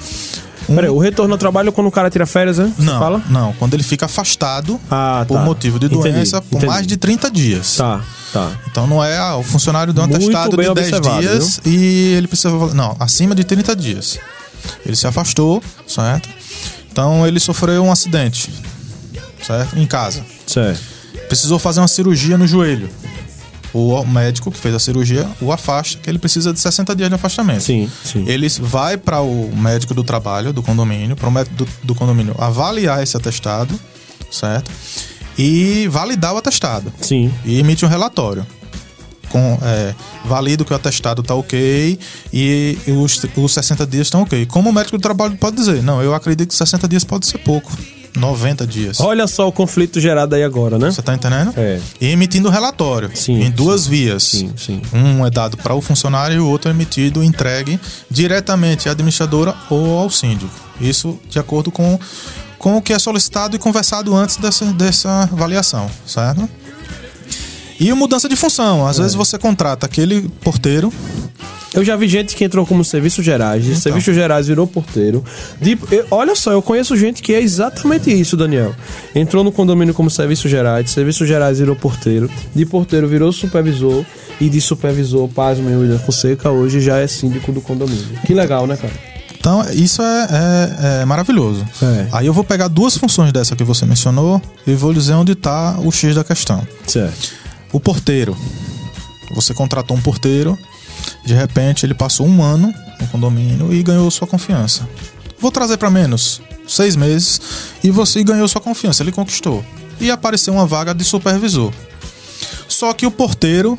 um... 0.69 0.75
Peraí, 0.75 0.89
o 0.89 0.97
retorno 0.99 1.33
ao 1.33 1.37
trabalho 1.37 1.69
é 1.69 1.71
quando 1.71 1.87
o 1.87 1.91
cara 1.91 2.09
tira 2.09 2.25
férias, 2.25 2.57
né? 2.57 2.71
Você 2.77 2.85
não, 2.85 2.99
fala? 2.99 3.21
não, 3.29 3.53
quando 3.53 3.73
ele 3.73 3.83
fica 3.83 4.05
afastado 4.05 4.79
Ah, 4.89 5.25
por 5.27 5.37
tá. 5.37 5.43
motivo 5.43 5.79
de 5.79 5.87
Entendi, 5.87 6.01
doença 6.11 6.41
por 6.41 6.57
entendi. 6.57 6.65
mais 6.67 6.85
de 6.87 6.97
30 6.97 7.31
dias. 7.31 7.75
Tá, 7.75 8.01
tá. 8.31 8.51
Então 8.69 8.87
não 8.87 9.03
é 9.03 9.17
ah, 9.17 9.35
o 9.37 9.43
funcionário 9.43 9.93
deu 9.93 10.03
um 10.03 10.07
atestado 10.07 10.51
de 10.51 10.57
10 10.57 10.69
observado, 10.69 11.21
dias 11.21 11.61
e 11.65 12.13
ele 12.17 12.27
precisa. 12.27 12.49
Não, 12.73 12.95
acima 12.99 13.33
de 13.35 13.43
30 13.43 13.75
dias. 13.75 14.19
Ele 14.85 14.95
se 14.95 15.07
afastou, 15.07 15.63
certo? 15.87 16.29
Então 16.91 17.25
ele 17.25 17.39
sofreu 17.39 17.83
um 17.83 17.91
acidente, 17.91 18.49
certo? 19.41 19.77
Em 19.79 19.85
casa. 19.85 20.23
Certo. 20.45 20.81
Precisou 21.27 21.57
fazer 21.59 21.79
uma 21.79 21.87
cirurgia 21.87 22.37
no 22.37 22.45
joelho. 22.47 22.89
O 23.73 24.03
médico 24.03 24.51
que 24.51 24.57
fez 24.57 24.73
a 24.73 24.79
cirurgia 24.79 25.29
o 25.39 25.51
afasta, 25.51 25.99
que 25.99 26.09
ele 26.09 26.17
precisa 26.17 26.51
de 26.51 26.59
60 26.59 26.95
dias 26.95 27.09
de 27.09 27.15
afastamento. 27.15 27.61
Sim, 27.61 27.89
sim. 28.03 28.25
Ele 28.27 28.49
vai 28.61 28.97
para 28.97 29.21
o 29.21 29.55
médico 29.55 29.93
do 29.93 30.03
trabalho, 30.03 30.51
do 30.51 30.63
condomínio, 30.63 31.15
para 31.15 31.29
o 31.29 31.31
médico 31.31 31.55
do, 31.55 31.67
do 31.83 31.95
condomínio 31.95 32.35
avaliar 32.39 33.03
esse 33.03 33.15
atestado, 33.15 33.79
certo? 34.31 34.71
E 35.37 35.87
validar 35.87 36.33
o 36.33 36.37
atestado 36.37 36.91
Sim. 36.99 37.33
e 37.45 37.59
emite 37.59 37.85
um 37.85 37.87
relatório. 37.87 38.45
Com, 39.29 39.59
é, 39.61 39.93
valido 40.25 40.65
que 40.65 40.73
o 40.73 40.75
atestado 40.75 41.21
está 41.21 41.35
ok 41.35 41.99
e 42.33 42.77
os, 42.87 43.23
os 43.37 43.53
60 43.53 43.85
dias 43.85 44.07
estão 44.07 44.23
ok. 44.23 44.47
Como 44.47 44.69
o 44.71 44.73
médico 44.73 44.97
do 44.97 45.01
trabalho 45.01 45.37
pode 45.37 45.55
dizer? 45.55 45.83
Não, 45.83 46.01
eu 46.01 46.15
acredito 46.15 46.49
que 46.49 46.55
60 46.55 46.87
dias 46.87 47.03
pode 47.03 47.27
ser 47.27 47.37
pouco. 47.37 47.71
90 48.15 48.65
dias. 48.65 48.99
Olha 48.99 49.27
só 49.27 49.47
o 49.47 49.51
conflito 49.51 49.99
gerado 49.99 50.35
aí 50.35 50.43
agora, 50.43 50.77
né? 50.77 50.91
Você 50.91 51.01
tá 51.01 51.13
entendendo? 51.13 51.53
É. 51.55 51.79
E 51.99 52.07
emitindo 52.07 52.49
relatório 52.49 53.11
Sim, 53.13 53.43
em 53.43 53.51
duas 53.51 53.81
sim. 53.81 53.89
vias. 53.89 54.23
Sim, 54.23 54.53
sim. 54.57 54.81
Um 54.93 55.25
é 55.25 55.29
dado 55.29 55.57
para 55.57 55.73
o 55.73 55.81
funcionário 55.81 56.35
e 56.35 56.39
o 56.39 56.47
outro 56.47 56.69
é 56.69 56.73
emitido, 56.73 57.23
entregue 57.23 57.79
diretamente 58.09 58.89
à 58.89 58.91
administradora 58.91 59.55
ou 59.69 59.97
ao 59.99 60.09
síndico. 60.09 60.51
Isso 60.79 61.19
de 61.29 61.39
acordo 61.39 61.71
com, 61.71 61.99
com 62.57 62.77
o 62.77 62.81
que 62.81 62.93
é 62.93 62.99
solicitado 62.99 63.55
e 63.55 63.59
conversado 63.59 64.15
antes 64.15 64.37
dessa, 64.37 64.65
dessa 64.73 65.23
avaliação, 65.23 65.89
certo? 66.05 66.49
E 67.79 67.89
a 67.89 67.95
mudança 67.95 68.27
de 68.27 68.35
função. 68.35 68.85
É. 68.85 68.89
Às 68.89 68.97
vezes 68.97 69.13
você 69.13 69.37
contrata 69.37 69.85
aquele 69.85 70.27
porteiro. 70.41 70.91
Eu 71.73 71.85
já 71.85 71.95
vi 71.95 72.07
gente 72.07 72.35
que 72.35 72.43
entrou 72.43 72.65
como 72.65 72.83
serviços 72.83 73.23
gerais, 73.23 73.63
de 73.63 73.75
serviços 73.75 74.15
gerais 74.15 74.47
virou 74.47 74.65
porteiro. 74.65 75.23
De- 75.61 75.77
eu- 75.91 76.05
olha 76.09 76.35
só, 76.35 76.51
eu 76.51 76.61
conheço 76.63 76.97
gente 76.97 77.21
que 77.21 77.33
é 77.33 77.39
exatamente 77.41 78.09
isso, 78.11 78.35
Daniel. 78.35 78.73
Entrou 79.13 79.43
no 79.43 79.51
condomínio 79.51 79.93
como 79.93 80.09
serviços 80.09 80.49
gerais, 80.49 80.83
de 80.85 80.91
serviços 80.91 81.27
gerais 81.27 81.59
virou 81.59 81.75
porteiro, 81.75 82.29
de 82.55 82.65
porteiro 82.65 83.07
virou 83.07 83.31
supervisor 83.31 84.03
e 84.41 84.49
de 84.49 84.59
supervisor, 84.59 85.27
paz 85.29 85.59
meu, 85.59 85.79
William 85.81 85.99
Fonseca, 85.99 86.49
hoje 86.49 86.81
já 86.81 86.97
é 86.97 87.05
síndico 87.07 87.51
do 87.51 87.61
condomínio. 87.61 88.03
Que 88.25 88.33
legal, 88.33 88.65
né, 88.65 88.75
cara? 88.75 88.93
Então, 89.39 89.63
isso 89.71 90.01
é, 90.01 90.27
é- 90.31 91.01
é 91.01 91.05
maravilhoso. 91.05 91.65
É. 91.81 92.07
Aí 92.11 92.25
eu 92.25 92.33
vou 92.33 92.43
pegar 92.43 92.67
duas 92.67 92.97
funções 92.97 93.31
dessa 93.31 93.55
que 93.55 93.63
você 93.63 93.85
mencionou 93.85 94.41
e 94.67 94.73
vou 94.73 94.91
dizer 94.93 95.13
onde 95.13 95.31
está 95.33 95.79
o 95.79 95.91
X 95.91 96.15
da 96.15 96.23
questão. 96.23 96.67
Certo. 96.87 97.31
O 97.71 97.79
porteiro. 97.79 98.35
Você 99.35 99.53
contratou 99.53 99.95
um 99.95 100.01
porteiro, 100.01 100.57
de 101.25 101.33
repente 101.33 101.85
ele 101.85 101.93
passou 101.93 102.27
um 102.27 102.41
ano 102.43 102.73
no 102.99 103.07
condomínio 103.07 103.73
e 103.73 103.81
ganhou 103.83 104.09
sua 104.11 104.27
confiança. 104.27 104.87
Vou 105.39 105.51
trazer 105.51 105.77
para 105.77 105.89
menos, 105.89 106.41
seis 106.67 106.95
meses, 106.95 107.39
e 107.83 107.89
você 107.91 108.23
ganhou 108.23 108.47
sua 108.47 108.61
confiança, 108.61 109.03
ele 109.03 109.11
conquistou. 109.11 109.63
E 109.99 110.09
apareceu 110.11 110.53
uma 110.53 110.65
vaga 110.65 110.93
de 110.93 111.03
supervisor. 111.03 111.73
Só 112.67 112.93
que 112.93 113.05
o 113.05 113.11
porteiro, 113.11 113.77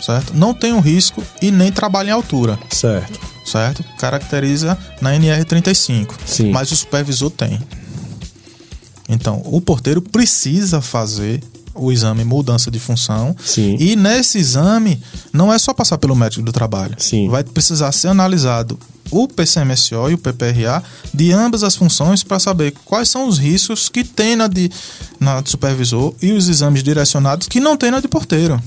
certo? 0.00 0.34
Não 0.34 0.52
tem 0.54 0.72
um 0.72 0.80
risco 0.80 1.22
e 1.40 1.50
nem 1.50 1.70
trabalha 1.72 2.08
em 2.10 2.12
altura, 2.12 2.58
Certo. 2.70 3.18
certo? 3.44 3.84
Caracteriza 3.98 4.76
na 5.00 5.12
NR35. 5.14 6.12
Sim. 6.26 6.50
Mas 6.50 6.70
o 6.72 6.76
supervisor 6.76 7.30
tem. 7.30 7.60
Então, 9.08 9.40
o 9.44 9.60
porteiro 9.60 10.02
precisa 10.02 10.80
fazer 10.80 11.40
o 11.76 11.92
exame 11.92 12.24
mudança 12.24 12.70
de 12.70 12.78
função. 12.78 13.34
Sim. 13.44 13.76
E 13.78 13.96
nesse 13.96 14.38
exame, 14.38 15.00
não 15.32 15.52
é 15.52 15.58
só 15.58 15.72
passar 15.72 15.98
pelo 15.98 16.14
médico 16.16 16.42
do 16.42 16.52
trabalho. 16.52 16.94
Sim. 16.98 17.28
Vai 17.28 17.44
precisar 17.44 17.92
ser 17.92 18.08
analisado 18.08 18.78
o 19.10 19.28
PCMSO 19.28 20.10
e 20.10 20.14
o 20.14 20.18
PPRA 20.18 20.82
de 21.14 21.32
ambas 21.32 21.62
as 21.62 21.76
funções 21.76 22.22
para 22.22 22.38
saber 22.38 22.74
quais 22.84 23.08
são 23.08 23.28
os 23.28 23.38
riscos 23.38 23.88
que 23.88 24.02
tem 24.02 24.34
na 24.34 24.48
de, 24.48 24.70
na 25.20 25.40
de 25.40 25.50
supervisor 25.50 26.14
e 26.20 26.32
os 26.32 26.48
exames 26.48 26.82
direcionados 26.82 27.46
que 27.48 27.60
não 27.60 27.76
tem 27.76 27.90
na 27.90 28.00
de 28.00 28.08
porteiro. 28.08 28.60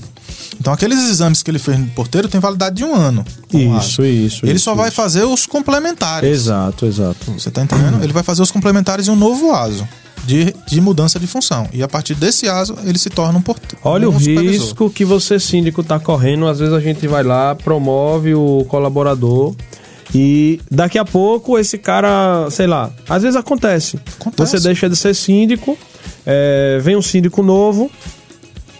Então, 0.58 0.72
aqueles 0.72 0.98
exames 1.08 1.42
que 1.42 1.50
ele 1.50 1.58
fez 1.58 1.78
no 1.78 1.86
porteiro 1.88 2.28
tem 2.28 2.40
validade 2.40 2.76
de 2.76 2.84
um 2.84 2.94
ano. 2.94 3.24
Isso, 3.52 4.04
isso, 4.04 4.44
Ele 4.44 4.56
isso, 4.56 4.64
só 4.64 4.74
vai 4.74 4.88
isso. 4.88 4.96
fazer 4.96 5.24
os 5.24 5.46
complementares. 5.46 6.28
Exato, 6.28 6.86
exato. 6.86 7.32
Você 7.32 7.50
tá 7.50 7.62
entendendo? 7.62 8.02
Ele 8.02 8.12
vai 8.12 8.22
fazer 8.22 8.42
os 8.42 8.50
complementares 8.50 9.08
em 9.08 9.10
um 9.10 9.16
novo 9.16 9.52
ASO 9.52 9.86
de, 10.30 10.54
de 10.66 10.80
mudança 10.80 11.18
de 11.18 11.26
função. 11.26 11.68
E 11.72 11.82
a 11.82 11.88
partir 11.88 12.14
desse 12.14 12.48
ASO, 12.48 12.76
ele 12.84 12.98
se 12.98 13.10
torna 13.10 13.38
um 13.38 13.42
porteiro. 13.42 13.76
Olha 13.82 14.08
um 14.08 14.14
o 14.14 14.20
supervisor. 14.20 14.52
risco 14.52 14.90
que 14.90 15.04
você, 15.04 15.40
síndico, 15.40 15.82
tá 15.82 15.98
correndo. 15.98 16.46
Às 16.46 16.60
vezes 16.60 16.72
a 16.72 16.80
gente 16.80 17.06
vai 17.08 17.24
lá, 17.24 17.54
promove 17.56 18.34
o 18.34 18.64
colaborador 18.68 19.54
e 20.14 20.60
daqui 20.70 20.98
a 20.98 21.04
pouco 21.04 21.58
esse 21.58 21.78
cara, 21.78 22.48
sei 22.50 22.66
lá, 22.66 22.90
às 23.08 23.22
vezes 23.22 23.36
acontece. 23.36 23.98
Acontece. 24.20 24.58
Você 24.58 24.60
deixa 24.60 24.88
de 24.88 24.96
ser 24.96 25.14
síndico, 25.14 25.76
é, 26.24 26.78
vem 26.80 26.96
um 26.96 27.02
síndico 27.02 27.42
novo, 27.42 27.90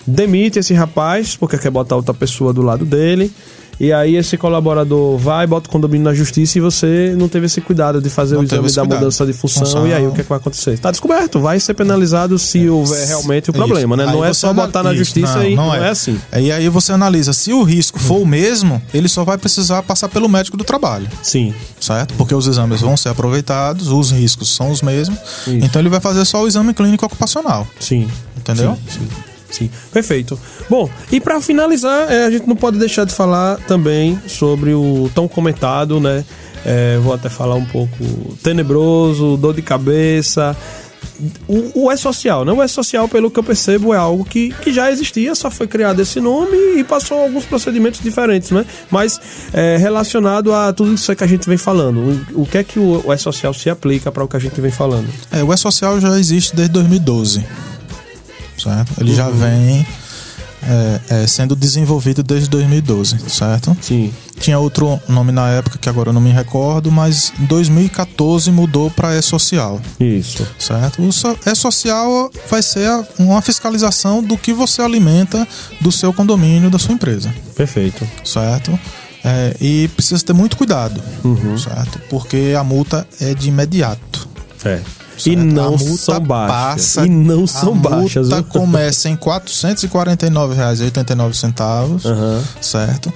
demite 0.06 0.58
esse 0.58 0.74
rapaz, 0.74 1.36
porque 1.36 1.58
quer 1.58 1.70
botar 1.70 1.96
outra 1.96 2.14
pessoa 2.14 2.52
do 2.52 2.62
lado 2.62 2.84
dele. 2.84 3.32
E 3.80 3.92
aí 3.94 4.14
esse 4.16 4.36
colaborador 4.36 5.16
vai, 5.16 5.46
bota 5.46 5.66
o 5.66 5.72
condomínio 5.72 6.04
na 6.04 6.12
justiça 6.12 6.58
e 6.58 6.60
você 6.60 7.14
não 7.16 7.28
teve 7.28 7.46
esse 7.46 7.62
cuidado 7.62 7.98
de 8.00 8.10
fazer 8.10 8.34
Não 8.34 8.42
o 8.42 8.44
exame 8.44 8.62
da 8.68 8.68
cuidado. 8.82 8.98
mudança 8.98 9.24
de 9.24 9.32
função, 9.32 9.64
Função. 9.64 9.88
E 9.88 9.94
aí 9.94 10.06
o 10.06 10.12
que, 10.12 10.20
é 10.20 10.22
que 10.22 10.28
vai 10.28 10.36
acontecer? 10.38 10.78
Tá 10.78 10.90
descoberto, 10.90 11.40
vai 11.40 11.58
ser 11.58 11.72
penalizado 11.72 12.38
se 12.38 12.68
houver 12.68 13.06
realmente 13.08 13.48
o 13.48 13.52
Isso. 13.52 13.58
problema, 13.58 13.96
né? 13.96 14.04
Não 14.04 14.22
Aí 14.22 14.28
é 14.30 14.34
você 14.34 14.40
só 14.40 14.52
botar 14.52 14.82
na 14.82 14.90
Isso, 14.92 14.98
justiça 15.04 15.46
e 15.46 15.56
não, 15.56 15.74
é. 15.74 15.88
assim. 15.88 16.20
E 16.38 16.52
aí 16.52 16.68
você 16.68 16.92
analisa, 16.92 17.32
se 17.32 17.54
o 17.54 17.62
risco 17.62 17.98
for 17.98 18.20
o 18.20 18.26
mesmo, 18.26 18.82
ele 18.92 19.08
só 19.08 19.24
vai 19.24 19.38
precisar 19.38 19.82
passar 19.82 20.10
pelo 20.10 20.28
médico 20.28 20.58
do 20.58 20.64
trabalho, 20.64 21.08
Sim. 21.22 21.54
certo? 21.80 22.12
Porque 22.14 22.34
os 22.34 22.46
exames 22.46 22.82
vão 22.82 22.98
ser 22.98 23.08
aproveitados, 23.08 23.88
os 23.88 24.10
riscos 24.10 24.54
são 24.54 24.70
os 24.70 24.82
mesmos, 24.82 25.18
Isso. 25.46 25.50
então 25.64 25.80
ele 25.80 25.88
vai 25.88 26.00
fazer 26.00 26.24
só 26.26 26.42
o 26.42 26.46
exame 26.46 26.74
clínico 26.74 27.06
ocupacional, 27.06 27.66
Sim. 27.80 28.06
entendeu? 28.36 28.76
Sim, 28.86 28.98
sim, 29.00 29.08
sim. 29.50 29.70
Perfeito. 29.92 30.38
Bom, 30.68 30.88
e 31.10 31.20
pra 31.20 31.40
finalizar, 31.40 32.10
é, 32.10 32.24
a 32.24 32.30
gente 32.30 32.46
não 32.46 32.56
pode 32.56 32.78
deixar 32.78 33.04
de 33.04 33.14
falar 33.14 33.58
também 33.66 34.20
sobre 34.26 34.74
o 34.74 35.10
tão 35.14 35.26
comentado, 35.28 36.00
né? 36.00 36.24
É, 36.64 36.98
vou 36.98 37.14
até 37.14 37.28
falar 37.28 37.54
um 37.54 37.64
pouco 37.64 37.96
tenebroso, 38.42 39.36
dor 39.36 39.54
de 39.54 39.62
cabeça. 39.62 40.56
O, 41.46 41.84
o 41.86 41.92
E-Social, 41.92 42.44
né? 42.44 42.52
O 42.52 42.62
E-Social, 42.62 43.08
pelo 43.08 43.30
que 43.30 43.38
eu 43.38 43.42
percebo, 43.42 43.92
é 43.92 43.96
algo 43.96 44.24
que, 44.24 44.52
que 44.62 44.72
já 44.72 44.90
existia, 44.90 45.34
só 45.34 45.50
foi 45.50 45.66
criado 45.66 46.00
esse 46.00 46.20
nome 46.20 46.56
e 46.76 46.84
passou 46.84 47.18
alguns 47.18 47.44
procedimentos 47.44 48.00
diferentes, 48.00 48.50
né? 48.50 48.64
Mas 48.90 49.20
é, 49.52 49.76
relacionado 49.76 50.52
a 50.54 50.72
tudo 50.72 50.94
isso 50.94 51.14
que 51.14 51.24
a 51.24 51.26
gente 51.26 51.46
vem 51.46 51.58
falando, 51.58 52.26
o, 52.32 52.46
que 52.46 52.58
é 52.58 52.64
que 52.64 52.78
o, 52.78 53.02
o 53.06 53.12
E-Social 53.12 53.52
se 53.52 53.68
aplica 53.68 54.10
para 54.10 54.24
o 54.24 54.28
que 54.28 54.36
a 54.36 54.40
gente 54.40 54.60
vem 54.60 54.70
falando? 54.70 55.08
É, 55.30 55.42
o 55.42 55.52
E-Social 55.52 56.00
já 56.00 56.18
existe 56.18 56.54
desde 56.54 56.72
2012, 56.72 57.44
certo? 58.62 58.92
Ele 59.00 59.10
Uhum. 59.10 59.16
já 59.16 59.28
vem 59.30 59.86
é, 60.62 61.00
é, 61.22 61.26
sendo 61.26 61.56
desenvolvido 61.56 62.22
desde 62.22 62.48
2012, 62.50 63.16
certo? 63.30 63.74
Sim. 63.80 64.12
Tinha 64.38 64.58
outro 64.58 65.00
nome 65.08 65.32
na 65.32 65.48
época 65.48 65.78
que 65.78 65.88
agora 65.88 66.10
eu 66.10 66.12
não 66.12 66.20
me 66.20 66.30
recordo, 66.30 66.92
mas 66.92 67.32
em 67.40 67.44
2014 67.46 68.50
mudou 68.50 68.90
para 68.90 69.16
E-Social. 69.16 69.80
Isso. 69.98 70.46
Certo? 70.58 71.02
O 71.02 71.10
so- 71.12 71.36
E-Social 71.46 72.30
vai 72.50 72.62
ser 72.62 72.86
a- 72.88 73.04
uma 73.18 73.40
fiscalização 73.40 74.22
do 74.22 74.36
que 74.36 74.52
você 74.52 74.82
alimenta 74.82 75.48
do 75.80 75.90
seu 75.90 76.12
condomínio, 76.12 76.68
da 76.70 76.78
sua 76.78 76.94
empresa. 76.94 77.34
Perfeito. 77.56 78.06
Certo? 78.22 78.78
É, 79.24 79.54
e 79.60 79.88
precisa 79.88 80.22
ter 80.24 80.32
muito 80.34 80.56
cuidado, 80.56 81.02
Uhum. 81.24 81.56
certo? 81.58 81.98
Porque 82.10 82.54
a 82.58 82.62
multa 82.64 83.06
é 83.20 83.32
de 83.34 83.48
imediato. 83.48 84.28
É. 84.64 84.80
E 85.26 85.34
certo? 85.34 85.44
não 85.44 85.74
A 85.74 85.78
são 85.78 86.20
baixas. 86.20 86.54
passa- 86.96 87.06
e 87.06 87.10
não 87.10 87.46
são 87.46 87.72
a 87.72 87.76
baixas. 87.76 88.28
multa 88.28 88.42
viu? 88.42 88.60
começa 88.60 89.08
em 89.08 89.12
R$ 89.12 89.18
449,89, 89.18 92.06
Aham. 92.06 92.42
certo? 92.60 93.12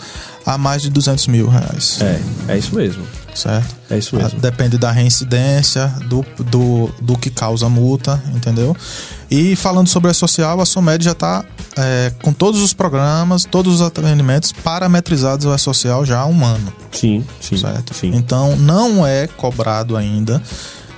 A 0.47 0.59
mais 0.59 0.83
de 0.83 0.91
200 0.91 1.27
mil 1.29 1.49
reais, 1.49 1.99
É, 2.03 2.21
é 2.49 2.59
isso 2.59 2.75
mesmo. 2.75 3.03
certo? 3.35 3.75
É 3.89 3.97
isso 3.97 4.15
mesmo. 4.15 4.33
Ah, 4.37 4.41
Depende 4.41 4.77
da 4.77 4.91
reincidência, 4.93 5.87
do, 6.07 6.23
do, 6.39 6.91
do 7.01 7.17
que 7.17 7.31
causa 7.31 7.65
a 7.65 7.69
multa, 7.71 8.23
entendeu? 8.35 8.77
E 9.31 9.57
falando 9.57 9.89
sobre 9.89 10.11
a 10.11 10.15
social, 10.15 10.61
a 10.61 10.67
Somed 10.67 11.03
já 11.03 11.13
está 11.13 11.43
com 12.23 12.31
todos 12.33 12.61
os 12.61 12.75
programas, 12.75 13.45
todos 13.45 13.77
os 13.77 13.83
atendimentos 13.83 14.53
parametrizados 14.53 15.47
ao 15.47 15.59
social 15.59 16.05
já 16.05 16.21
há 16.21 16.27
um 16.27 16.45
ano, 16.45 16.71
Sim, 16.93 17.25
sim. 17.41 17.57
certo? 17.57 17.95
Sim. 17.95 18.13
Então 18.15 18.55
não 18.57 19.05
é 19.07 19.27
cobrado 19.27 19.97
ainda. 19.97 20.43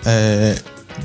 é, 0.05 0.57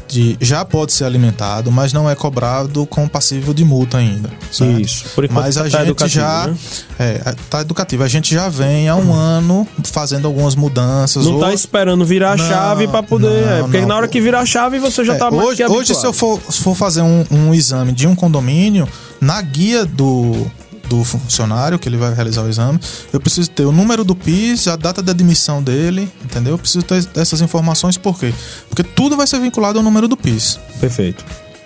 de, 0.08 0.38
já 0.42 0.64
pode 0.66 0.92
ser 0.94 1.06
alimentado, 1.06 1.72
mas 1.72 1.94
não 1.94 2.10
é 2.10 2.16
cobrado 2.16 2.86
com 2.86 3.08
passível 3.08 3.54
de 3.54 3.64
multa 3.64 3.98
ainda. 3.98 4.30
certo? 4.52 4.82
Isso. 4.82 5.06
Por 5.16 5.26
enquanto 5.26 5.44
Mas 5.46 5.58
a 5.58 5.64
tá 5.64 5.70
gente 5.70 5.82
educativo, 5.84 6.22
já. 6.22 6.48
né? 6.48 6.56
É, 7.00 7.36
tá 7.50 7.62
educativo. 7.62 8.04
A 8.04 8.08
gente 8.08 8.34
já 8.34 8.50
vem 8.50 8.88
há 8.90 8.96
um 8.96 9.14
ano 9.14 9.68
fazendo 9.86 10.28
algumas 10.28 10.56
mudanças. 10.56 11.26
Não 11.26 11.40
tá 11.40 11.48
ou- 11.48 11.54
esperando 11.54 12.06
virar 12.06 12.34
a 12.34 12.38
chave 12.38 12.88
pra 12.88 13.02
poder. 13.02 13.46
não, 13.46 13.52
é, 13.52 13.62
porque 13.62 13.82
não. 13.82 13.88
na 13.88 13.96
hora 13.96 14.08
que 14.08 14.20
virar 14.22 14.42
a 14.42 14.46
chave 14.46 14.80
você 14.80 15.04
já 15.06 15.14
É, 15.14 15.18
tá 15.18 15.32
mais 15.32 15.48
hoje, 15.48 15.58
que 15.64 15.72
hoje, 15.72 15.96
se 15.96 16.06
eu 16.06 16.10
habituado. 16.10 16.40
for, 16.42 16.54
se 16.54 16.62
for 16.62 16.76
fazer 16.76 17.02
um, 17.02 17.26
um 17.32 17.54
exame 17.54 17.92
de 17.92 18.08
um 18.08 18.16
condomínio, 18.16 18.88
na 19.20 19.42
guia 19.42 19.86
do, 19.86 20.50
do 20.92 21.06
funcionário 21.06 21.80
que 21.80 21.88
ele 21.88 21.96
vai 21.96 22.14
realizar 22.14 22.44
o 22.44 22.50
exame, 22.50 22.78
eu 23.14 23.20
preciso 23.22 23.50
ter 23.50 23.64
o 23.66 23.72
número 23.72 24.04
do 24.04 24.14
PIS, 24.14 24.68
a 24.68 24.76
data 24.76 25.02
de 25.02 25.10
admissão 25.10 25.64
dele, 25.64 26.12
entendeu? 26.24 26.54
Eu 26.56 26.58
preciso 26.58 26.84
ter 26.84 27.08
essas 27.16 27.40
informações, 27.40 27.98
por 27.98 28.20
quê? 28.20 28.34
Porque 28.68 28.84
tudo 28.84 29.16
vai 29.16 29.26
ser 29.26 29.40
vinculado 29.40 29.80
ao 29.80 29.84
número 29.84 30.06
do 30.08 30.18
PIS, 30.18 30.60
Perfeito. 30.82 31.24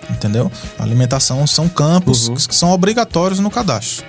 entendeu? 0.08 0.50
A 0.78 0.84
alimentação 0.84 1.44
são 1.46 1.68
campos 1.68 2.28
Uhum. 2.28 2.34
que 2.36 2.54
são 2.54 2.70
obrigatórios 2.70 3.40
no 3.40 3.50
cadastro, 3.50 4.04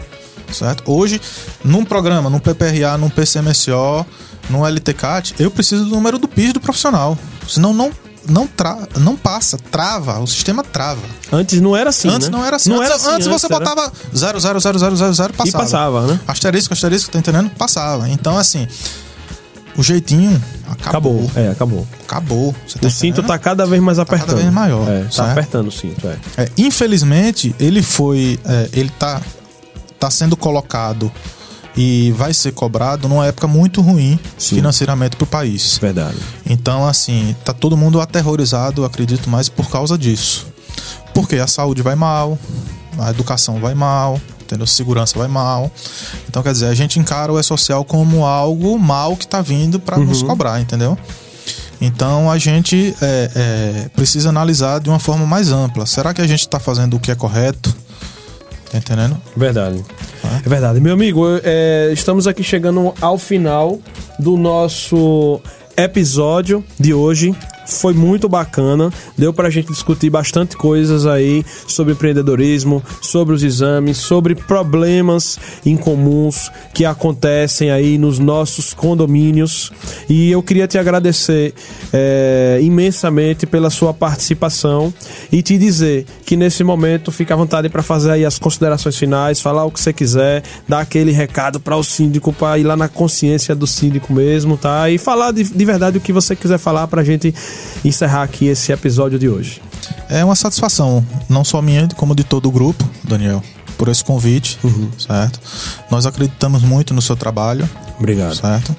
certo? 0.53 0.83
Hoje, 0.85 1.19
num 1.65 1.83
programa, 1.83 2.29
num 2.29 2.39
PPRA, 2.39 2.95
num 2.99 3.09
PCMSO, 3.09 4.05
num 4.51 4.63
LTCAT, 4.67 5.33
eu 5.39 5.49
preciso 5.49 5.83
do 5.85 5.89
número 5.89 6.19
do 6.19 6.27
PIS 6.27 6.53
do 6.53 6.59
profissional, 6.61 7.17
senão 7.47 7.73
não 7.73 7.91
não, 8.27 8.45
tra 8.47 8.77
não 8.99 9.15
passa, 9.15 9.57
trava, 9.71 10.19
o 10.19 10.27
sistema 10.27 10.63
trava. 10.63 11.01
Antes 11.31 11.59
não 11.61 11.75
era 11.75 11.89
assim. 11.89 12.09
antes 12.09 12.29
né? 12.29 12.37
não 12.37 12.45
era 12.45 12.55
assim. 12.55 12.69
Não 12.69 12.77
antes, 12.77 12.89
era 12.89 12.95
assim, 12.95 13.09
antes 13.11 13.27
você 13.27 13.45
era- 13.47 13.59
botava 13.59 13.91
0000000 14.13 15.31
passava. 15.33 15.47
E 15.47 15.51
passava, 15.51 16.07
né? 16.07 16.19
Asterisco, 16.27 16.73
asterisco, 16.73 17.11
tá 17.11 17.19
entendendo? 17.19 17.49
Passava. 17.51 18.09
Então, 18.09 18.37
assim, 18.37 18.67
o 19.77 19.83
jeitinho 19.83 20.41
acabou. 20.69 21.25
Acabou. 21.25 21.31
É, 21.35 21.49
acabou. 21.51 21.87
Acabou. 22.05 22.55
Tá 22.81 22.87
O 22.87 22.91
cinto 22.91 23.23
tá 23.23 23.37
cada 23.37 23.65
vez 23.65 23.81
mais 23.81 23.99
apertando. 23.99 24.27
cada 24.29 24.41
vez 24.41 24.53
maior, 24.53 24.87
É, 24.89 25.03
tá 25.03 25.11
certo? 25.11 25.29
apertando 25.31 25.67
o 25.67 25.71
cinto, 25.71 26.07
é. 26.07 26.17
É, 26.43 26.49
infelizmente, 26.57 27.55
ele 27.59 27.81
foi. 27.83 28.39
é, 28.45 28.69
ele 28.73 28.89
tá, 28.97 29.21
tá 29.99 30.09
sendo 30.09 30.35
colocado 30.37 31.11
e 31.77 32.11
vai 32.13 32.33
ser 32.33 32.53
cobrado 32.53 33.07
numa 33.07 33.27
época 33.27 33.47
muito 33.47 33.81
ruim 33.81 34.19
Sim. 34.37 34.55
financeiramente 34.55 35.15
pro 35.15 35.27
país. 35.27 35.77
Verdade. 35.77 36.17
Então, 36.45 36.85
assim, 36.87 37.35
tá 37.45 37.53
todo 37.53 37.77
mundo 37.77 38.01
aterrorizado, 38.01 38.83
acredito 38.83 39.29
mais 39.29 39.47
por 39.47 39.69
causa 39.69 39.95
disso. 39.95 40.47
Porque 41.13 41.35
a 41.35 41.47
saúde 41.47 41.83
vai 41.83 41.95
mal, 41.95 42.37
a 42.97 43.11
educação 43.11 43.59
vai 43.59 43.75
mal, 43.75 44.19
entendeu? 44.41 44.65
Segurança 44.65 45.17
vai 45.17 45.27
mal. 45.27 45.71
Então, 46.27 46.41
quer 46.41 46.51
dizer, 46.51 46.65
a 46.65 46.73
gente 46.73 46.99
encara 46.99 47.31
o 47.31 47.39
E-Social 47.39 47.85
como 47.85 48.25
algo 48.25 48.77
mal 48.79 49.15
que 49.15 49.27
tá 49.27 49.41
vindo 49.41 49.79
para 49.79 49.97
nos 49.97 50.23
cobrar, 50.23 50.59
entendeu? 50.59 50.97
Então 51.79 52.29
a 52.31 52.39
gente 52.39 52.95
é, 53.01 53.31
é, 53.35 53.89
precisa 53.89 54.29
analisar 54.29 54.79
de 54.79 54.89
uma 54.89 54.97
forma 54.97 55.25
mais 55.25 55.51
ampla. 55.51 55.85
Será 55.85 56.11
que 56.13 56.21
a 56.21 56.27
gente 56.27 56.41
está 56.41 56.59
fazendo 56.59 56.97
o 56.97 56.99
que 56.99 57.11
é 57.11 57.15
correto? 57.15 57.75
Tá 58.71 58.77
entendendo? 58.77 59.15
Verdade. 59.35 59.83
É 60.45 60.49
verdade. 60.49 60.79
Meu 60.79 60.93
amigo, 60.93 61.23
é, 61.43 61.89
estamos 61.91 62.27
aqui 62.27 62.43
chegando 62.43 62.93
ao 62.99 63.17
final 63.17 63.79
do 64.19 64.35
nosso 64.35 65.39
episódio 65.77 66.63
de 66.79 66.93
hoje. 66.93 67.35
Foi 67.67 67.93
muito 67.93 68.29
bacana, 68.29 68.91
deu 69.17 69.33
pra 69.33 69.49
gente 69.49 69.67
discutir 69.67 70.09
bastante 70.09 70.55
coisas 70.55 71.05
aí 71.05 71.45
sobre 71.67 71.93
empreendedorismo, 71.93 72.81
sobre 73.01 73.35
os 73.35 73.43
exames, 73.43 73.97
sobre 73.97 74.35
problemas 74.35 75.37
incomuns 75.65 76.49
que 76.73 76.85
acontecem 76.85 77.69
aí 77.69 77.97
nos 77.97 78.19
nossos 78.19 78.73
condomínios. 78.73 79.71
E 80.07 80.31
eu 80.31 80.41
queria 80.41 80.65
te 80.65 80.77
agradecer 80.77 81.53
é, 81.91 82.59
imensamente 82.61 83.45
pela 83.45 83.69
sua 83.69 83.93
participação 83.93 84.93
e 85.31 85.41
te 85.41 85.57
dizer 85.57 86.05
que 86.25 86.37
nesse 86.37 86.63
momento 86.63 87.11
fica 87.11 87.33
à 87.33 87.37
vontade 87.37 87.67
para 87.67 87.83
fazer 87.83 88.11
aí 88.11 88.25
as 88.25 88.39
considerações 88.39 88.95
finais, 88.95 89.41
falar 89.41 89.65
o 89.65 89.71
que 89.71 89.79
você 89.79 89.91
quiser, 89.91 90.41
dar 90.67 90.79
aquele 90.79 91.11
recado 91.11 91.59
para 91.59 91.75
o 91.75 91.83
síndico, 91.83 92.31
para 92.31 92.57
ir 92.57 92.63
lá 92.63 92.77
na 92.77 92.87
consciência 92.87 93.53
do 93.53 93.67
síndico 93.67 94.13
mesmo, 94.13 94.55
tá? 94.55 94.89
E 94.89 94.97
falar 94.97 95.31
de, 95.31 95.43
de 95.43 95.65
verdade 95.65 95.97
o 95.97 96.01
que 96.01 96.13
você 96.13 96.35
quiser 96.35 96.57
falar 96.57 96.87
pra 96.87 97.03
gente 97.03 97.33
encerrar 97.83 98.23
aqui 98.23 98.45
esse 98.45 98.71
episódio 98.71 99.17
de 99.19 99.29
hoje. 99.29 99.61
É 100.09 100.23
uma 100.23 100.35
satisfação, 100.35 101.05
não 101.29 101.43
só 101.43 101.61
minha, 101.61 101.87
como 101.95 102.15
de 102.15 102.23
todo 102.23 102.47
o 102.47 102.51
grupo, 102.51 102.87
Daniel, 103.03 103.43
por 103.77 103.87
esse 103.89 104.03
convite, 104.03 104.57
certo? 104.97 105.39
Nós 105.89 106.05
acreditamos 106.05 106.61
muito 106.63 106.93
no 106.93 107.01
seu 107.01 107.15
trabalho, 107.15 107.69
Obrigado. 107.99 108.35
certo? 108.35 108.75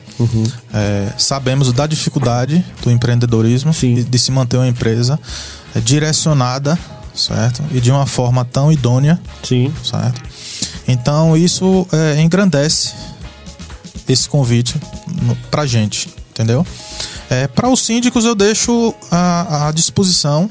É, 0.74 1.12
sabemos 1.16 1.72
da 1.72 1.86
dificuldade 1.86 2.64
do 2.82 2.90
empreendedorismo 2.90 3.72
de, 3.72 4.04
de 4.04 4.18
se 4.18 4.30
manter 4.32 4.56
uma 4.56 4.66
empresa 4.68 5.18
é, 5.74 5.80
direcionada, 5.80 6.78
certo? 7.14 7.62
E 7.70 7.80
de 7.80 7.90
uma 7.90 8.06
forma 8.06 8.44
tão 8.44 8.72
idônea, 8.72 9.20
Sim. 9.42 9.72
certo? 9.84 10.20
Então 10.86 11.36
isso 11.36 11.86
é, 11.92 12.20
engrandece 12.20 12.94
esse 14.08 14.28
convite 14.28 14.74
pra 15.50 15.66
gente, 15.66 16.08
entendeu? 16.30 16.66
É, 17.30 17.46
para 17.46 17.68
os 17.68 17.80
síndicos 17.80 18.24
eu 18.24 18.34
deixo 18.34 18.94
à, 19.10 19.68
à 19.68 19.72
disposição 19.72 20.50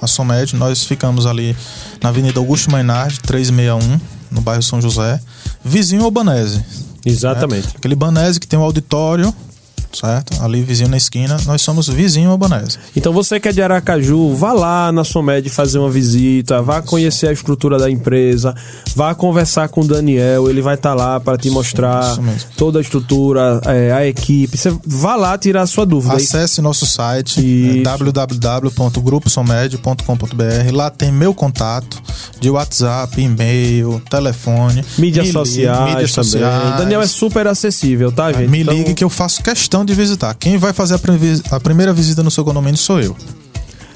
a 0.00 0.06
Somed, 0.06 0.54
nós 0.56 0.84
ficamos 0.84 1.26
ali 1.26 1.56
na 2.02 2.10
Avenida 2.10 2.38
Augusto 2.38 2.70
Mainardi, 2.70 3.20
361, 3.20 4.00
no 4.30 4.40
bairro 4.40 4.62
São 4.62 4.80
José, 4.80 5.20
vizinho 5.64 6.04
ao 6.04 6.10
Banese. 6.10 6.62
Exatamente. 7.04 7.68
Aquele 7.76 7.94
Banese 7.94 8.38
que 8.38 8.46
tem 8.46 8.58
um 8.58 8.62
auditório, 8.62 9.34
certo? 9.92 10.42
Ali 10.42 10.62
vizinho 10.62 10.88
na 10.88 10.96
esquina, 10.96 11.36
nós 11.46 11.62
somos 11.62 11.86
vizinho 11.88 12.36
Banese. 12.36 12.78
Então 12.94 13.12
você 13.12 13.38
que 13.40 13.48
é 13.48 13.52
de 13.52 13.62
Aracaju, 13.62 14.34
vá 14.34 14.52
lá 14.52 14.92
na 14.92 15.04
Somed 15.04 15.48
fazer 15.50 15.78
uma 15.78 15.88
visita, 15.90 16.60
vá 16.62 16.82
conhecer 16.82 17.28
a 17.28 17.32
estrutura 17.32 17.78
da 17.78 17.88
empresa, 17.90 18.54
vá 18.94 19.14
conversar 19.14 19.68
com 19.68 19.80
o 19.82 19.86
Daniel, 19.86 20.48
ele 20.50 20.60
vai 20.60 20.74
estar 20.74 20.94
lá 20.94 21.18
para 21.20 21.38
te 21.38 21.48
mostrar 21.50 22.12
isso 22.12 22.20
toda 22.56 22.78
a 22.78 22.82
estrutura, 22.82 23.60
é, 23.66 23.92
a 23.92 24.06
equipe. 24.06 24.56
Você 24.56 24.74
vá 24.84 25.14
lá 25.16 25.36
tirar 25.38 25.62
a 25.62 25.66
sua 25.66 25.84
dúvida. 25.86 26.14
Acesse 26.16 26.60
nosso 26.62 26.86
site 26.86 27.40
Isso. 27.40 27.80
é, 27.80 27.82
www.gruposomed.com.br. 27.82 30.72
Lá 30.72 30.90
tem 30.90 31.12
meu 31.12 31.34
contato 31.34 32.00
de 32.40 32.48
WhatsApp, 32.50 33.20
e-mail, 33.20 34.00
telefone, 34.10 34.84
Mídias 34.98 35.26
me 35.26 35.32
ligue, 35.32 35.38
sociais 35.38 35.88
também. 35.88 36.06
sociais. 36.06 36.78
Daniel 36.78 37.00
é 37.02 37.06
super 37.06 37.46
acessível, 37.46 38.10
tá, 38.12 38.32
gente? 38.32 38.48
Me 38.48 38.60
Então- 38.62 38.74
ligue 38.74 38.94
que 38.94 39.04
eu 39.04 39.10
faço 39.10 39.42
questão 39.42 39.75
de 39.84 39.94
visitar. 39.94 40.34
Quem 40.34 40.56
vai 40.58 40.72
fazer 40.72 40.98
a, 41.50 41.60
primeira 41.60 41.92
visita 41.92 42.22
no 42.22 42.30
seu 42.30 42.44
condomínio 42.44 42.76
sou 42.76 43.00
eu. 43.00 43.16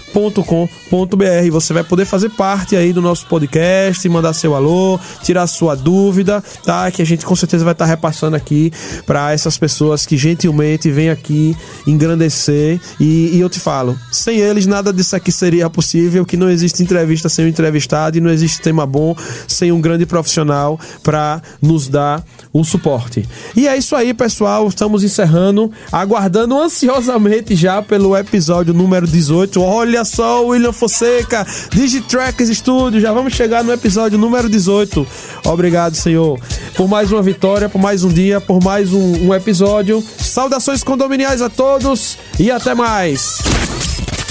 Você 1.52 1.74
vai 1.74 1.84
poder 1.84 2.06
fazer 2.06 2.30
parte 2.30 2.76
aí 2.76 2.92
do 2.92 3.02
nosso 3.02 3.28
podcast, 3.28 4.10
mandar 4.10 4.34
seu 4.34 4.56
alô, 4.56 5.00
tirar 5.22 5.46
sua 5.46 5.76
dúvida, 5.76 6.44
tá? 6.64 6.90
Que 6.90 7.04
a 7.04 7.06
gente 7.06 7.24
com 7.24 7.36
certeza 7.36 7.64
vai 7.64 7.74
estar 7.74 7.86
repassando 7.86 8.36
aqui 8.36 8.72
para 9.06 9.32
essas 9.32 9.60
pessoas 9.60 10.08
que 10.08 10.18
gentilmente 10.18 10.90
vêm 10.90 11.12
aqui 11.12 11.56
engrandecer. 11.86 12.80
E, 13.00 13.36
e 13.36 13.40
eu 13.40 13.48
te 13.48 13.60
falo, 13.60 13.96
sem 14.12 14.40
eles 14.40 14.66
nada 14.66 14.92
disso 14.92 15.16
aqui 15.16 15.32
seria 15.32 15.70
possível, 15.70 16.26
que 16.26 16.36
não 16.36 16.50
existe 16.50 16.82
entrevista 16.82 17.30
sem 17.30 17.46
o 17.46 17.48
entrevistado 17.48 18.18
e 18.18 18.22
não 18.22 18.32
existe 18.32 18.60
tema 18.60 18.88
bom 18.88 19.16
sem 19.48 19.72
um 19.72 19.80
grande 19.80 20.08
profissional 20.08 20.80
para 21.04 21.42
nos 21.62 21.88
dar 21.88 22.24
o 22.52 22.64
suporte. 22.64 23.28
E 23.56 23.68
é 23.68 23.78
isso 23.78 23.96
aí, 23.96 24.14
pessoal. 24.16 24.68
Estamos 24.68 25.04
encerrando, 25.04 25.72
aguardando 25.92 26.58
ansiosamente 26.58 27.56
já 27.56 27.84
pelo 27.84 28.18
episódio 28.18 28.74
número 28.74 29.06
18. 29.06 29.62
Olha 29.62 30.07
só, 30.08 30.44
William 30.46 30.74
Fonseca, 30.74 31.46
Digitracks 31.72 32.50
Studio. 32.50 33.00
Já 33.00 33.12
vamos 33.12 33.34
chegar 33.34 33.64
no 33.64 33.72
episódio 33.72 34.18
número 34.18 34.50
18. 34.50 35.06
Obrigado, 35.46 35.96
Senhor, 35.96 36.40
por 36.76 36.88
mais 36.88 37.12
uma 37.12 37.22
vitória, 37.22 37.70
por 37.70 37.80
mais 37.80 38.04
um 38.04 38.10
dia, 38.10 38.42
por 38.42 38.64
mais 38.64 38.94
um, 38.94 39.28
um 39.28 39.36
episódio. 39.36 40.04
Saudações 40.20 40.84
condominiais 40.84 41.42
a 41.42 41.50
todos 41.50 42.18
e 42.40 42.50
até 42.50 42.74
mais. 42.74 43.40